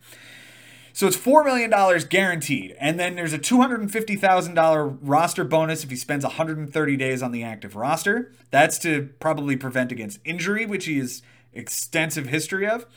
So 0.94 1.06
it's 1.06 1.16
four 1.16 1.44
million 1.44 1.70
dollars 1.70 2.06
guaranteed, 2.06 2.76
and 2.80 3.00
then 3.00 3.16
there's 3.16 3.32
a 3.32 3.38
two 3.38 3.62
hundred 3.62 3.82
and 3.82 3.92
fifty 3.92 4.16
thousand 4.16 4.56
dollar 4.56 4.88
roster 4.88 5.44
bonus 5.44 5.84
if 5.84 5.92
he 5.92 5.96
spends 5.96 6.24
130 6.26 6.98
days 6.98 7.22
on 7.22 7.32
the 7.32 7.44
active 7.44 7.76
roster. 7.76 8.34
That's 8.50 8.80
to 8.80 9.10
probably 9.20 9.56
prevent 9.56 9.92
against 9.92 10.20
injury, 10.26 10.66
which 10.66 10.86
he 10.86 10.98
has 10.98 11.22
extensive 11.54 12.28
history 12.28 12.68
of. 12.68 12.88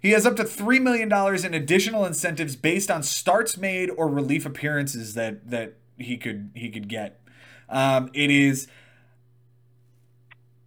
He 0.00 0.10
has 0.10 0.26
up 0.26 0.36
to 0.36 0.44
$3 0.44 0.82
million 0.82 1.10
in 1.44 1.54
additional 1.54 2.04
incentives 2.04 2.56
based 2.56 2.90
on 2.90 3.02
starts 3.02 3.56
made 3.56 3.88
or 3.88 4.06
relief 4.06 4.44
appearances 4.44 5.14
that, 5.14 5.48
that 5.48 5.78
he 5.96 6.18
could 6.18 6.50
he 6.54 6.68
could 6.68 6.88
get. 6.88 7.20
Um, 7.68 8.10
it 8.12 8.30
is 8.30 8.68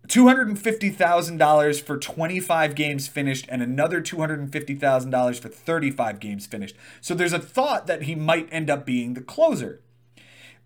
$250,000 0.08 1.82
for 1.82 1.98
25 1.98 2.76
games 2.76 3.08
finished 3.08 3.46
and 3.50 3.62
another 3.62 4.02
$250,000 4.02 5.40
for 5.40 5.50
35 5.50 6.20
games 6.20 6.46
finished. 6.46 6.76
So 7.02 7.14
there's 7.14 7.34
a 7.34 7.40
thought 7.40 7.88
that 7.88 8.04
he 8.04 8.16
might 8.16 8.48
end 8.52 8.70
up 8.70 8.86
being 8.86 9.14
the 9.14 9.22
closer. 9.22 9.82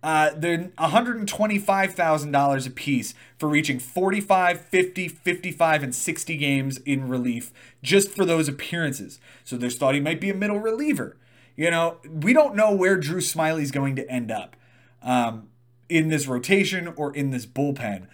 Uh, 0.02 0.30
they're 0.36 0.70
$125,000 0.78 2.66
apiece 2.66 3.14
for 3.38 3.48
reaching 3.48 3.78
45, 3.78 4.60
50, 4.60 5.08
55, 5.08 5.82
and 5.82 5.94
60 5.94 6.36
games 6.36 6.78
in 6.78 7.08
relief 7.08 7.52
just 7.82 8.10
for 8.10 8.24
those 8.24 8.48
appearances. 8.48 9.20
So 9.44 9.56
there's 9.56 9.78
thought 9.78 9.94
he 9.94 10.00
might 10.00 10.20
be 10.20 10.30
a 10.30 10.34
middle 10.34 10.58
reliever. 10.58 11.16
You 11.54 11.70
know, 11.70 11.98
we 12.08 12.32
don't 12.32 12.56
know 12.56 12.74
where 12.74 12.96
Drew 12.96 13.20
Smyly's 13.20 13.70
going 13.70 13.94
to 13.96 14.10
end 14.10 14.32
up 14.32 14.56
um, 15.02 15.48
in 15.88 16.08
this 16.08 16.26
rotation 16.26 16.92
or 16.96 17.14
in 17.14 17.30
this 17.30 17.46
bullpen. 17.46 18.08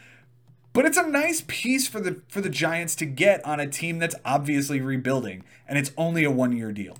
But 0.72 0.84
it's 0.84 0.96
a 0.96 1.06
nice 1.08 1.42
piece 1.46 1.88
for 1.88 2.00
the 2.00 2.20
for 2.28 2.40
the 2.40 2.48
Giants 2.50 2.94
to 2.96 3.06
get 3.06 3.44
on 3.44 3.58
a 3.58 3.66
team 3.66 3.98
that's 3.98 4.14
obviously 4.24 4.80
rebuilding, 4.80 5.44
and 5.66 5.78
it's 5.78 5.90
only 5.96 6.24
a 6.24 6.30
one 6.30 6.52
year 6.56 6.72
deal. 6.72 6.96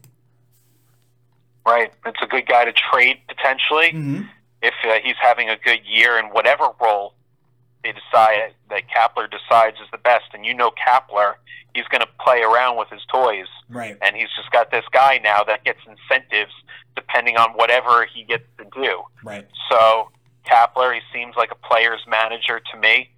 Right. 1.67 1.93
It's 2.07 2.19
a 2.23 2.27
good 2.27 2.47
guy 2.47 2.65
to 2.65 2.73
trade 2.73 3.19
potentially 3.29 3.91
Mm-hmm. 3.93 4.23
if 4.63 4.75
uh, 4.85 4.95
he's 5.05 5.17
having 5.21 5.49
a 5.51 5.57
good 5.57 5.81
year 5.87 6.19
in 6.19 6.27
whatever 6.27 6.69
role 6.81 7.15
they 7.85 7.93
decide 7.93 8.55
that 8.71 8.83
Kapler 8.89 9.31
decides 9.31 9.77
is 9.77 9.87
the 9.93 9.99
best. 9.99 10.25
And 10.33 10.45
you 10.47 10.55
know 10.55 10.71
Kapler, 10.73 11.35
he's 11.75 11.85
going 11.89 12.01
to 12.01 12.09
play 12.21 12.41
around 12.43 12.77
with 12.79 12.89
his 12.89 13.03
toys, 13.13 13.47
Right. 13.69 13.97
and 14.03 14.17
he's 14.17 14.29
just 14.37 14.51
got 14.51 14.71
this 14.71 14.85
guy 14.93 15.21
now 15.23 15.45
that 15.45 15.63
gets 15.65 15.79
incentives 15.87 16.53
depending 16.97 17.37
on 17.37 17.51
whatever 17.51 18.07
he 18.13 18.25
gets 18.25 18.45
to 18.59 18.65
do. 18.75 19.03
Right. 19.23 19.47
So 19.71 20.09
Kapler, 20.47 20.95
he 20.95 21.01
seems 21.13 21.37
like 21.37 21.51
a 21.53 21.55
player's 21.69 22.01
manager 22.09 22.61
to 22.73 22.79
me, 22.79 23.11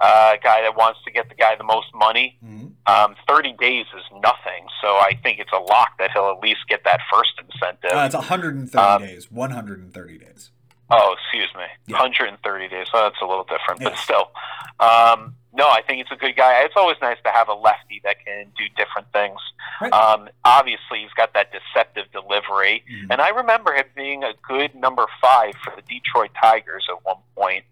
uh, 0.00 0.32
a 0.34 0.38
guy 0.42 0.62
that 0.62 0.76
wants 0.76 1.00
to 1.04 1.10
get 1.10 1.28
the 1.28 1.34
guy 1.34 1.54
the 1.56 1.64
most 1.64 1.88
money. 1.94 2.38
Mm-hmm. 2.44 2.66
Um, 2.86 3.14
Thirty 3.28 3.52
days 3.52 3.86
is 3.96 4.02
nothing, 4.22 4.66
so 4.82 4.88
I 4.96 5.18
think 5.22 5.38
it's 5.38 5.52
a 5.52 5.58
lock 5.60 5.98
that 5.98 6.10
he'll 6.12 6.30
at 6.36 6.40
least 6.42 6.60
get 6.68 6.84
that 6.84 7.00
first 7.12 7.32
incentive. 7.38 7.92
Uh, 7.96 8.04
it's 8.06 8.14
130 8.14 8.76
Um, 8.78 9.02
days. 9.02 9.30
130 9.30 10.18
days. 10.18 10.50
Oh, 10.92 11.14
excuse 11.16 11.48
me. 11.54 11.66
Yeah. 11.86 11.98
130 12.00 12.68
days. 12.68 12.88
Oh, 12.92 13.02
that's 13.04 13.20
a 13.22 13.26
little 13.26 13.44
different, 13.44 13.80
but 13.80 13.96
still. 13.96 14.32
Um, 14.80 15.36
no, 15.52 15.68
I 15.68 15.82
think 15.86 16.00
it's 16.00 16.10
a 16.10 16.16
good 16.16 16.36
guy. 16.36 16.62
It's 16.64 16.74
always 16.76 16.96
nice 17.00 17.18
to 17.24 17.30
have 17.30 17.48
a 17.48 17.54
lefty 17.54 18.00
that 18.04 18.16
can 18.24 18.46
do 18.58 18.64
different 18.76 19.12
things. 19.12 19.38
Right. 19.80 19.92
Um, 19.92 20.28
obviously, 20.44 21.00
he's 21.02 21.12
got 21.16 21.32
that 21.34 21.52
deceptive 21.52 22.06
delivery. 22.12 22.82
Mhm. 22.90 23.06
And 23.10 23.20
I 23.20 23.28
remember 23.28 23.72
him 23.74 23.84
being 23.94 24.24
a 24.24 24.32
good 24.46 24.74
number 24.74 25.06
five 25.20 25.54
for 25.62 25.72
the 25.76 25.82
Detroit 25.82 26.30
Tigers 26.40 26.86
at 26.88 27.04
one 27.04 27.18
point. 27.36 27.64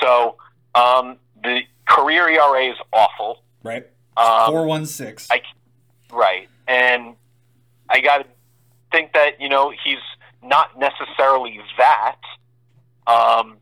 So 0.00 0.36
um, 0.74 1.16
the 1.42 1.60
career 1.88 2.28
ERA 2.28 2.66
is 2.70 2.76
awful. 2.92 3.42
Right. 3.62 3.86
Um, 4.16 4.50
416. 4.50 5.28
I- 5.36 5.42
Right. 6.14 6.48
And 6.66 7.16
I 7.90 8.00
got 8.00 8.18
to 8.18 8.26
think 8.92 9.12
that, 9.12 9.40
you 9.40 9.48
know, 9.48 9.70
he's 9.84 9.98
not 10.42 10.78
necessarily 10.78 11.60
that. 11.76 12.16
Um, 13.06 13.58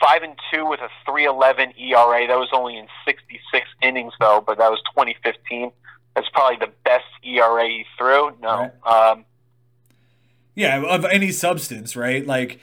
five 0.00 0.22
and 0.22 0.34
two 0.52 0.66
with 0.66 0.80
a 0.80 0.88
311 1.06 1.72
ERA. 1.78 2.26
That 2.26 2.36
was 2.38 2.50
only 2.52 2.76
in 2.76 2.86
66 3.06 3.66
innings, 3.82 4.12
though, 4.20 4.42
but 4.46 4.58
that 4.58 4.70
was 4.70 4.80
2015. 4.94 5.72
That's 6.14 6.28
probably 6.30 6.56
the 6.58 6.72
best 6.84 7.04
ERA 7.22 7.66
he 7.66 7.84
threw. 7.98 8.36
No. 8.40 8.70
Um, 8.84 9.24
Yeah, 10.54 10.82
of 10.82 11.04
any 11.06 11.32
substance, 11.32 11.96
right? 11.96 12.26
Like, 12.26 12.60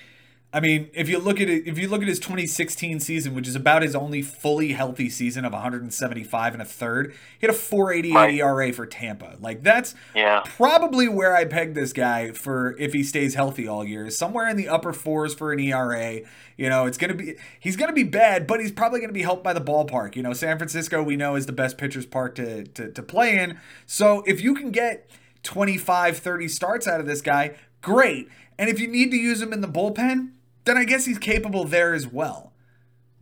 I 0.55 0.59
mean, 0.59 0.91
if 0.93 1.09
you 1.09 1.17
look 1.17 1.41
at 1.41 1.49
it, 1.49 1.67
if 1.67 1.79
you 1.79 1.87
look 1.87 2.03
at 2.03 2.07
his 2.07 2.19
2016 2.19 2.99
season, 2.99 3.33
which 3.33 3.47
is 3.47 3.55
about 3.55 3.81
his 3.81 3.95
only 3.95 4.21
fully 4.21 4.73
healthy 4.73 5.09
season 5.09 5.45
of 5.45 5.51
175 5.51 6.53
and 6.53 6.61
a 6.61 6.65
third, 6.65 7.11
he 7.39 7.47
had 7.47 7.49
a 7.49 7.57
488 7.57 8.13
Right. 8.13 8.33
ERA 8.35 8.71
for 8.71 8.85
Tampa. 8.85 9.35
Like, 9.39 9.63
that's 9.63 9.95
yeah. 10.15 10.43
probably 10.45 11.07
where 11.07 11.35
I 11.35 11.45
peg 11.45 11.73
this 11.73 11.91
guy 11.91 12.31
for 12.33 12.77
if 12.77 12.93
he 12.93 13.03
stays 13.03 13.33
healthy 13.33 13.67
all 13.67 13.83
year, 13.83 14.11
somewhere 14.11 14.47
in 14.47 14.55
the 14.55 14.69
upper 14.69 14.93
fours 14.93 15.33
for 15.33 15.51
an 15.51 15.59
ERA. 15.59 16.21
You 16.55 16.69
know, 16.69 16.85
it's 16.85 16.99
gonna 16.99 17.15
be 17.15 17.33
he's 17.59 17.75
gonna 17.75 17.91
be 17.91 18.03
bad, 18.03 18.45
but 18.45 18.59
he's 18.59 18.71
probably 18.71 18.99
gonna 18.99 19.11
be 19.11 19.23
helped 19.23 19.43
by 19.43 19.53
the 19.53 19.61
ballpark. 19.61 20.15
You 20.15 20.21
know, 20.21 20.33
San 20.33 20.59
Francisco 20.59 21.01
we 21.01 21.15
know 21.15 21.35
is 21.35 21.47
the 21.47 21.51
best 21.51 21.79
pitcher's 21.79 22.05
park 22.05 22.35
to 22.35 22.63
to, 22.63 22.91
to 22.91 23.01
play 23.01 23.39
in. 23.39 23.57
So 23.87 24.23
if 24.27 24.39
you 24.39 24.53
can 24.53 24.69
get 24.69 25.09
25, 25.41 26.17
30 26.19 26.47
starts 26.47 26.87
out 26.87 26.99
of 26.99 27.07
this 27.07 27.21
guy, 27.21 27.55
great. 27.81 28.29
And 28.59 28.69
if 28.69 28.79
you 28.79 28.87
need 28.87 29.09
to 29.09 29.17
use 29.17 29.41
him 29.41 29.51
in 29.51 29.61
the 29.61 29.67
bullpen, 29.67 30.32
then 30.65 30.77
I 30.77 30.85
guess 30.85 31.05
he's 31.05 31.19
capable 31.19 31.65
there 31.65 31.93
as 31.93 32.07
well. 32.07 32.53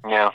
Yeah. 0.07 0.31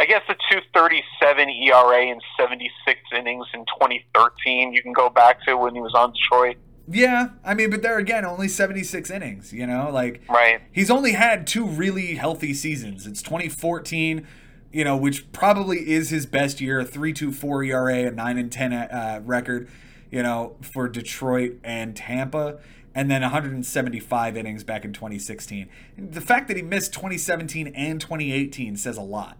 I 0.00 0.06
guess 0.06 0.22
the 0.28 0.34
237 0.34 1.48
ERA 1.48 2.06
in 2.06 2.20
76 2.38 3.00
innings 3.16 3.46
in 3.52 3.60
2013, 3.60 4.72
you 4.72 4.82
can 4.82 4.92
go 4.92 5.10
back 5.10 5.42
to 5.44 5.56
when 5.56 5.74
he 5.74 5.80
was 5.80 5.92
on 5.94 6.12
Detroit. 6.12 6.56
Yeah, 6.90 7.30
I 7.44 7.54
mean, 7.54 7.70
but 7.70 7.82
there 7.82 7.98
again, 7.98 8.24
only 8.24 8.48
76 8.48 9.10
innings, 9.10 9.52
you 9.52 9.66
know, 9.66 9.90
like 9.92 10.22
Right. 10.28 10.60
He's 10.72 10.90
only 10.90 11.12
had 11.12 11.46
two 11.46 11.66
really 11.66 12.14
healthy 12.14 12.54
seasons. 12.54 13.06
It's 13.06 13.20
2014, 13.22 14.26
you 14.72 14.84
know, 14.84 14.96
which 14.96 15.30
probably 15.32 15.90
is 15.90 16.10
his 16.10 16.26
best 16.26 16.60
year, 16.60 16.80
a 16.80 16.84
3.24 16.84 17.66
ERA, 17.66 18.08
a 18.08 18.10
9 18.10 18.38
and 18.38 18.52
10 18.52 18.72
uh, 18.72 19.20
record, 19.24 19.68
you 20.10 20.22
know, 20.22 20.56
for 20.62 20.88
Detroit 20.88 21.58
and 21.62 21.94
Tampa, 21.94 22.58
and 22.94 23.10
then 23.10 23.22
175 23.22 24.36
innings 24.36 24.64
back 24.64 24.84
in 24.84 24.92
2016. 24.92 25.68
The 25.96 26.20
fact 26.20 26.48
that 26.48 26.56
he 26.56 26.62
missed 26.62 26.92
2017 26.92 27.68
and 27.68 28.00
2018 28.00 28.76
says 28.76 28.96
a 28.96 29.02
lot. 29.02 29.38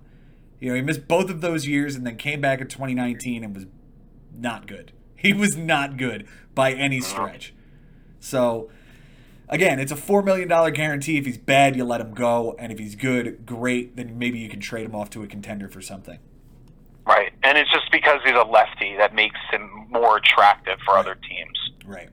You 0.60 0.70
know, 0.70 0.74
he 0.74 0.82
missed 0.82 1.08
both 1.08 1.30
of 1.30 1.40
those 1.40 1.66
years 1.66 1.94
and 1.94 2.06
then 2.06 2.16
came 2.16 2.40
back 2.40 2.60
in 2.60 2.68
2019 2.68 3.44
and 3.44 3.54
was 3.54 3.66
not 4.36 4.66
good. 4.66 4.92
He 5.14 5.32
was 5.32 5.56
not 5.56 5.96
good 5.96 6.26
by 6.54 6.72
any 6.72 7.00
stretch. 7.00 7.54
So, 8.20 8.70
again, 9.48 9.78
it's 9.78 9.92
a 9.92 9.96
$4 9.96 10.24
million 10.24 10.48
guarantee. 10.72 11.18
If 11.18 11.26
he's 11.26 11.38
bad, 11.38 11.76
you 11.76 11.84
let 11.84 12.00
him 12.00 12.14
go. 12.14 12.54
And 12.58 12.72
if 12.72 12.78
he's 12.78 12.94
good, 12.94 13.46
great. 13.46 13.96
Then 13.96 14.18
maybe 14.18 14.38
you 14.38 14.48
can 14.48 14.60
trade 14.60 14.86
him 14.86 14.94
off 14.94 15.10
to 15.10 15.22
a 15.22 15.26
contender 15.26 15.68
for 15.68 15.80
something. 15.80 16.18
Right. 17.06 17.32
And 17.42 17.56
it's 17.56 17.70
just 17.72 17.90
because 17.90 18.20
he's 18.24 18.36
a 18.36 18.44
lefty 18.44 18.96
that 18.96 19.14
makes 19.14 19.38
him 19.50 19.86
more 19.90 20.18
attractive 20.18 20.78
for 20.84 20.98
other 20.98 21.14
teams. 21.14 21.58
Right. 21.86 22.10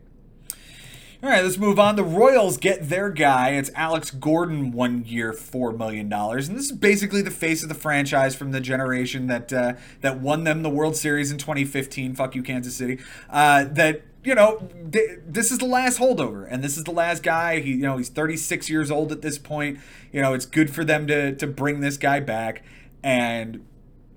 All 1.24 1.30
right, 1.30 1.44
let's 1.44 1.58
move 1.58 1.80
on. 1.80 1.96
The 1.96 2.04
Royals 2.04 2.58
get 2.58 2.90
their 2.90 3.10
guy. 3.10 3.52
It's 3.52 3.72
Alex 3.74 4.12
Gordon, 4.12 4.72
one 4.72 5.06
year, 5.06 5.32
four 5.32 5.72
million 5.72 6.10
dollars, 6.10 6.50
and 6.50 6.58
this 6.58 6.66
is 6.66 6.72
basically 6.74 7.22
the 7.22 7.32
face 7.32 7.64
of 7.64 7.70
the 7.70 7.76
franchise 7.76 8.36
from 8.36 8.52
the 8.52 8.60
generation 8.60 9.28
that 9.28 9.52
uh, 9.54 9.74
that 10.02 10.20
won 10.20 10.44
them 10.44 10.62
the 10.62 10.70
World 10.70 10.98
Series 10.98 11.32
in 11.32 11.38
2015. 11.38 12.16
Fuck 12.16 12.36
you, 12.36 12.44
Kansas 12.44 12.76
City. 12.76 13.00
Uh, 13.30 13.64
that 13.64 14.02
you 14.26 14.36
know, 14.36 14.68
th- 14.92 15.20
this 15.26 15.52
is 15.52 15.60
the 15.60 15.66
last 15.66 16.00
holdover, 16.00 16.46
and 16.50 16.62
this 16.62 16.78
is 16.78 16.84
the 16.84 16.92
last 16.92 17.24
guy. 17.24 17.62
He, 17.62 17.72
you 17.72 17.84
know, 17.84 17.98
he's 17.98 18.10
36 18.10 18.70
years 18.70 18.92
old 18.92 19.12
at 19.14 19.22
this 19.22 19.38
point. 19.38 19.80
You 20.12 20.22
know, 20.22 20.34
it's 20.34 20.46
good 20.46 20.70
for 20.70 20.84
them 20.84 21.08
to 21.08 21.34
to 21.34 21.48
bring 21.48 21.80
this 21.80 21.96
guy 21.96 22.20
back 22.20 22.62
and 23.04 23.66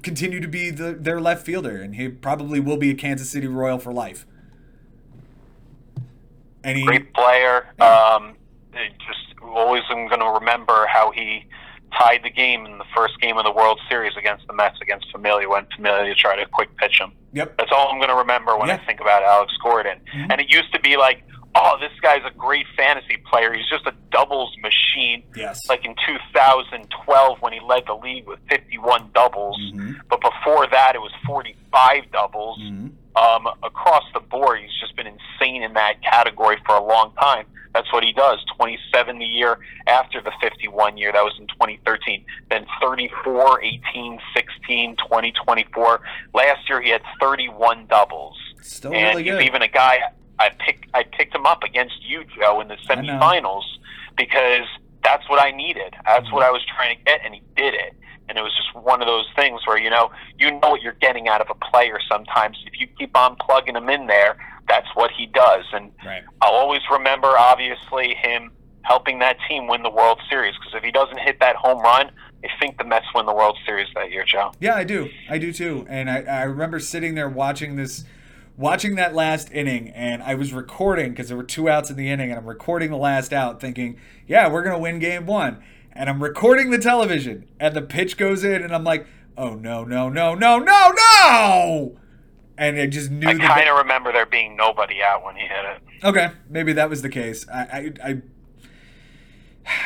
continue 0.02 0.40
to 0.40 0.48
be 0.48 0.70
the, 0.70 0.94
their 0.94 1.20
left 1.20 1.46
fielder, 1.46 1.80
and 1.80 1.94
he 1.94 2.08
probably 2.08 2.58
will 2.58 2.76
be 2.76 2.90
a 2.90 2.94
Kansas 2.94 3.30
City 3.30 3.46
Royal 3.46 3.78
for 3.78 3.92
life. 3.92 4.26
Any 6.64 6.84
great 6.84 7.14
player. 7.14 7.66
Um, 7.80 8.34
just 8.72 9.40
always 9.42 9.82
am 9.90 10.08
going 10.08 10.20
to 10.20 10.38
remember 10.40 10.86
how 10.92 11.10
he 11.10 11.46
tied 11.96 12.20
the 12.22 12.30
game 12.30 12.66
in 12.66 12.78
the 12.78 12.84
first 12.94 13.20
game 13.20 13.38
of 13.38 13.44
the 13.44 13.52
World 13.52 13.80
Series 13.88 14.12
against 14.16 14.46
the 14.46 14.52
Mets 14.52 14.76
against 14.82 15.10
Familia 15.10 15.48
when 15.48 15.66
Familia 15.74 16.14
tried 16.14 16.36
to 16.36 16.46
quick 16.46 16.76
pitch 16.76 17.00
him. 17.00 17.12
Yep. 17.32 17.56
That's 17.58 17.70
all 17.72 17.88
I'm 17.90 17.98
going 17.98 18.10
to 18.10 18.16
remember 18.16 18.56
when 18.56 18.68
yeah. 18.68 18.74
I 18.74 18.86
think 18.86 19.00
about 19.00 19.22
Alex 19.22 19.52
Gordon. 19.62 20.00
Mm-hmm. 20.14 20.30
And 20.30 20.40
it 20.40 20.52
used 20.52 20.72
to 20.72 20.80
be 20.80 20.96
like, 20.96 21.22
oh, 21.54 21.76
this 21.80 21.92
guy's 22.00 22.22
a 22.26 22.36
great 22.36 22.66
fantasy 22.76 23.18
player. 23.30 23.52
He's 23.52 23.68
just 23.68 23.86
a 23.86 23.94
doubles 24.10 24.54
machine. 24.62 25.22
Yes. 25.34 25.68
Like 25.68 25.84
in 25.84 25.94
2012 26.06 27.38
when 27.40 27.52
he 27.52 27.60
led 27.60 27.84
the 27.86 27.94
league 27.94 28.26
with 28.26 28.38
51 28.50 29.10
doubles. 29.14 29.58
Mm-hmm. 29.72 29.92
But 30.08 30.20
before 30.20 30.66
that, 30.70 30.92
it 30.94 31.00
was 31.00 31.12
45 31.26 32.10
doubles. 32.12 32.58
Mm-hmm. 32.60 32.88
Um, 33.18 33.48
across 33.62 34.04
the 34.14 34.20
board, 34.20 34.60
he's 34.60 34.70
just 34.80 34.94
been 34.94 35.06
insane 35.06 35.62
in 35.62 35.72
that 35.74 36.02
category 36.02 36.58
for 36.64 36.76
a 36.76 36.84
long 36.84 37.12
time. 37.20 37.46
That's 37.74 37.92
what 37.92 38.04
he 38.04 38.12
does. 38.12 38.44
27 38.56 39.18
the 39.18 39.24
year 39.24 39.58
after 39.86 40.20
the 40.20 40.32
51 40.40 40.96
year. 40.96 41.12
That 41.12 41.24
was 41.24 41.34
in 41.38 41.46
2013. 41.48 42.24
Then 42.50 42.66
34, 42.80 43.62
18, 43.62 44.20
16, 44.34 44.96
20, 44.96 45.32
24. 45.32 46.00
Last 46.34 46.68
year 46.68 46.80
he 46.80 46.90
had 46.90 47.02
31 47.20 47.86
doubles. 47.86 48.36
Still 48.62 48.92
and 48.92 49.18
really 49.18 49.30
he's 49.30 49.48
even 49.48 49.62
a 49.62 49.68
guy 49.68 50.00
I 50.38 50.50
picked 50.50 50.86
I 50.94 51.04
picked 51.04 51.34
him 51.34 51.46
up 51.46 51.62
against 51.62 52.02
you, 52.02 52.24
Joe, 52.38 52.60
in 52.60 52.68
the 52.68 52.76
semifinals 52.88 53.64
because 54.16 54.66
that's 55.02 55.28
what 55.28 55.42
I 55.42 55.50
needed. 55.50 55.94
That's 56.04 56.26
mm-hmm. 56.26 56.34
what 56.34 56.44
I 56.44 56.50
was 56.50 56.64
trying 56.76 56.96
to 56.96 57.04
get, 57.04 57.20
and 57.24 57.34
he 57.34 57.42
did 57.56 57.74
it. 57.74 57.94
And 58.28 58.36
it 58.36 58.42
was 58.42 58.54
just 58.56 58.74
one 58.84 59.00
of 59.00 59.06
those 59.06 59.26
things 59.34 59.66
where 59.66 59.78
you 59.78 59.90
know 59.90 60.10
you 60.38 60.50
know 60.50 60.70
what 60.70 60.82
you're 60.82 60.92
getting 61.00 61.28
out 61.28 61.40
of 61.40 61.48
a 61.50 61.54
player. 61.70 61.98
Sometimes 62.10 62.58
if 62.66 62.80
you 62.80 62.86
keep 62.98 63.16
on 63.16 63.36
plugging 63.36 63.76
him 63.76 63.88
in 63.88 64.06
there, 64.06 64.36
that's 64.68 64.88
what 64.94 65.10
he 65.10 65.26
does. 65.26 65.64
And 65.72 65.92
right. 66.04 66.22
I'll 66.42 66.54
always 66.54 66.82
remember, 66.90 67.28
obviously, 67.28 68.14
him 68.14 68.52
helping 68.82 69.18
that 69.18 69.36
team 69.48 69.66
win 69.66 69.82
the 69.82 69.90
World 69.90 70.20
Series 70.30 70.54
because 70.56 70.74
if 70.74 70.82
he 70.82 70.90
doesn't 70.90 71.18
hit 71.18 71.40
that 71.40 71.56
home 71.56 71.80
run, 71.82 72.10
I 72.44 72.48
think 72.60 72.78
the 72.78 72.84
Mets 72.84 73.06
win 73.14 73.26
the 73.26 73.34
World 73.34 73.58
Series 73.66 73.88
that 73.94 74.10
year, 74.10 74.24
Joe. 74.24 74.52
Yeah, 74.60 74.74
I 74.74 74.84
do. 74.84 75.10
I 75.28 75.38
do 75.38 75.52
too. 75.52 75.86
And 75.88 76.10
I, 76.10 76.22
I 76.22 76.42
remember 76.44 76.78
sitting 76.78 77.14
there 77.14 77.28
watching 77.28 77.76
this 77.76 78.04
watching 78.56 78.96
that 78.96 79.14
last 79.14 79.52
inning 79.52 79.88
and 79.90 80.20
I 80.20 80.34
was 80.34 80.52
recording 80.52 81.10
because 81.10 81.28
there 81.28 81.36
were 81.36 81.44
two 81.44 81.68
outs 81.68 81.90
in 81.90 81.96
the 81.96 82.10
inning 82.10 82.30
and 82.30 82.40
I'm 82.40 82.46
recording 82.46 82.90
the 82.90 82.96
last 82.96 83.32
out 83.32 83.60
thinking, 83.60 83.98
yeah, 84.26 84.50
we're 84.50 84.62
going 84.62 84.74
to 84.74 84.80
win 84.82 84.98
game 84.98 85.26
one. 85.26 85.62
And 85.98 86.08
I'm 86.08 86.22
recording 86.22 86.70
the 86.70 86.78
television 86.78 87.48
and 87.58 87.74
the 87.74 87.82
pitch 87.82 88.16
goes 88.16 88.44
in 88.44 88.62
and 88.62 88.72
I'm 88.72 88.84
like, 88.84 89.04
oh 89.36 89.56
no, 89.56 89.82
no, 89.82 90.08
no, 90.08 90.32
no, 90.32 90.60
no, 90.60 90.92
no. 90.96 91.96
And 92.56 92.78
I 92.78 92.86
just 92.86 93.10
knew. 93.10 93.26
I 93.26 93.34
kind 93.34 93.68
of 93.68 93.76
remember 93.78 94.12
there 94.12 94.24
being 94.24 94.54
nobody 94.54 95.02
out 95.02 95.24
when 95.24 95.34
he 95.34 95.42
hit 95.42 95.64
it. 95.64 96.04
Okay, 96.04 96.30
maybe 96.48 96.72
that 96.74 96.88
was 96.88 97.02
the 97.02 97.08
case. 97.08 97.48
I, 97.52 97.92
I, 98.04 98.22
I 99.66 99.82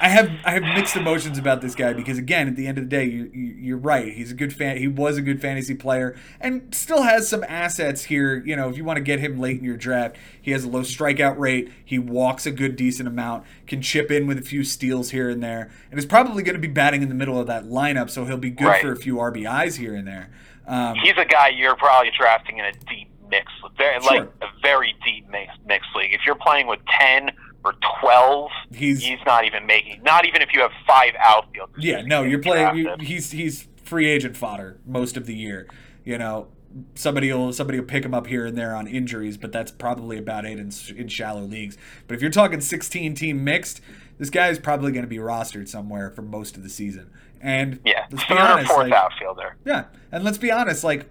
I 0.00 0.08
have 0.08 0.30
I 0.44 0.52
have 0.52 0.62
mixed 0.62 0.96
emotions 0.96 1.38
about 1.38 1.60
this 1.60 1.74
guy 1.74 1.92
because 1.92 2.18
again, 2.18 2.46
at 2.46 2.56
the 2.56 2.66
end 2.66 2.78
of 2.78 2.84
the 2.84 2.90
day, 2.90 3.04
you, 3.04 3.24
you 3.32 3.74
are 3.74 3.78
right. 3.78 4.12
He's 4.12 4.30
a 4.30 4.34
good 4.34 4.52
fan. 4.52 4.76
He 4.76 4.86
was 4.86 5.16
a 5.16 5.22
good 5.22 5.40
fantasy 5.40 5.74
player 5.74 6.16
and 6.40 6.72
still 6.74 7.02
has 7.02 7.28
some 7.28 7.44
assets 7.48 8.04
here. 8.04 8.42
You 8.44 8.54
know, 8.54 8.68
if 8.68 8.76
you 8.76 8.84
want 8.84 8.98
to 8.98 9.02
get 9.02 9.18
him 9.20 9.38
late 9.38 9.58
in 9.58 9.64
your 9.64 9.76
draft, 9.76 10.16
he 10.40 10.52
has 10.52 10.64
a 10.64 10.68
low 10.68 10.82
strikeout 10.82 11.38
rate. 11.38 11.70
He 11.84 11.98
walks 11.98 12.46
a 12.46 12.50
good 12.50 12.76
decent 12.76 13.08
amount. 13.08 13.44
Can 13.66 13.82
chip 13.82 14.10
in 14.10 14.26
with 14.26 14.38
a 14.38 14.42
few 14.42 14.62
steals 14.62 15.10
here 15.10 15.28
and 15.28 15.42
there, 15.42 15.70
and 15.90 15.98
is 15.98 16.06
probably 16.06 16.42
going 16.42 16.56
to 16.56 16.60
be 16.60 16.68
batting 16.68 17.02
in 17.02 17.08
the 17.08 17.14
middle 17.14 17.38
of 17.38 17.46
that 17.48 17.64
lineup. 17.64 18.10
So 18.10 18.24
he'll 18.24 18.36
be 18.36 18.50
good 18.50 18.66
right. 18.66 18.82
for 18.82 18.92
a 18.92 18.96
few 18.96 19.16
RBIs 19.16 19.76
here 19.76 19.94
and 19.94 20.06
there. 20.06 20.30
Um, 20.66 20.96
He's 20.96 21.16
a 21.16 21.24
guy 21.24 21.48
you're 21.48 21.76
probably 21.76 22.12
drafting 22.16 22.58
in 22.58 22.66
a 22.66 22.72
deep 22.72 23.08
mix, 23.30 23.50
very, 23.76 24.00
sure. 24.02 24.20
like 24.20 24.28
a 24.42 24.48
very 24.62 24.94
deep 25.04 25.28
mix, 25.30 25.52
mix 25.66 25.86
league. 25.96 26.12
If 26.12 26.20
you're 26.24 26.34
playing 26.34 26.66
with 26.66 26.80
ten 27.00 27.30
for 27.62 27.74
12, 28.00 28.50
he's, 28.72 29.02
he's 29.02 29.18
not 29.26 29.44
even 29.44 29.66
making, 29.66 30.02
not 30.02 30.26
even 30.26 30.42
if 30.42 30.50
you 30.52 30.60
have 30.60 30.70
five 30.86 31.12
outfielders. 31.18 31.82
Yeah, 31.82 32.02
no, 32.02 32.22
you're 32.22 32.40
playing, 32.40 32.76
you, 32.76 32.94
he's, 33.00 33.32
he's 33.32 33.68
free 33.82 34.06
agent 34.08 34.36
fodder 34.36 34.78
most 34.86 35.16
of 35.16 35.26
the 35.26 35.34
year. 35.34 35.68
You 36.04 36.18
know, 36.18 36.48
somebody 36.94 37.32
will 37.32 37.52
somebody 37.52 37.78
will 37.78 37.86
pick 37.86 38.04
him 38.04 38.14
up 38.14 38.26
here 38.26 38.46
and 38.46 38.56
there 38.56 38.74
on 38.74 38.86
injuries, 38.86 39.36
but 39.36 39.52
that's 39.52 39.70
probably 39.70 40.18
about 40.18 40.44
it 40.44 40.58
in, 40.58 40.72
in 40.96 41.08
shallow 41.08 41.42
leagues. 41.42 41.76
But 42.06 42.14
if 42.14 42.22
you're 42.22 42.30
talking 42.30 42.60
16 42.60 43.14
team 43.14 43.44
mixed, 43.44 43.80
this 44.18 44.30
guy 44.30 44.48
is 44.48 44.58
probably 44.58 44.92
going 44.92 45.04
to 45.04 45.08
be 45.08 45.18
rostered 45.18 45.68
somewhere 45.68 46.10
for 46.10 46.22
most 46.22 46.56
of 46.56 46.62
the 46.62 46.68
season. 46.68 47.10
And 47.40 47.80
yeah, 47.84 48.06
let's 48.10 48.26
be 48.26 48.34
honest, 48.34 48.70
fourth 48.70 48.88
like, 48.88 48.92
outfielder. 48.92 49.56
Yeah, 49.64 49.84
and 50.12 50.24
let's 50.24 50.38
be 50.38 50.50
honest, 50.50 50.84
like 50.84 51.08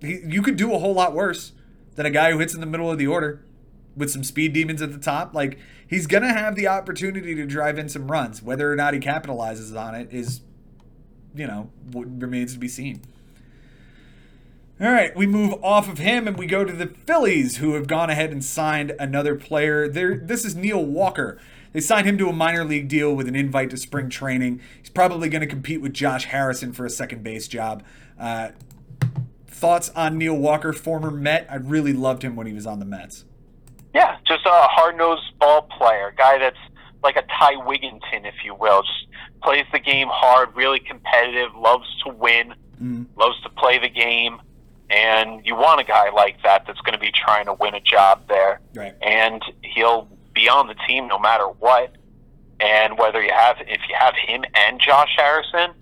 he, 0.00 0.20
you 0.24 0.42
could 0.42 0.56
do 0.56 0.74
a 0.74 0.78
whole 0.78 0.94
lot 0.94 1.14
worse 1.14 1.52
than 1.94 2.06
a 2.06 2.10
guy 2.10 2.30
who 2.32 2.38
hits 2.38 2.54
in 2.54 2.60
the 2.60 2.66
middle 2.66 2.90
of 2.90 2.98
the 2.98 3.06
order 3.06 3.42
with 3.98 4.10
some 4.10 4.24
speed 4.24 4.52
demons 4.52 4.80
at 4.80 4.92
the 4.92 4.98
top, 4.98 5.34
like 5.34 5.58
he's 5.86 6.06
gonna 6.06 6.32
have 6.32 6.56
the 6.56 6.68
opportunity 6.68 7.34
to 7.34 7.44
drive 7.44 7.78
in 7.78 7.88
some 7.88 8.10
runs. 8.10 8.42
Whether 8.42 8.72
or 8.72 8.76
not 8.76 8.94
he 8.94 9.00
capitalizes 9.00 9.78
on 9.78 9.94
it 9.94 10.08
is, 10.12 10.40
you 11.34 11.46
know, 11.46 11.70
what 11.92 12.06
remains 12.20 12.54
to 12.54 12.58
be 12.58 12.68
seen. 12.68 13.02
All 14.80 14.92
right, 14.92 15.14
we 15.16 15.26
move 15.26 15.54
off 15.60 15.88
of 15.88 15.98
him 15.98 16.28
and 16.28 16.38
we 16.38 16.46
go 16.46 16.64
to 16.64 16.72
the 16.72 16.86
Phillies, 16.86 17.56
who 17.56 17.74
have 17.74 17.88
gone 17.88 18.10
ahead 18.10 18.30
and 18.30 18.44
signed 18.44 18.94
another 19.00 19.34
player. 19.34 19.88
There, 19.88 20.16
this 20.16 20.44
is 20.44 20.54
Neil 20.54 20.84
Walker. 20.84 21.36
They 21.72 21.80
signed 21.80 22.06
him 22.06 22.16
to 22.18 22.28
a 22.28 22.32
minor 22.32 22.64
league 22.64 22.86
deal 22.86 23.12
with 23.14 23.26
an 23.26 23.34
invite 23.34 23.70
to 23.70 23.76
spring 23.76 24.08
training. 24.08 24.60
He's 24.80 24.90
probably 24.90 25.28
going 25.28 25.40
to 25.40 25.48
compete 25.48 25.80
with 25.80 25.92
Josh 25.92 26.26
Harrison 26.26 26.72
for 26.72 26.86
a 26.86 26.90
second 26.90 27.24
base 27.24 27.48
job. 27.48 27.82
Uh, 28.16 28.50
thoughts 29.48 29.90
on 29.90 30.16
Neil 30.16 30.36
Walker, 30.36 30.72
former 30.72 31.10
Met? 31.10 31.48
I 31.50 31.56
really 31.56 31.92
loved 31.92 32.22
him 32.22 32.36
when 32.36 32.46
he 32.46 32.52
was 32.52 32.66
on 32.66 32.78
the 32.78 32.84
Mets. 32.84 33.24
Yeah, 33.94 34.16
just 34.26 34.44
a 34.46 34.50
hard 34.50 34.96
nosed 34.96 35.38
ball 35.38 35.62
player, 35.62 36.12
guy 36.16 36.38
that's 36.38 36.58
like 37.02 37.16
a 37.16 37.22
Ty 37.22 37.54
Wigginton, 37.54 38.26
if 38.26 38.34
you 38.44 38.54
will. 38.54 38.82
Just 38.82 39.06
plays 39.42 39.64
the 39.72 39.78
game 39.78 40.08
hard, 40.10 40.54
really 40.54 40.80
competitive, 40.80 41.54
loves 41.56 41.86
to 42.04 42.12
win, 42.12 42.54
mm. 42.80 43.06
loves 43.16 43.40
to 43.42 43.48
play 43.50 43.78
the 43.78 43.88
game. 43.88 44.40
And 44.90 45.44
you 45.44 45.54
want 45.54 45.80
a 45.80 45.84
guy 45.84 46.10
like 46.10 46.42
that 46.42 46.64
that's 46.66 46.80
going 46.80 46.94
to 46.94 46.98
be 46.98 47.12
trying 47.12 47.46
to 47.46 47.54
win 47.54 47.74
a 47.74 47.80
job 47.80 48.26
there. 48.28 48.60
Right. 48.74 48.94
And 49.02 49.42
he'll 49.62 50.08
be 50.34 50.48
on 50.48 50.66
the 50.66 50.76
team 50.86 51.08
no 51.08 51.18
matter 51.18 51.44
what. 51.46 51.92
And 52.60 52.98
whether 52.98 53.22
you 53.22 53.32
have, 53.32 53.56
if 53.60 53.80
you 53.88 53.94
have 53.98 54.14
him 54.16 54.44
and 54.54 54.80
Josh 54.80 55.14
Harrison, 55.16 55.74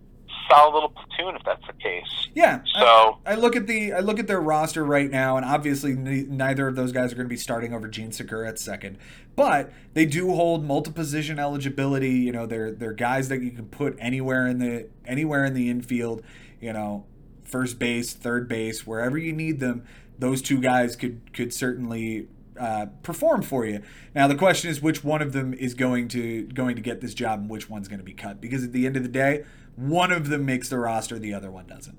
solid 0.49 0.75
little 0.75 0.89
platoon 0.91 1.37
if 1.37 1.43
that's 1.45 1.67
the 1.67 1.73
case. 1.75 2.29
Yeah. 2.35 2.61
So 2.75 3.19
I, 3.25 3.33
I, 3.33 3.35
look 3.35 3.57
at 3.57 3.67
the 3.67 3.93
I 3.93 4.01
look 4.01 4.19
at 4.19 4.27
their 4.27 4.41
roster 4.41 4.85
right 4.85 5.11
now, 5.11 5.37
and 5.37 5.45
obviously 5.45 5.95
neither 5.95 6.69
of 6.69 6.77
those 6.77 6.93
guys 6.93 7.13
are 7.13 7.17
going 7.17 7.27
to 7.27 7.31
be 7.33 7.37
starting 7.37 7.75
over 7.75 7.89
Jean 7.89 8.13
Segura 8.13 8.49
at 8.49 8.59
second, 8.59 8.99
but 9.35 9.73
they 9.95 10.07
do 10.07 10.35
hold 10.35 10.65
multi 10.65 10.91
position 10.91 11.39
eligibility. 11.39 12.11
You 12.11 12.33
know, 12.33 12.47
they're 12.47 12.73
they're 12.73 12.93
guys 12.93 13.29
that 13.29 13.43
you 13.43 13.51
can 13.51 13.67
put 13.67 13.97
anywhere 13.99 14.47
in 14.47 14.59
the 14.59 14.89
anywhere 15.07 15.45
in 15.45 15.55
the 15.55 15.71
infield. 15.71 16.23
You 16.61 16.73
know, 16.73 17.05
first 17.45 17.79
base, 17.79 18.13
third 18.13 18.49
base, 18.49 18.87
wherever 18.87 19.19
you 19.19 19.33
need 19.33 19.61
them. 19.61 19.85
Those 20.19 20.41
two 20.41 20.61
guys 20.61 20.97
could 20.97 21.33
could 21.35 21.53
certainly 21.53 22.29
uh, 22.59 22.87
perform 23.03 23.43
for 23.43 23.67
you. 23.67 23.83
Now 24.15 24.29
the 24.29 24.35
question 24.35 24.71
is 24.71 24.81
which 24.81 25.05
one 25.05 25.23
of 25.23 25.33
them 25.33 25.53
is 25.55 25.75
going 25.75 26.09
to 26.09 26.45
going 26.45 26.77
to 26.77 26.83
get 26.83 27.01
this 27.01 27.15
job 27.15 27.41
and 27.41 27.51
which 27.51 27.69
one's 27.69 27.89
going 27.89 27.99
to 27.99 28.05
be 28.05 28.15
cut 28.15 28.41
because 28.41 28.65
at 28.65 28.73
the 28.73 28.87
end 28.87 28.97
of 28.97 29.03
the 29.03 29.09
day, 29.09 29.45
one 29.77 30.11
of 30.11 30.29
them 30.29 30.45
makes 30.45 30.69
the 30.69 30.79
roster, 30.79 31.19
the 31.19 31.35
other 31.35 31.51
one 31.51 31.67
doesn't. 31.67 31.99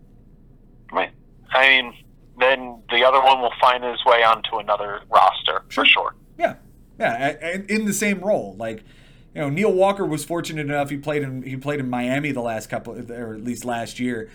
Right. 0.92 1.12
I 1.52 1.68
mean, 1.68 1.94
then 2.40 2.82
the 2.90 3.04
other 3.04 3.22
one 3.22 3.42
will 3.42 3.54
find 3.60 3.84
his 3.84 4.04
way 4.06 4.24
onto 4.24 4.58
another 4.58 5.02
roster 5.10 5.64
sure. 5.70 5.84
for 5.84 5.86
sure. 5.86 6.16
Yeah, 6.38 6.56
yeah, 7.00 7.36
and 7.42 7.70
in 7.70 7.86
the 7.86 7.94
same 7.94 8.20
role. 8.20 8.56
Like, 8.58 8.84
you 9.34 9.42
know, 9.42 9.50
Neil 9.50 9.72
Walker 9.72 10.06
was 10.06 10.24
fortunate 10.24 10.68
enough 10.68 10.90
he 10.90 10.98
played 10.98 11.24
in 11.24 11.44
he 11.44 11.58
played 11.58 11.80
in 11.80 11.90
Miami 11.90 12.32
the 12.32 12.42
last 12.42 12.68
couple, 12.70 12.94
or 13.12 13.34
at 13.34 13.44
least 13.44 13.66
last 13.66 14.00
year. 14.00 14.30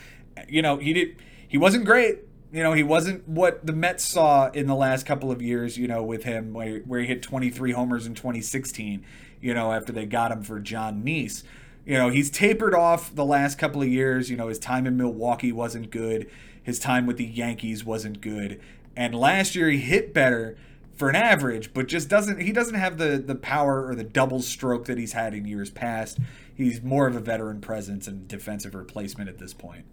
You 0.49 0.63
know, 0.63 0.79
he 0.79 0.93
did 0.93 1.17
he 1.47 1.59
wasn't 1.59 1.85
great. 1.85 2.21
You 2.53 2.63
know, 2.63 2.73
he 2.73 2.83
wasn't 2.83 3.27
what 3.27 3.65
the 3.65 3.73
Mets 3.73 4.05
saw 4.05 4.51
in 4.51 4.67
the 4.67 4.75
last 4.75 5.07
couple 5.07 5.31
of 5.31 5.41
years. 5.41 5.79
You 5.79 5.89
know, 5.89 6.03
with 6.03 6.25
him 6.25 6.53
where, 6.53 6.81
where 6.81 7.01
he 7.01 7.07
hit 7.07 7.23
23 7.23 7.73
homers 7.73 8.07
in 8.07 8.15
2016. 8.15 9.05
You 9.41 9.55
know, 9.55 9.73
after 9.73 9.93
they 9.93 10.07
got 10.07 10.31
him 10.31 10.43
for 10.43 10.61
Jon 10.61 11.03
Niese 11.03 11.43
you 11.85 11.99
know, 11.99 12.09
he's 12.09 12.31
tapered 12.31 12.75
off 12.75 13.15
the 13.15 13.25
last 13.25 13.59
couple 13.59 13.83
of 13.83 13.89
years. 13.89 14.31
You 14.31 14.37
know, 14.37 14.49
his 14.49 14.59
time 14.59 14.87
in 14.87 14.97
Milwaukee 14.97 15.53
wasn't 15.53 15.91
good. 15.91 16.31
His 16.63 16.79
time 16.79 17.07
with 17.07 17.17
the 17.17 17.25
Yankees 17.25 17.85
wasn't 17.85 18.21
good. 18.21 18.61
And 18.97 19.15
last 19.15 19.57
year 19.57 19.69
he 19.69 19.79
hit 19.79 20.15
better 20.15 20.57
for 20.95 21.09
an 21.09 21.17
average, 21.17 21.73
but 21.75 21.89
just 21.89 22.09
doesn't 22.09 22.41
he 22.41 22.53
doesn't 22.53 22.75
have 22.75 22.99
the 22.99 23.23
the 23.25 23.35
power 23.35 23.87
or 23.87 23.95
the 23.95 24.05
double 24.05 24.41
stroke 24.41 24.85
that 24.85 24.99
he's 24.99 25.13
had 25.13 25.35
in 25.35 25.47
years 25.47 25.71
past. 25.71 26.19
He's 26.55 26.83
more 26.83 27.07
of 27.07 27.17
a 27.17 27.21
veteran 27.21 27.61
presence 27.61 28.07
and 28.07 28.29
defensive 28.29 28.75
replacement 28.75 29.29
at 29.29 29.39
this 29.39 29.55
point. 29.55 29.85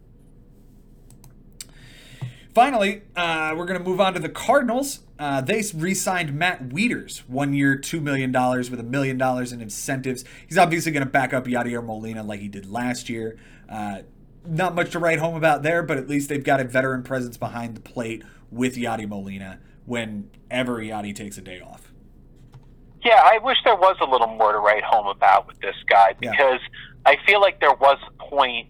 Finally, 2.60 3.03
uh, 3.16 3.53
we're 3.55 3.66
going 3.66 3.80
to 3.80 3.89
move 3.89 4.01
on 4.01 4.14
to 4.14 4.20
the 4.20 4.28
Cardinals. 4.28 4.99
Uh, 5.18 5.39
they 5.39 5.64
re-signed 5.74 6.34
Matt 6.38 6.68
Wieters, 6.68 7.20
one 7.20 7.53
year, 7.53 7.78
two 7.78 8.01
million 8.01 8.34
dollars 8.34 8.70
with 8.70 8.82
a 8.82 8.84
million 8.84 9.18
dollars 9.18 9.53
in 9.53 9.62
incentives. 9.62 10.26
He's 10.45 10.57
obviously 10.57 10.91
going 10.91 11.05
to 11.05 11.10
back 11.10 11.34
up 11.34 11.45
Yadier 11.45 11.82
Molina 11.82 12.22
like 12.22 12.41
he 12.41 12.49
did 12.49 12.70
last 12.70 13.07
year. 13.07 13.38
Uh, 13.70 13.99
not 14.45 14.76
much 14.76 14.91
to 14.91 14.99
write 14.99 15.20
home 15.20 15.36
about 15.36 15.64
there, 15.64 15.82
but 15.82 15.97
at 15.97 16.10
least 16.10 16.28
they've 16.28 16.43
got 16.43 16.60
a 16.60 16.66
veteran 16.66 17.01
presence 17.01 17.38
behind 17.38 17.76
the 17.76 17.80
plate 17.80 18.24
with 18.51 18.76
Yadi 18.76 19.07
Molina 19.07 19.60
whenever 19.86 20.80
Yadi 20.80 21.16
takes 21.16 21.38
a 21.38 21.41
day 21.41 21.62
off. 21.62 21.93
Yeah, 23.05 23.22
I 23.24 23.38
wish 23.38 23.60
there 23.64 23.78
was 23.78 23.95
a 24.01 24.05
little 24.05 24.28
more 24.28 24.51
to 24.51 24.60
write 24.60 24.84
home 24.84 25.07
about 25.07 25.47
with 25.47 25.62
this 25.62 25.78
guy 25.89 26.12
because 26.20 26.60
yeah. 26.60 27.05
I 27.05 27.16
feel 27.26 27.39
like 27.39 27.62
there 27.62 27.76
was 27.76 27.99
a 28.05 28.12
point 28.22 28.68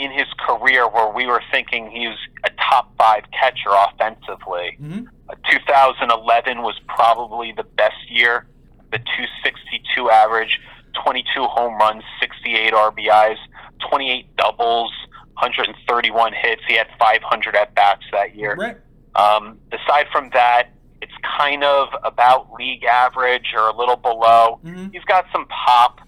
in 0.00 0.10
his 0.10 0.26
career 0.38 0.88
where 0.88 1.12
we 1.12 1.26
were 1.26 1.42
thinking 1.52 1.90
he 1.90 2.08
was 2.08 2.18
a 2.44 2.50
top 2.70 2.96
five 2.96 3.24
catcher 3.38 3.68
offensively. 3.68 4.78
Mm-hmm. 4.80 5.04
2011 5.50 6.62
was 6.62 6.80
probably 6.88 7.52
the 7.56 7.62
best 7.62 8.10
year. 8.10 8.46
The 8.90 8.98
262 8.98 10.10
average, 10.10 10.58
22 11.04 11.44
home 11.44 11.76
runs, 11.78 12.02
68 12.20 12.72
RBIs, 12.72 13.36
28 13.90 14.36
doubles, 14.36 14.90
131 15.34 16.32
hits. 16.32 16.62
He 16.66 16.74
had 16.74 16.88
500 16.98 17.54
at 17.54 17.74
bats 17.74 18.02
that 18.12 18.34
year. 18.34 18.54
Right. 18.54 18.76
Um, 19.14 19.58
aside 19.70 20.06
from 20.10 20.30
that, 20.32 20.70
it's 21.02 21.12
kind 21.38 21.62
of 21.62 21.88
about 22.04 22.52
league 22.52 22.84
average 22.84 23.52
or 23.54 23.68
a 23.68 23.76
little 23.76 23.96
below. 23.96 24.60
Mm-hmm. 24.64 24.88
He's 24.92 25.04
got 25.04 25.26
some 25.32 25.46
pop. 25.46 26.00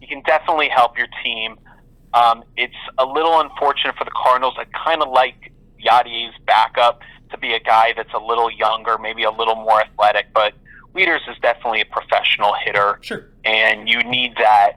He 0.00 0.06
can 0.06 0.22
definitely 0.22 0.68
help 0.68 0.96
your 0.96 1.08
team. 1.24 1.58
Um, 2.14 2.44
it's 2.56 2.74
a 2.98 3.06
little 3.06 3.40
unfortunate 3.40 3.96
for 3.96 4.04
the 4.04 4.10
Cardinals. 4.10 4.54
I 4.58 4.64
kind 4.84 5.02
of 5.02 5.10
like 5.10 5.52
Yadi's 5.84 6.34
backup 6.46 7.00
to 7.30 7.38
be 7.38 7.54
a 7.54 7.60
guy 7.60 7.94
that's 7.96 8.12
a 8.14 8.18
little 8.18 8.50
younger, 8.50 8.98
maybe 8.98 9.24
a 9.24 9.30
little 9.30 9.54
more 9.54 9.80
athletic, 9.80 10.26
but 10.34 10.54
Wieters 10.94 11.28
is 11.30 11.36
definitely 11.40 11.80
a 11.80 11.86
professional 11.86 12.54
hitter. 12.64 12.98
Sure. 13.00 13.26
And 13.44 13.88
you 13.88 14.02
need 14.04 14.34
that. 14.36 14.76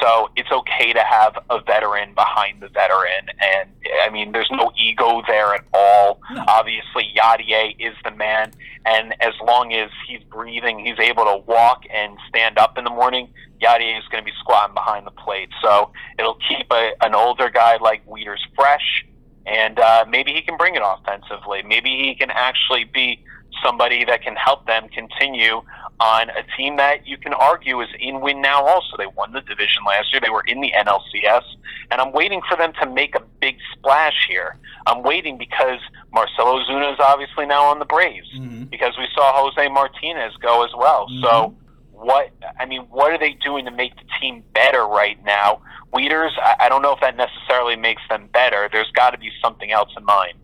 So 0.00 0.28
it's 0.36 0.50
okay 0.50 0.92
to 0.92 1.02
have 1.02 1.38
a 1.50 1.60
veteran 1.60 2.14
behind 2.14 2.60
the 2.60 2.68
veteran. 2.68 3.28
And 3.40 3.70
I 4.02 4.10
mean, 4.10 4.32
there's 4.32 4.50
no 4.50 4.72
ego 4.78 5.22
there 5.26 5.54
at 5.54 5.64
all. 5.72 6.20
No. 6.30 6.44
Obviously, 6.48 7.12
Yadier 7.16 7.74
is 7.78 7.94
the 8.04 8.10
man. 8.10 8.52
And 8.84 9.14
as 9.20 9.34
long 9.44 9.72
as 9.72 9.90
he's 10.06 10.22
breathing, 10.24 10.84
he's 10.84 10.98
able 10.98 11.24
to 11.24 11.38
walk 11.46 11.84
and 11.92 12.16
stand 12.28 12.58
up 12.58 12.78
in 12.78 12.84
the 12.84 12.90
morning, 12.90 13.28
Yadier 13.60 13.98
is 13.98 14.04
going 14.08 14.22
to 14.22 14.30
be 14.30 14.36
squatting 14.40 14.74
behind 14.74 15.06
the 15.06 15.12
plate. 15.12 15.48
So 15.62 15.92
it'll 16.18 16.38
keep 16.48 16.66
a, 16.70 16.92
an 17.02 17.14
older 17.14 17.50
guy 17.50 17.76
like 17.78 18.06
Wieters 18.06 18.44
fresh. 18.54 19.04
And 19.46 19.78
uh, 19.78 20.04
maybe 20.08 20.32
he 20.32 20.42
can 20.42 20.56
bring 20.56 20.74
it 20.74 20.82
offensively. 20.84 21.62
Maybe 21.62 21.90
he 21.90 22.16
can 22.16 22.30
actually 22.30 22.84
be 22.84 23.22
somebody 23.64 24.04
that 24.04 24.22
can 24.22 24.36
help 24.36 24.66
them 24.66 24.88
continue 24.88 25.62
on 25.98 26.28
a 26.30 26.42
team 26.56 26.76
that 26.76 27.06
you 27.06 27.16
can 27.16 27.32
argue 27.32 27.80
is 27.80 27.88
in 27.98 28.20
win 28.20 28.42
now 28.42 28.64
also. 28.64 28.96
They 28.98 29.06
won 29.06 29.32
the 29.32 29.40
division 29.40 29.82
last 29.86 30.12
year. 30.12 30.20
They 30.20 30.30
were 30.30 30.44
in 30.46 30.60
the 30.60 30.72
NLCS. 30.76 31.42
And 31.90 32.00
I'm 32.00 32.12
waiting 32.12 32.42
for 32.48 32.56
them 32.56 32.72
to 32.82 32.90
make 32.90 33.14
a 33.14 33.22
big 33.40 33.56
splash 33.72 34.26
here. 34.28 34.56
I'm 34.86 35.02
waiting 35.02 35.38
because 35.38 35.80
Marcell 36.12 36.46
Ozuna 36.46 36.92
is 36.92 37.00
obviously 37.00 37.46
now 37.46 37.64
on 37.64 37.78
the 37.78 37.84
Braves 37.84 38.28
mm-hmm. 38.34 38.64
because 38.64 38.96
we 38.98 39.06
saw 39.14 39.32
Jose 39.34 39.68
Martinez 39.68 40.36
go 40.42 40.64
as 40.64 40.70
well. 40.76 41.06
Mm-hmm. 41.08 41.22
So 41.22 41.56
what 41.92 42.30
I 42.60 42.66
mean, 42.66 42.82
what 42.82 43.12
are 43.12 43.18
they 43.18 43.32
doing 43.32 43.64
to 43.64 43.70
make 43.70 43.96
the 43.96 44.04
team 44.20 44.44
better 44.52 44.86
right 44.86 45.22
now? 45.24 45.62
Wieters, 45.92 46.32
I, 46.38 46.56
I 46.60 46.68
don't 46.68 46.82
know 46.82 46.92
if 46.92 47.00
that 47.00 47.16
necessarily 47.16 47.76
makes 47.76 48.02
them 48.10 48.28
better. 48.32 48.68
There's 48.70 48.90
got 48.92 49.10
to 49.10 49.18
be 49.18 49.30
something 49.42 49.72
else 49.72 49.90
in 49.96 50.04
mind. 50.04 50.34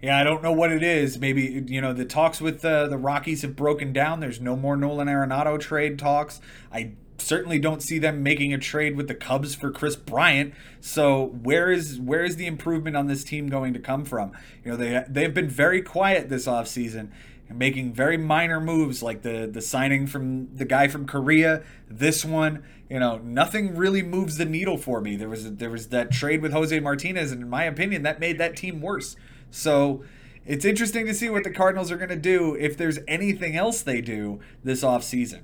Yeah, 0.00 0.18
I 0.18 0.22
don't 0.22 0.42
know 0.42 0.52
what 0.52 0.70
it 0.70 0.82
is. 0.82 1.18
Maybe 1.18 1.64
you 1.66 1.80
know 1.80 1.92
the 1.92 2.04
talks 2.04 2.40
with 2.40 2.64
uh, 2.64 2.86
the 2.86 2.98
Rockies 2.98 3.42
have 3.42 3.56
broken 3.56 3.92
down. 3.92 4.20
There's 4.20 4.40
no 4.40 4.54
more 4.54 4.76
Nolan 4.76 5.08
Arenado 5.08 5.58
trade 5.58 5.98
talks. 5.98 6.40
I 6.72 6.92
certainly 7.18 7.58
don't 7.58 7.82
see 7.82 7.98
them 7.98 8.22
making 8.22 8.54
a 8.54 8.58
trade 8.58 8.96
with 8.96 9.08
the 9.08 9.14
Cubs 9.14 9.56
for 9.56 9.72
Kris 9.72 9.96
Bryant. 9.96 10.54
So 10.80 11.26
where 11.42 11.72
is 11.72 11.98
where 11.98 12.24
is 12.24 12.36
the 12.36 12.46
improvement 12.46 12.96
on 12.96 13.08
this 13.08 13.24
team 13.24 13.48
going 13.48 13.72
to 13.74 13.80
come 13.80 14.04
from? 14.04 14.32
You 14.64 14.72
know 14.72 14.76
they 14.76 15.04
they've 15.08 15.34
been 15.34 15.48
very 15.48 15.82
quiet 15.82 16.28
this 16.28 16.46
offseason 16.46 17.10
and 17.48 17.58
making 17.58 17.92
very 17.92 18.16
minor 18.16 18.60
moves 18.60 19.02
like 19.02 19.22
the 19.22 19.48
the 19.50 19.60
signing 19.60 20.06
from 20.06 20.54
the 20.54 20.64
guy 20.64 20.86
from 20.88 21.06
Korea. 21.06 21.62
This 21.88 22.24
one, 22.24 22.62
you 22.88 23.00
know, 23.00 23.18
nothing 23.18 23.74
really 23.74 24.02
moves 24.02 24.36
the 24.36 24.44
needle 24.44 24.76
for 24.76 25.00
me. 25.00 25.16
There 25.16 25.28
was 25.28 25.54
there 25.56 25.70
was 25.70 25.88
that 25.88 26.12
trade 26.12 26.42
with 26.42 26.52
Jose 26.52 26.78
Martinez, 26.80 27.32
and 27.32 27.42
in 27.42 27.50
my 27.50 27.64
opinion, 27.64 28.02
that 28.02 28.20
made 28.20 28.38
that 28.38 28.56
team 28.56 28.80
worse. 28.80 29.16
So 29.50 30.04
it's 30.46 30.64
interesting 30.64 31.06
to 31.06 31.14
see 31.14 31.28
what 31.28 31.44
the 31.44 31.50
Cardinals 31.50 31.90
are 31.90 31.96
going 31.96 32.08
to 32.08 32.16
do 32.16 32.54
if 32.54 32.76
there's 32.76 32.98
anything 33.06 33.54
else 33.56 33.82
they 33.82 34.00
do 34.00 34.40
this 34.64 34.82
offseason. 34.82 35.42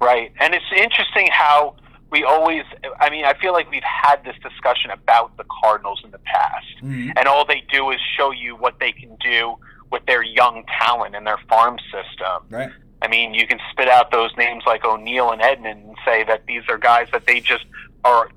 Right. 0.00 0.32
And 0.40 0.54
it's 0.54 0.64
interesting 0.76 1.28
how 1.30 1.76
we 2.10 2.24
always, 2.24 2.62
I 3.00 3.10
mean, 3.10 3.24
I 3.24 3.34
feel 3.34 3.52
like 3.52 3.70
we've 3.70 3.82
had 3.82 4.24
this 4.24 4.36
discussion 4.42 4.90
about 4.90 5.36
the 5.36 5.44
Cardinals 5.62 6.00
in 6.04 6.10
the 6.10 6.20
past. 6.20 6.66
Mm-hmm. 6.82 7.10
And 7.16 7.28
all 7.28 7.44
they 7.44 7.64
do 7.70 7.90
is 7.90 7.98
show 8.16 8.30
you 8.30 8.56
what 8.56 8.78
they 8.80 8.92
can 8.92 9.14
do 9.16 9.56
with 9.90 10.06
their 10.06 10.22
young 10.22 10.64
talent 10.80 11.14
and 11.14 11.26
their 11.26 11.38
farm 11.48 11.78
system. 11.92 12.44
Right. 12.48 12.70
I 13.02 13.08
mean, 13.08 13.34
you 13.34 13.46
can 13.46 13.60
spit 13.70 13.88
out 13.88 14.10
those 14.10 14.30
names 14.36 14.64
like 14.66 14.84
O'Neill 14.84 15.32
and 15.32 15.42
Edman 15.42 15.72
and 15.72 15.96
say 16.04 16.24
that 16.24 16.46
these 16.46 16.62
are 16.68 16.78
guys 16.78 17.08
that 17.12 17.26
they 17.26 17.40
just 17.40 17.64
are 18.04 18.30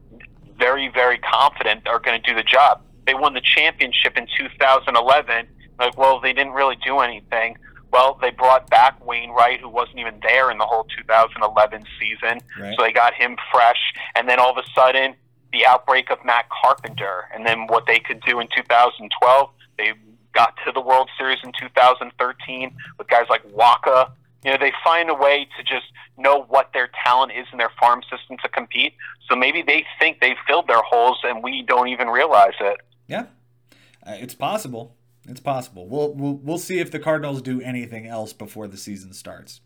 very, 0.58 0.90
very 0.90 1.18
confident 1.20 1.88
are 1.88 2.00
going 2.00 2.22
to 2.22 2.30
do 2.30 2.36
the 2.36 2.44
job 2.44 2.82
they 3.12 3.20
won 3.20 3.34
the 3.34 3.42
championship 3.42 4.18
in 4.18 4.26
2011. 4.38 5.48
Like, 5.80 5.98
well, 5.98 6.22
they 6.22 6.34
didn't 6.34 6.54
really 6.54 6.78
do 6.84 7.00
anything. 7.00 7.58
Well, 7.92 8.18
they 8.22 8.32
brought 8.32 8.70
back 8.70 9.06
Wainwright, 9.06 9.60
who 9.60 9.68
wasn't 9.68 10.00
even 10.00 10.20
there 10.22 10.50
in 10.50 10.58
the 10.58 10.66
whole 10.66 10.86
2011 10.98 11.84
season. 12.00 12.40
Right. 12.58 12.74
So 12.78 12.84
they 12.84 12.94
got 12.94 13.14
him 13.14 13.36
fresh. 13.52 13.80
And 14.16 14.30
then 14.30 14.40
all 14.40 14.52
of 14.52 14.58
a 14.58 14.64
sudden, 14.74 15.16
the 15.52 15.66
outbreak 15.66 16.10
of 16.10 16.24
Matt 16.24 16.46
Carpenter. 16.50 17.26
And 17.34 17.46
then 17.46 17.68
what 17.68 17.86
they 17.86 18.00
could 18.00 18.22
do 18.22 18.40
in 18.40 18.48
2012, 18.56 19.50
they 19.78 19.92
got 20.34 20.54
to 20.66 20.72
the 20.72 20.80
World 20.80 21.10
Series 21.18 21.40
in 21.44 21.52
2013 21.60 22.74
with 22.98 23.08
guys 23.10 23.26
like 23.30 23.44
Wacha. 23.52 24.12
You 24.46 24.52
know, 24.52 24.58
they 24.58 24.72
find 24.86 25.10
a 25.10 25.14
way 25.14 25.48
to 25.58 25.64
just 25.64 25.88
know 26.18 26.44
what 26.44 26.72
their 26.74 26.90
talent 27.04 27.34
is 27.34 27.46
in 27.52 27.58
their 27.58 27.72
farm 27.78 28.02
system 28.10 28.38
to 28.42 28.48
compete. 28.48 28.94
So 29.30 29.36
maybe 29.36 29.62
they 29.62 29.86
think 30.00 30.22
they've 30.22 30.38
filled 30.48 30.68
their 30.68 30.82
holes 30.82 31.20
and 31.24 31.44
we 31.44 31.62
don't 31.62 31.90
even 31.90 32.08
realize 32.08 32.54
it. 32.62 32.80
Yeah, 33.12 33.26
uh, 34.08 34.16
it's 34.18 34.34
possible. 34.34 34.96
It's 35.28 35.42
possible. 35.42 35.86
We'll, 35.86 36.14
we'll 36.14 36.36
we'll 36.36 36.58
see 36.58 36.80
if 36.80 36.92
the 36.92 36.98
Cardinals 36.98 37.42
do 37.42 37.60
anything 37.62 38.08
else 38.08 38.32
before 38.32 38.68
the 38.68 38.78
season 38.78 39.12
starts. 39.12 39.60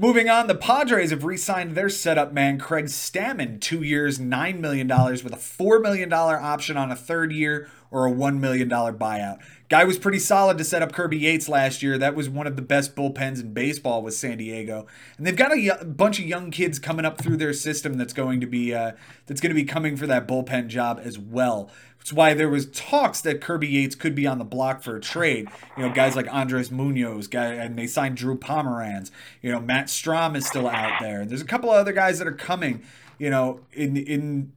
Moving 0.00 0.30
on, 0.30 0.46
the 0.46 0.54
Padres 0.54 1.10
have 1.10 1.24
re-signed 1.24 1.74
their 1.74 1.90
setup 1.90 2.32
man 2.32 2.58
Craig 2.58 2.86
Stammen, 2.86 3.60
two 3.60 3.82
years, 3.82 4.18
nine 4.18 4.58
million 4.58 4.86
dollars, 4.86 5.22
with 5.22 5.34
a 5.34 5.36
four 5.36 5.78
million 5.78 6.08
dollar 6.08 6.40
option 6.40 6.78
on 6.78 6.90
a 6.90 6.96
third 6.96 7.30
year 7.30 7.68
or 7.90 8.06
a 8.06 8.10
one 8.10 8.40
million 8.40 8.66
dollar 8.66 8.94
buyout. 8.94 9.40
Guy 9.68 9.84
was 9.84 9.98
pretty 9.98 10.18
solid 10.18 10.56
to 10.56 10.64
set 10.64 10.80
up 10.80 10.92
Kirby 10.92 11.18
Yates 11.18 11.50
last 11.50 11.82
year. 11.82 11.98
That 11.98 12.14
was 12.14 12.30
one 12.30 12.46
of 12.46 12.56
the 12.56 12.62
best 12.62 12.96
bullpens 12.96 13.42
in 13.42 13.52
baseball 13.52 14.02
with 14.02 14.14
San 14.14 14.38
Diego, 14.38 14.86
and 15.18 15.26
they've 15.26 15.36
got 15.36 15.52
a 15.52 15.84
bunch 15.84 16.18
of 16.18 16.24
young 16.24 16.50
kids 16.50 16.78
coming 16.78 17.04
up 17.04 17.20
through 17.20 17.36
their 17.36 17.52
system 17.52 17.98
that's 17.98 18.14
going 18.14 18.40
to 18.40 18.46
be 18.46 18.74
uh, 18.74 18.92
that's 19.26 19.42
going 19.42 19.54
to 19.54 19.60
be 19.60 19.64
coming 19.64 19.98
for 19.98 20.06
that 20.06 20.26
bullpen 20.26 20.68
job 20.68 20.98
as 21.04 21.18
well. 21.18 21.70
It's 22.00 22.12
why 22.12 22.34
there 22.34 22.48
was 22.48 22.66
talks 22.66 23.20
that 23.20 23.40
Kirby 23.40 23.68
Yates 23.68 23.94
could 23.94 24.14
be 24.14 24.26
on 24.26 24.38
the 24.38 24.44
block 24.44 24.82
for 24.82 24.96
a 24.96 25.00
trade. 25.00 25.48
You 25.76 25.86
know, 25.86 25.92
guys 25.92 26.16
like 26.16 26.32
Andres 26.32 26.70
Munoz, 26.70 27.26
guy, 27.26 27.52
and 27.52 27.78
they 27.78 27.86
signed 27.86 28.16
Drew 28.16 28.38
Pomeranz. 28.38 29.10
You 29.42 29.52
know, 29.52 29.60
Matt 29.60 29.86
Strahm 29.86 30.34
is 30.34 30.46
still 30.46 30.68
out 30.68 31.00
there. 31.00 31.24
There's 31.24 31.42
a 31.42 31.46
couple 31.46 31.70
of 31.70 31.76
other 31.76 31.92
guys 31.92 32.18
that 32.18 32.26
are 32.26 32.32
coming. 32.32 32.82
You 33.18 33.30
know, 33.30 33.60
in 33.72 33.96
in 33.96 34.52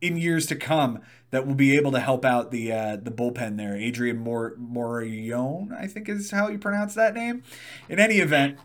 in 0.00 0.16
years 0.16 0.46
to 0.46 0.56
come 0.56 1.00
that 1.30 1.46
will 1.46 1.54
be 1.54 1.76
able 1.76 1.92
to 1.92 2.00
help 2.00 2.24
out 2.24 2.50
the 2.50 2.72
uh, 2.72 2.96
the 2.96 3.10
bullpen 3.10 3.56
there. 3.56 3.76
Adrian 3.76 4.18
Mor- 4.18 4.56
Morion, 4.56 5.72
I 5.72 5.86
think 5.86 6.08
is 6.08 6.30
how 6.30 6.48
you 6.48 6.58
pronounce 6.58 6.94
that 6.94 7.14
name. 7.14 7.42
In 7.88 7.98
any 7.98 8.16
event, 8.16 8.58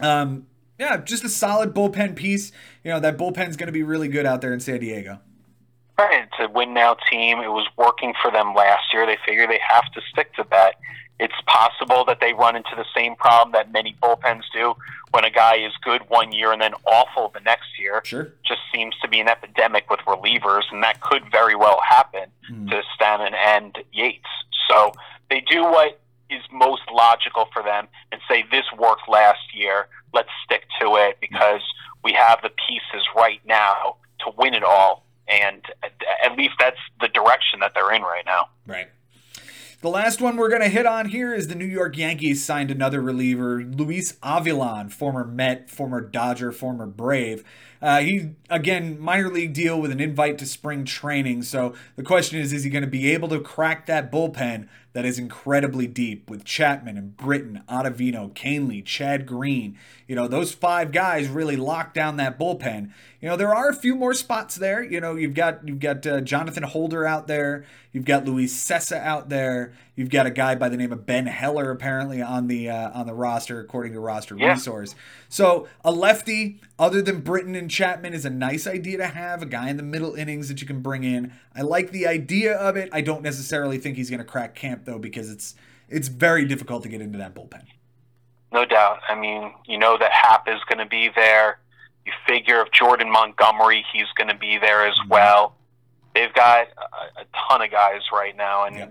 um, 0.00 0.46
yeah, 0.78 0.96
just 0.98 1.24
a 1.24 1.28
solid 1.28 1.74
bullpen 1.74 2.16
piece. 2.16 2.52
You 2.84 2.92
know, 2.92 3.00
that 3.00 3.16
bullpen's 3.16 3.56
going 3.56 3.66
to 3.68 3.72
be 3.72 3.82
really 3.82 4.08
good 4.08 4.26
out 4.26 4.40
there 4.40 4.52
in 4.52 4.60
San 4.60 4.80
Diego. 4.80 5.20
Right, 5.98 6.22
it's 6.22 6.34
a 6.38 6.48
win 6.48 6.74
now 6.74 6.96
team. 7.10 7.40
It 7.40 7.48
was 7.48 7.66
working 7.76 8.14
for 8.22 8.30
them 8.30 8.54
last 8.54 8.84
year. 8.92 9.04
They 9.04 9.18
figure 9.26 9.48
they 9.48 9.60
have 9.66 9.90
to 9.92 10.00
stick 10.12 10.32
to 10.34 10.46
that. 10.50 10.76
It's 11.18 11.34
possible 11.46 12.04
that 12.04 12.20
they 12.20 12.32
run 12.32 12.54
into 12.54 12.70
the 12.76 12.84
same 12.96 13.16
problem 13.16 13.50
that 13.52 13.72
many 13.72 13.96
bullpens 14.00 14.42
do 14.52 14.74
when 15.10 15.24
a 15.24 15.30
guy 15.30 15.56
is 15.56 15.72
good 15.82 16.02
one 16.08 16.30
year 16.30 16.52
and 16.52 16.62
then 16.62 16.74
awful 16.86 17.32
the 17.34 17.40
next 17.40 17.76
year. 17.80 18.02
Sure. 18.04 18.32
Just 18.46 18.60
seems 18.72 18.94
to 19.02 19.08
be 19.08 19.18
an 19.18 19.28
epidemic 19.28 19.90
with 19.90 19.98
relievers, 20.00 20.62
and 20.70 20.84
that 20.84 21.00
could 21.00 21.22
very 21.32 21.56
well 21.56 21.80
happen 21.86 22.30
mm. 22.48 22.70
to 22.70 22.82
Stammen 22.96 23.34
and 23.34 23.76
Yates. 23.92 24.28
So 24.70 24.92
they 25.28 25.42
do 25.50 25.64
what 25.64 26.00
is 26.30 26.42
most 26.52 26.82
logical 26.92 27.48
for 27.52 27.64
them 27.64 27.88
and 28.12 28.20
say, 28.30 28.44
this 28.52 28.64
worked 28.78 29.08
last 29.08 29.52
year. 29.52 29.88
Let's 30.14 30.30
stick 30.44 30.64
to 30.80 30.94
it 30.94 31.18
because 31.20 31.62
we 32.04 32.12
have 32.12 32.40
the 32.42 32.50
pieces 32.68 33.04
right 33.16 33.40
now 33.44 33.96
to 34.20 34.32
win 34.36 34.54
it 34.54 34.62
all 34.62 35.04
and 35.28 35.62
at 36.24 36.36
least 36.36 36.54
that's 36.58 36.78
the 37.00 37.08
direction 37.08 37.60
that 37.60 37.72
they're 37.74 37.92
in 37.92 38.02
right 38.02 38.24
now. 38.24 38.48
Right. 38.66 38.88
The 39.80 39.88
last 39.88 40.20
one 40.20 40.36
we're 40.36 40.48
going 40.48 40.62
to 40.62 40.68
hit 40.68 40.86
on 40.86 41.10
here 41.10 41.32
is 41.32 41.46
the 41.46 41.54
New 41.54 41.64
York 41.64 41.96
Yankees 41.96 42.44
signed 42.44 42.72
another 42.72 43.00
reliever, 43.00 43.62
Luis 43.62 44.14
Avilan, 44.24 44.90
former 44.90 45.24
Met, 45.24 45.70
former 45.70 46.00
Dodger, 46.00 46.50
former 46.50 46.86
Brave. 46.86 47.44
Uh, 47.80 48.00
he, 48.00 48.30
again, 48.50 48.98
minor 48.98 49.30
league 49.30 49.52
deal 49.52 49.80
with 49.80 49.92
an 49.92 50.00
invite 50.00 50.36
to 50.38 50.46
spring 50.46 50.84
training. 50.84 51.44
So 51.44 51.74
the 51.94 52.02
question 52.02 52.40
is, 52.40 52.52
is 52.52 52.64
he 52.64 52.70
going 52.70 52.82
to 52.82 52.90
be 52.90 53.12
able 53.12 53.28
to 53.28 53.38
crack 53.38 53.86
that 53.86 54.10
bullpen 54.10 54.66
that 54.98 55.04
is 55.04 55.16
incredibly 55.16 55.86
deep 55.86 56.28
with 56.28 56.42
Chapman 56.42 56.96
and 56.96 57.16
Britton, 57.16 57.62
Ottavino, 57.68 58.34
Kahnle, 58.34 58.84
Chad 58.84 59.26
Green? 59.26 59.78
You 60.08 60.16
know, 60.16 60.26
those 60.26 60.52
five 60.52 60.90
guys 60.90 61.28
really 61.28 61.54
lock 61.54 61.94
down 61.94 62.16
that 62.16 62.36
bullpen. 62.36 62.90
You 63.20 63.28
know, 63.28 63.36
there 63.36 63.54
are 63.54 63.68
a 63.68 63.74
few 63.74 63.94
more 63.94 64.12
spots 64.12 64.56
there. 64.56 64.82
You 64.82 65.00
know, 65.00 65.14
you've 65.14 65.34
got 65.34 65.68
you've 65.68 65.78
got 65.78 66.04
uh, 66.04 66.20
Jonathan 66.20 66.64
Holder 66.64 67.06
out 67.06 67.28
there. 67.28 67.64
You've 67.92 68.04
got 68.04 68.24
Luis 68.24 68.54
Cessa 68.54 69.00
out 69.00 69.28
there. 69.28 69.72
You've 69.96 70.10
got 70.10 70.26
a 70.26 70.30
guy 70.30 70.54
by 70.54 70.68
the 70.68 70.76
name 70.76 70.92
of 70.92 71.04
Ben 71.04 71.26
Heller 71.26 71.70
apparently 71.70 72.22
on 72.22 72.46
the 72.46 72.70
uh, 72.70 72.90
on 72.90 73.06
the 73.06 73.14
roster, 73.14 73.60
according 73.60 73.92
to 73.94 74.00
Roster 74.00 74.36
yeah. 74.36 74.52
Resource. 74.52 74.94
So 75.28 75.66
a 75.84 75.90
lefty 75.90 76.60
other 76.78 77.02
than 77.02 77.20
Britton 77.20 77.56
and 77.56 77.68
Chapman 77.68 78.14
is 78.14 78.24
a 78.24 78.30
nice 78.30 78.66
idea 78.66 78.98
to 78.98 79.08
have. 79.08 79.42
A 79.42 79.46
guy 79.46 79.68
in 79.68 79.76
the 79.76 79.82
middle 79.82 80.14
innings 80.14 80.48
that 80.48 80.60
you 80.60 80.66
can 80.66 80.80
bring 80.80 81.02
in. 81.02 81.32
I 81.56 81.62
like 81.62 81.90
the 81.90 82.06
idea 82.06 82.54
of 82.54 82.76
it. 82.76 82.88
I 82.92 83.00
don't 83.00 83.22
necessarily 83.22 83.78
think 83.78 83.96
he's 83.96 84.10
going 84.10 84.18
to 84.18 84.24
crack 84.24 84.54
camp 84.54 84.84
though 84.88 84.98
because 84.98 85.30
it's 85.30 85.54
it's 85.88 86.08
very 86.08 86.44
difficult 86.44 86.82
to 86.82 86.88
get 86.88 87.00
into 87.00 87.18
that 87.18 87.34
bullpen. 87.34 87.64
No 88.52 88.64
doubt. 88.64 89.00
I 89.08 89.14
mean, 89.14 89.52
you 89.66 89.78
know 89.78 89.96
that 89.98 90.10
Happ 90.10 90.48
is 90.48 90.60
going 90.68 90.78
to 90.78 90.86
be 90.86 91.10
there. 91.14 91.58
You 92.06 92.12
figure 92.26 92.62
if 92.62 92.72
Jordan 92.72 93.10
Montgomery, 93.10 93.84
he's 93.92 94.06
going 94.16 94.28
to 94.28 94.36
be 94.36 94.58
there 94.58 94.86
as 94.86 94.94
mm-hmm. 94.94 95.10
well. 95.10 95.54
They've 96.14 96.32
got 96.32 96.68
a, 96.68 97.20
a 97.20 97.24
ton 97.48 97.62
of 97.62 97.70
guys 97.70 98.00
right 98.12 98.36
now, 98.36 98.64
and 98.64 98.76
yeah. 98.76 98.86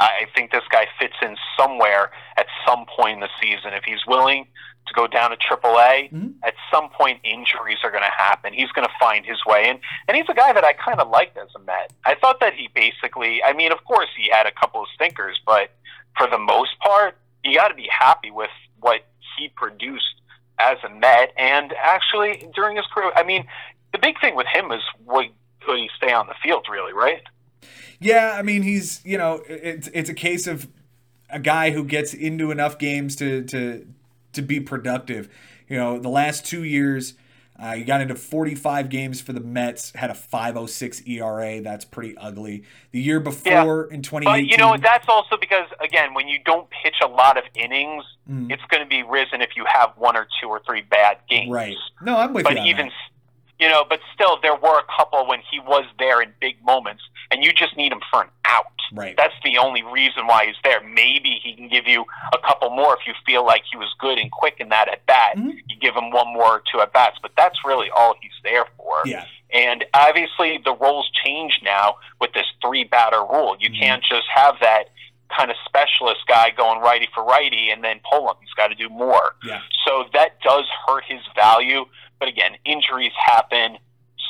I 0.00 0.26
think 0.34 0.50
this 0.50 0.64
guy 0.70 0.86
fits 0.98 1.14
in 1.22 1.36
somewhere 1.58 2.10
at 2.36 2.46
some 2.66 2.86
point 2.98 3.14
in 3.14 3.20
the 3.20 3.28
season. 3.40 3.72
If 3.72 3.84
he's 3.84 4.06
willing 4.06 4.46
to 4.86 4.94
go 4.94 5.06
down 5.06 5.30
to 5.30 5.36
AAA, 5.36 6.10
mm-hmm. 6.10 6.28
at 6.44 6.54
some 6.72 6.88
point 6.90 7.20
injuries 7.24 7.78
are 7.82 7.90
going 7.90 8.02
to 8.02 8.16
happen. 8.16 8.52
He's 8.52 8.70
going 8.72 8.86
to 8.86 8.94
find 8.98 9.24
his 9.24 9.38
way, 9.46 9.64
and 9.68 9.78
and 10.08 10.16
he's 10.16 10.26
a 10.28 10.34
guy 10.34 10.52
that 10.52 10.64
I 10.64 10.72
kind 10.72 11.00
of 11.00 11.08
liked 11.08 11.36
as 11.36 11.48
a 11.56 11.58
Met. 11.60 11.92
I 12.04 12.14
thought 12.14 12.40
that 12.40 12.54
he 12.54 12.68
basically, 12.74 13.42
I 13.42 13.52
mean, 13.52 13.72
of 13.72 13.84
course 13.84 14.08
he 14.16 14.30
had 14.30 14.46
a 14.46 14.52
couple 14.52 14.82
of 14.82 14.88
stinkers, 14.94 15.40
but 15.44 15.70
for 16.16 16.28
the 16.28 16.38
most 16.38 16.78
part, 16.80 17.16
you 17.44 17.56
got 17.56 17.68
to 17.68 17.74
be 17.74 17.88
happy 17.90 18.30
with 18.30 18.50
what 18.80 19.00
he 19.36 19.48
produced 19.48 20.20
as 20.58 20.78
a 20.84 20.88
Met, 20.88 21.32
and 21.36 21.74
actually 21.82 22.48
during 22.54 22.76
his 22.76 22.86
career. 22.94 23.12
I 23.14 23.22
mean, 23.22 23.46
the 23.92 23.98
big 23.98 24.20
thing 24.20 24.36
with 24.36 24.46
him 24.46 24.72
is 24.72 24.82
would 25.04 25.26
would 25.66 25.78
he 25.78 25.90
stay 25.96 26.12
on 26.12 26.26
the 26.26 26.34
field, 26.42 26.66
really, 26.70 26.92
right? 26.92 27.22
Yeah, 27.98 28.36
I 28.38 28.42
mean, 28.42 28.62
he's 28.62 29.00
you 29.04 29.18
know, 29.18 29.42
it's 29.48 29.88
it's 29.88 30.08
a 30.08 30.14
case 30.14 30.46
of 30.46 30.68
a 31.28 31.40
guy 31.40 31.70
who 31.70 31.84
gets 31.84 32.14
into 32.14 32.50
enough 32.50 32.78
games 32.78 33.16
to 33.16 33.42
to 33.44 33.86
to 34.36 34.42
be 34.42 34.60
productive. 34.60 35.28
You 35.68 35.76
know, 35.76 35.98
the 35.98 36.08
last 36.08 36.46
two 36.46 36.64
years. 36.64 37.14
Uh, 37.58 37.74
he 37.74 37.84
got 37.84 38.02
into 38.02 38.14
45 38.14 38.90
games 38.90 39.22
for 39.22 39.32
the 39.32 39.40
Mets, 39.40 39.90
had 39.92 40.10
a 40.10 40.12
5.06 40.12 41.08
ERA. 41.08 41.62
That's 41.62 41.86
pretty 41.86 42.14
ugly. 42.18 42.64
The 42.90 43.00
year 43.00 43.18
before 43.18 43.88
yeah. 43.88 43.94
in 43.94 44.02
2018, 44.02 44.24
but 44.24 44.46
you 44.46 44.58
know 44.58 44.76
that's 44.76 45.08
also 45.08 45.38
because 45.38 45.66
again, 45.80 46.12
when 46.12 46.28
you 46.28 46.38
don't 46.44 46.68
pitch 46.68 46.96
a 47.02 47.06
lot 47.06 47.38
of 47.38 47.44
innings, 47.54 48.04
mm. 48.30 48.52
it's 48.52 48.62
going 48.68 48.82
to 48.82 48.86
be 48.86 49.02
risen 49.02 49.40
if 49.40 49.56
you 49.56 49.64
have 49.72 49.92
one 49.96 50.18
or 50.18 50.28
two 50.38 50.48
or 50.48 50.60
three 50.66 50.82
bad 50.82 51.16
games. 51.30 51.50
Right. 51.50 51.74
No, 52.02 52.18
I'm 52.18 52.34
with 52.34 52.44
but 52.44 52.52
you. 52.52 52.58
But 52.58 52.66
even 52.66 52.86
that 52.86 52.92
you 53.58 53.68
know, 53.68 53.84
but 53.88 54.00
still, 54.14 54.38
there 54.42 54.54
were 54.54 54.78
a 54.78 54.84
couple 54.96 55.26
when 55.26 55.40
he 55.50 55.60
was 55.60 55.84
there 55.98 56.20
in 56.20 56.32
big 56.40 56.56
moments, 56.64 57.02
and 57.30 57.44
you 57.44 57.52
just 57.52 57.76
need 57.76 57.92
him 57.92 58.00
for 58.10 58.22
an 58.22 58.28
out. 58.44 58.66
Right. 58.92 59.16
That's 59.16 59.34
the 59.42 59.58
only 59.58 59.82
reason 59.82 60.26
why 60.26 60.46
he's 60.46 60.56
there. 60.62 60.80
Maybe 60.80 61.40
he 61.42 61.54
can 61.54 61.68
give 61.68 61.86
you 61.86 62.04
a 62.32 62.38
couple 62.38 62.70
more 62.70 62.94
if 62.94 63.06
you 63.06 63.14
feel 63.24 63.44
like 63.44 63.62
he 63.70 63.76
was 63.76 63.92
good 63.98 64.18
and 64.18 64.30
quick 64.30 64.56
in 64.60 64.68
that 64.68 64.88
at 64.88 65.04
bat. 65.06 65.36
Mm-hmm. 65.36 65.50
You 65.68 65.76
give 65.80 65.94
him 65.94 66.10
one 66.10 66.32
more 66.32 66.58
or 66.58 66.62
two 66.72 66.80
at 66.80 66.92
bats, 66.92 67.18
but 67.20 67.32
that's 67.36 67.58
really 67.64 67.90
all 67.90 68.14
he's 68.20 68.30
there 68.44 68.66
for. 68.76 68.94
Yeah. 69.04 69.24
And 69.52 69.84
obviously, 69.94 70.60
the 70.64 70.74
roles 70.74 71.10
change 71.24 71.60
now 71.62 71.96
with 72.20 72.32
this 72.32 72.46
three 72.60 72.84
batter 72.84 73.20
rule. 73.20 73.56
You 73.58 73.70
mm-hmm. 73.70 73.80
can't 73.80 74.02
just 74.02 74.26
have 74.34 74.56
that 74.60 74.90
kind 75.36 75.50
of 75.50 75.56
specialist 75.64 76.20
guy 76.26 76.50
going 76.50 76.80
righty 76.80 77.08
for 77.14 77.24
righty 77.24 77.70
and 77.70 77.82
then 77.82 78.00
pull 78.10 78.28
him. 78.28 78.36
He's 78.40 78.52
got 78.54 78.68
to 78.68 78.74
do 78.74 78.88
more. 78.88 79.34
Yeah. 79.44 79.60
So 79.86 80.04
that 80.12 80.40
does 80.40 80.64
hurt 80.86 81.04
his 81.06 81.20
value. 81.34 81.84
But 82.18 82.28
again, 82.28 82.52
injuries 82.64 83.12
happen. 83.24 83.78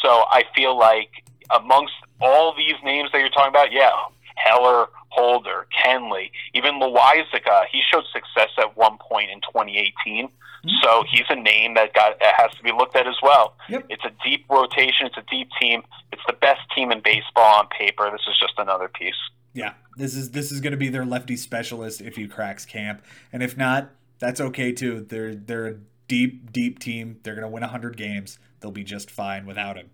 So 0.03 0.25
I 0.31 0.45
feel 0.55 0.77
like 0.79 1.11
amongst 1.55 1.95
all 2.21 2.55
these 2.57 2.75
names 2.85 3.11
that 3.13 3.19
you're 3.19 3.31
talking 3.31 3.51
about, 3.51 3.73
yeah, 3.73 3.91
Heller, 4.37 4.87
Holder, 5.09 5.67
Kenley, 5.85 6.31
even 6.55 6.75
Loaisiga, 6.75 7.65
he 7.71 7.81
showed 7.91 8.05
success 8.13 8.51
at 8.59 8.77
one 8.77 8.99
point 8.99 9.31
in 9.31 9.41
2018. 9.41 10.29
Mm-hmm. 10.67 10.71
So 10.83 11.05
he's 11.11 11.25
a 11.31 11.37
name 11.37 11.75
that 11.75 11.95
got 11.95 12.19
that 12.21 12.35
has 12.37 12.51
to 12.57 12.63
be 12.63 12.73
looked 12.73 12.97
at 12.97 13.07
as 13.07 13.17
well. 13.23 13.55
Yep. 13.69 13.87
It's 13.89 14.05
a 14.05 14.11
deep 14.25 14.45
rotation. 14.51 15.07
It's 15.07 15.17
a 15.17 15.25
deep 15.31 15.49
team. 15.61 15.83
It's 16.13 16.23
the 16.27 16.35
best 16.35 16.61
team 16.75 16.91
in 16.91 17.01
baseball 17.01 17.61
on 17.61 17.69
paper. 17.69 18.11
This 18.11 18.23
is 18.29 18.39
just 18.39 18.55
another 18.59 18.89
piece. 18.89 19.15
Yeah, 19.57 19.73
this 19.97 20.15
is 20.15 20.33
this 20.33 20.53
is 20.53 20.61
going 20.61 20.73
to 20.73 20.77
be 20.77 20.91
their 20.91 21.07
lefty 21.07 21.35
specialist 21.35 22.03
if 22.03 22.17
he 22.17 22.29
cracks 22.29 22.67
camp, 22.67 23.03
and 23.33 23.43
if 23.43 23.57
not, 23.57 23.91
that's 24.19 24.39
okay 24.39 24.71
too. 24.71 25.07
They're 25.09 25.35
they're 25.35 25.67
a 25.67 25.77
deep, 26.09 26.53
deep 26.53 26.79
team. 26.79 27.21
They're 27.23 27.35
going 27.35 27.43
to 27.43 27.49
win 27.49 27.63
100 27.63 27.97
games. 27.97 28.39
They'll 28.61 28.71
be 28.71 28.85
just 28.85 29.11
fine 29.11 29.47
without 29.47 29.77
him. 29.77 29.91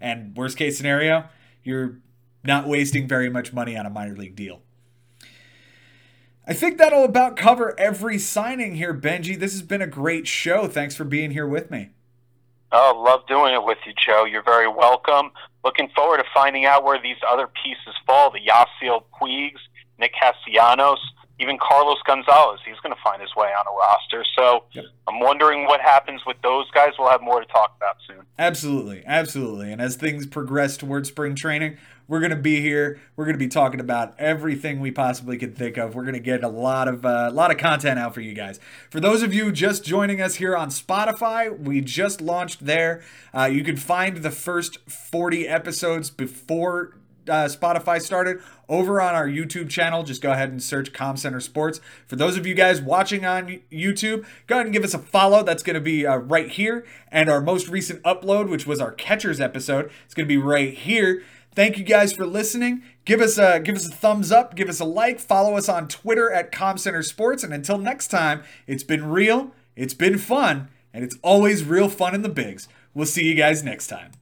And 0.00 0.36
worst 0.36 0.58
case 0.58 0.76
scenario, 0.76 1.24
you're 1.64 1.98
not 2.44 2.68
wasting 2.68 3.08
very 3.08 3.30
much 3.30 3.54
money 3.54 3.74
on 3.74 3.86
a 3.86 3.90
minor 3.90 4.14
league 4.14 4.36
deal. 4.36 4.60
I 6.46 6.52
think 6.52 6.78
that'll 6.78 7.04
about 7.04 7.36
cover 7.36 7.74
every 7.78 8.18
signing 8.18 8.76
here, 8.76 8.94
Benji. 8.94 9.38
This 9.38 9.52
has 9.52 9.62
been 9.62 9.82
a 9.82 9.86
great 9.86 10.28
show. 10.28 10.68
Thanks 10.68 10.94
for 10.94 11.04
being 11.04 11.32
here 11.32 11.46
with 11.46 11.70
me. 11.70 11.88
Oh, 12.70 13.02
love 13.04 13.26
doing 13.26 13.54
it 13.54 13.64
with 13.64 13.78
you, 13.86 13.94
Joe. 13.94 14.24
You're 14.24 14.44
very 14.44 14.68
welcome. 14.68 15.30
Looking 15.66 15.88
forward 15.96 16.18
to 16.18 16.24
finding 16.32 16.64
out 16.64 16.84
where 16.84 17.02
these 17.02 17.16
other 17.28 17.48
pieces 17.48 17.98
fall. 18.06 18.30
The 18.30 18.38
Yasiel 18.38 19.02
Puigs, 19.18 19.58
Nick 19.98 20.12
Castellanos 20.14 21.00
even 21.38 21.58
Carlos 21.58 21.98
Gonzalez, 22.06 22.60
he's 22.64 22.78
going 22.82 22.94
to 22.94 23.00
find 23.02 23.20
his 23.20 23.34
way 23.36 23.48
on 23.48 23.66
a 23.66 23.70
roster. 23.70 24.24
So 24.36 24.64
yep. 24.72 24.84
I'm 25.06 25.20
wondering 25.20 25.66
what 25.66 25.80
happens 25.80 26.22
with 26.26 26.40
those 26.42 26.70
guys. 26.70 26.92
We'll 26.98 27.10
have 27.10 27.20
more 27.20 27.40
to 27.40 27.46
talk 27.46 27.74
about 27.76 27.96
soon. 28.06 28.24
Absolutely, 28.38 29.02
absolutely. 29.06 29.70
And 29.72 29.80
as 29.80 29.96
things 29.96 30.26
progress 30.26 30.76
towards 30.76 31.08
spring 31.10 31.34
training, 31.34 31.76
we're 32.08 32.20
going 32.20 32.30
to 32.30 32.36
be 32.36 32.60
here. 32.60 33.00
We're 33.16 33.24
going 33.24 33.34
to 33.34 33.38
be 33.38 33.48
talking 33.48 33.80
about 33.80 34.14
everything 34.18 34.80
we 34.80 34.90
possibly 34.90 35.38
could 35.38 35.56
think 35.56 35.76
of. 35.76 35.94
We're 35.94 36.02
going 36.02 36.14
to 36.14 36.20
get 36.20 36.44
a 36.44 36.48
lot 36.48 36.88
of 36.88 37.04
a 37.04 37.08
uh, 37.08 37.30
lot 37.32 37.50
of 37.50 37.58
content 37.58 37.98
out 37.98 38.14
for 38.14 38.20
you 38.20 38.34
guys. 38.34 38.60
For 38.90 39.00
those 39.00 39.22
of 39.22 39.34
you 39.34 39.50
just 39.52 39.84
joining 39.84 40.20
us 40.20 40.36
here 40.36 40.56
on 40.56 40.68
Spotify, 40.68 41.56
we 41.58 41.80
just 41.80 42.20
launched 42.20 42.66
there. 42.66 43.02
Uh, 43.34 43.44
you 43.44 43.64
can 43.64 43.76
find 43.76 44.18
the 44.18 44.30
first 44.30 44.78
40 44.88 45.48
episodes 45.48 46.10
before 46.10 46.96
uh, 47.28 47.46
Spotify 47.46 48.00
started 48.00 48.40
over 48.68 49.00
on 49.00 49.14
our 49.14 49.26
YouTube 49.26 49.68
channel. 49.68 50.02
Just 50.02 50.22
go 50.22 50.32
ahead 50.32 50.50
and 50.50 50.62
search 50.62 50.92
Comm 50.92 51.18
Center 51.18 51.40
Sports. 51.40 51.80
For 52.06 52.16
those 52.16 52.36
of 52.36 52.46
you 52.46 52.54
guys 52.54 52.80
watching 52.80 53.24
on 53.24 53.60
YouTube, 53.70 54.24
go 54.46 54.56
ahead 54.56 54.66
and 54.66 54.72
give 54.72 54.84
us 54.84 54.94
a 54.94 54.98
follow. 54.98 55.42
That's 55.42 55.62
going 55.62 55.74
to 55.74 55.80
be 55.80 56.06
uh, 56.06 56.16
right 56.16 56.48
here. 56.48 56.84
And 57.10 57.28
our 57.28 57.40
most 57.40 57.68
recent 57.68 58.02
upload, 58.02 58.48
which 58.48 58.66
was 58.66 58.80
our 58.80 58.92
catchers 58.92 59.40
episode, 59.40 59.90
it's 60.04 60.14
going 60.14 60.26
to 60.26 60.32
be 60.32 60.36
right 60.36 60.74
here. 60.74 61.22
Thank 61.56 61.78
you 61.78 61.84
guys 61.84 62.12
for 62.12 62.26
listening. 62.26 62.82
Give 63.06 63.22
us 63.22 63.38
a 63.38 63.60
give 63.60 63.76
us 63.76 63.88
a 63.88 63.90
thumbs 63.90 64.30
up, 64.30 64.54
give 64.54 64.68
us 64.68 64.78
a 64.78 64.84
like, 64.84 65.18
follow 65.18 65.56
us 65.56 65.70
on 65.70 65.88
Twitter 65.88 66.30
at 66.30 66.52
Comm 66.52 66.78
Center 66.78 67.02
Sports. 67.02 67.42
And 67.42 67.54
until 67.54 67.78
next 67.78 68.08
time, 68.08 68.42
it's 68.66 68.84
been 68.84 69.08
real, 69.08 69.52
it's 69.74 69.94
been 69.94 70.18
fun, 70.18 70.68
and 70.92 71.02
it's 71.02 71.16
always 71.22 71.64
real 71.64 71.88
fun 71.88 72.14
in 72.14 72.20
the 72.20 72.28
bigs. 72.28 72.68
We'll 72.92 73.06
see 73.06 73.24
you 73.24 73.34
guys 73.34 73.64
next 73.64 73.86
time. 73.86 74.12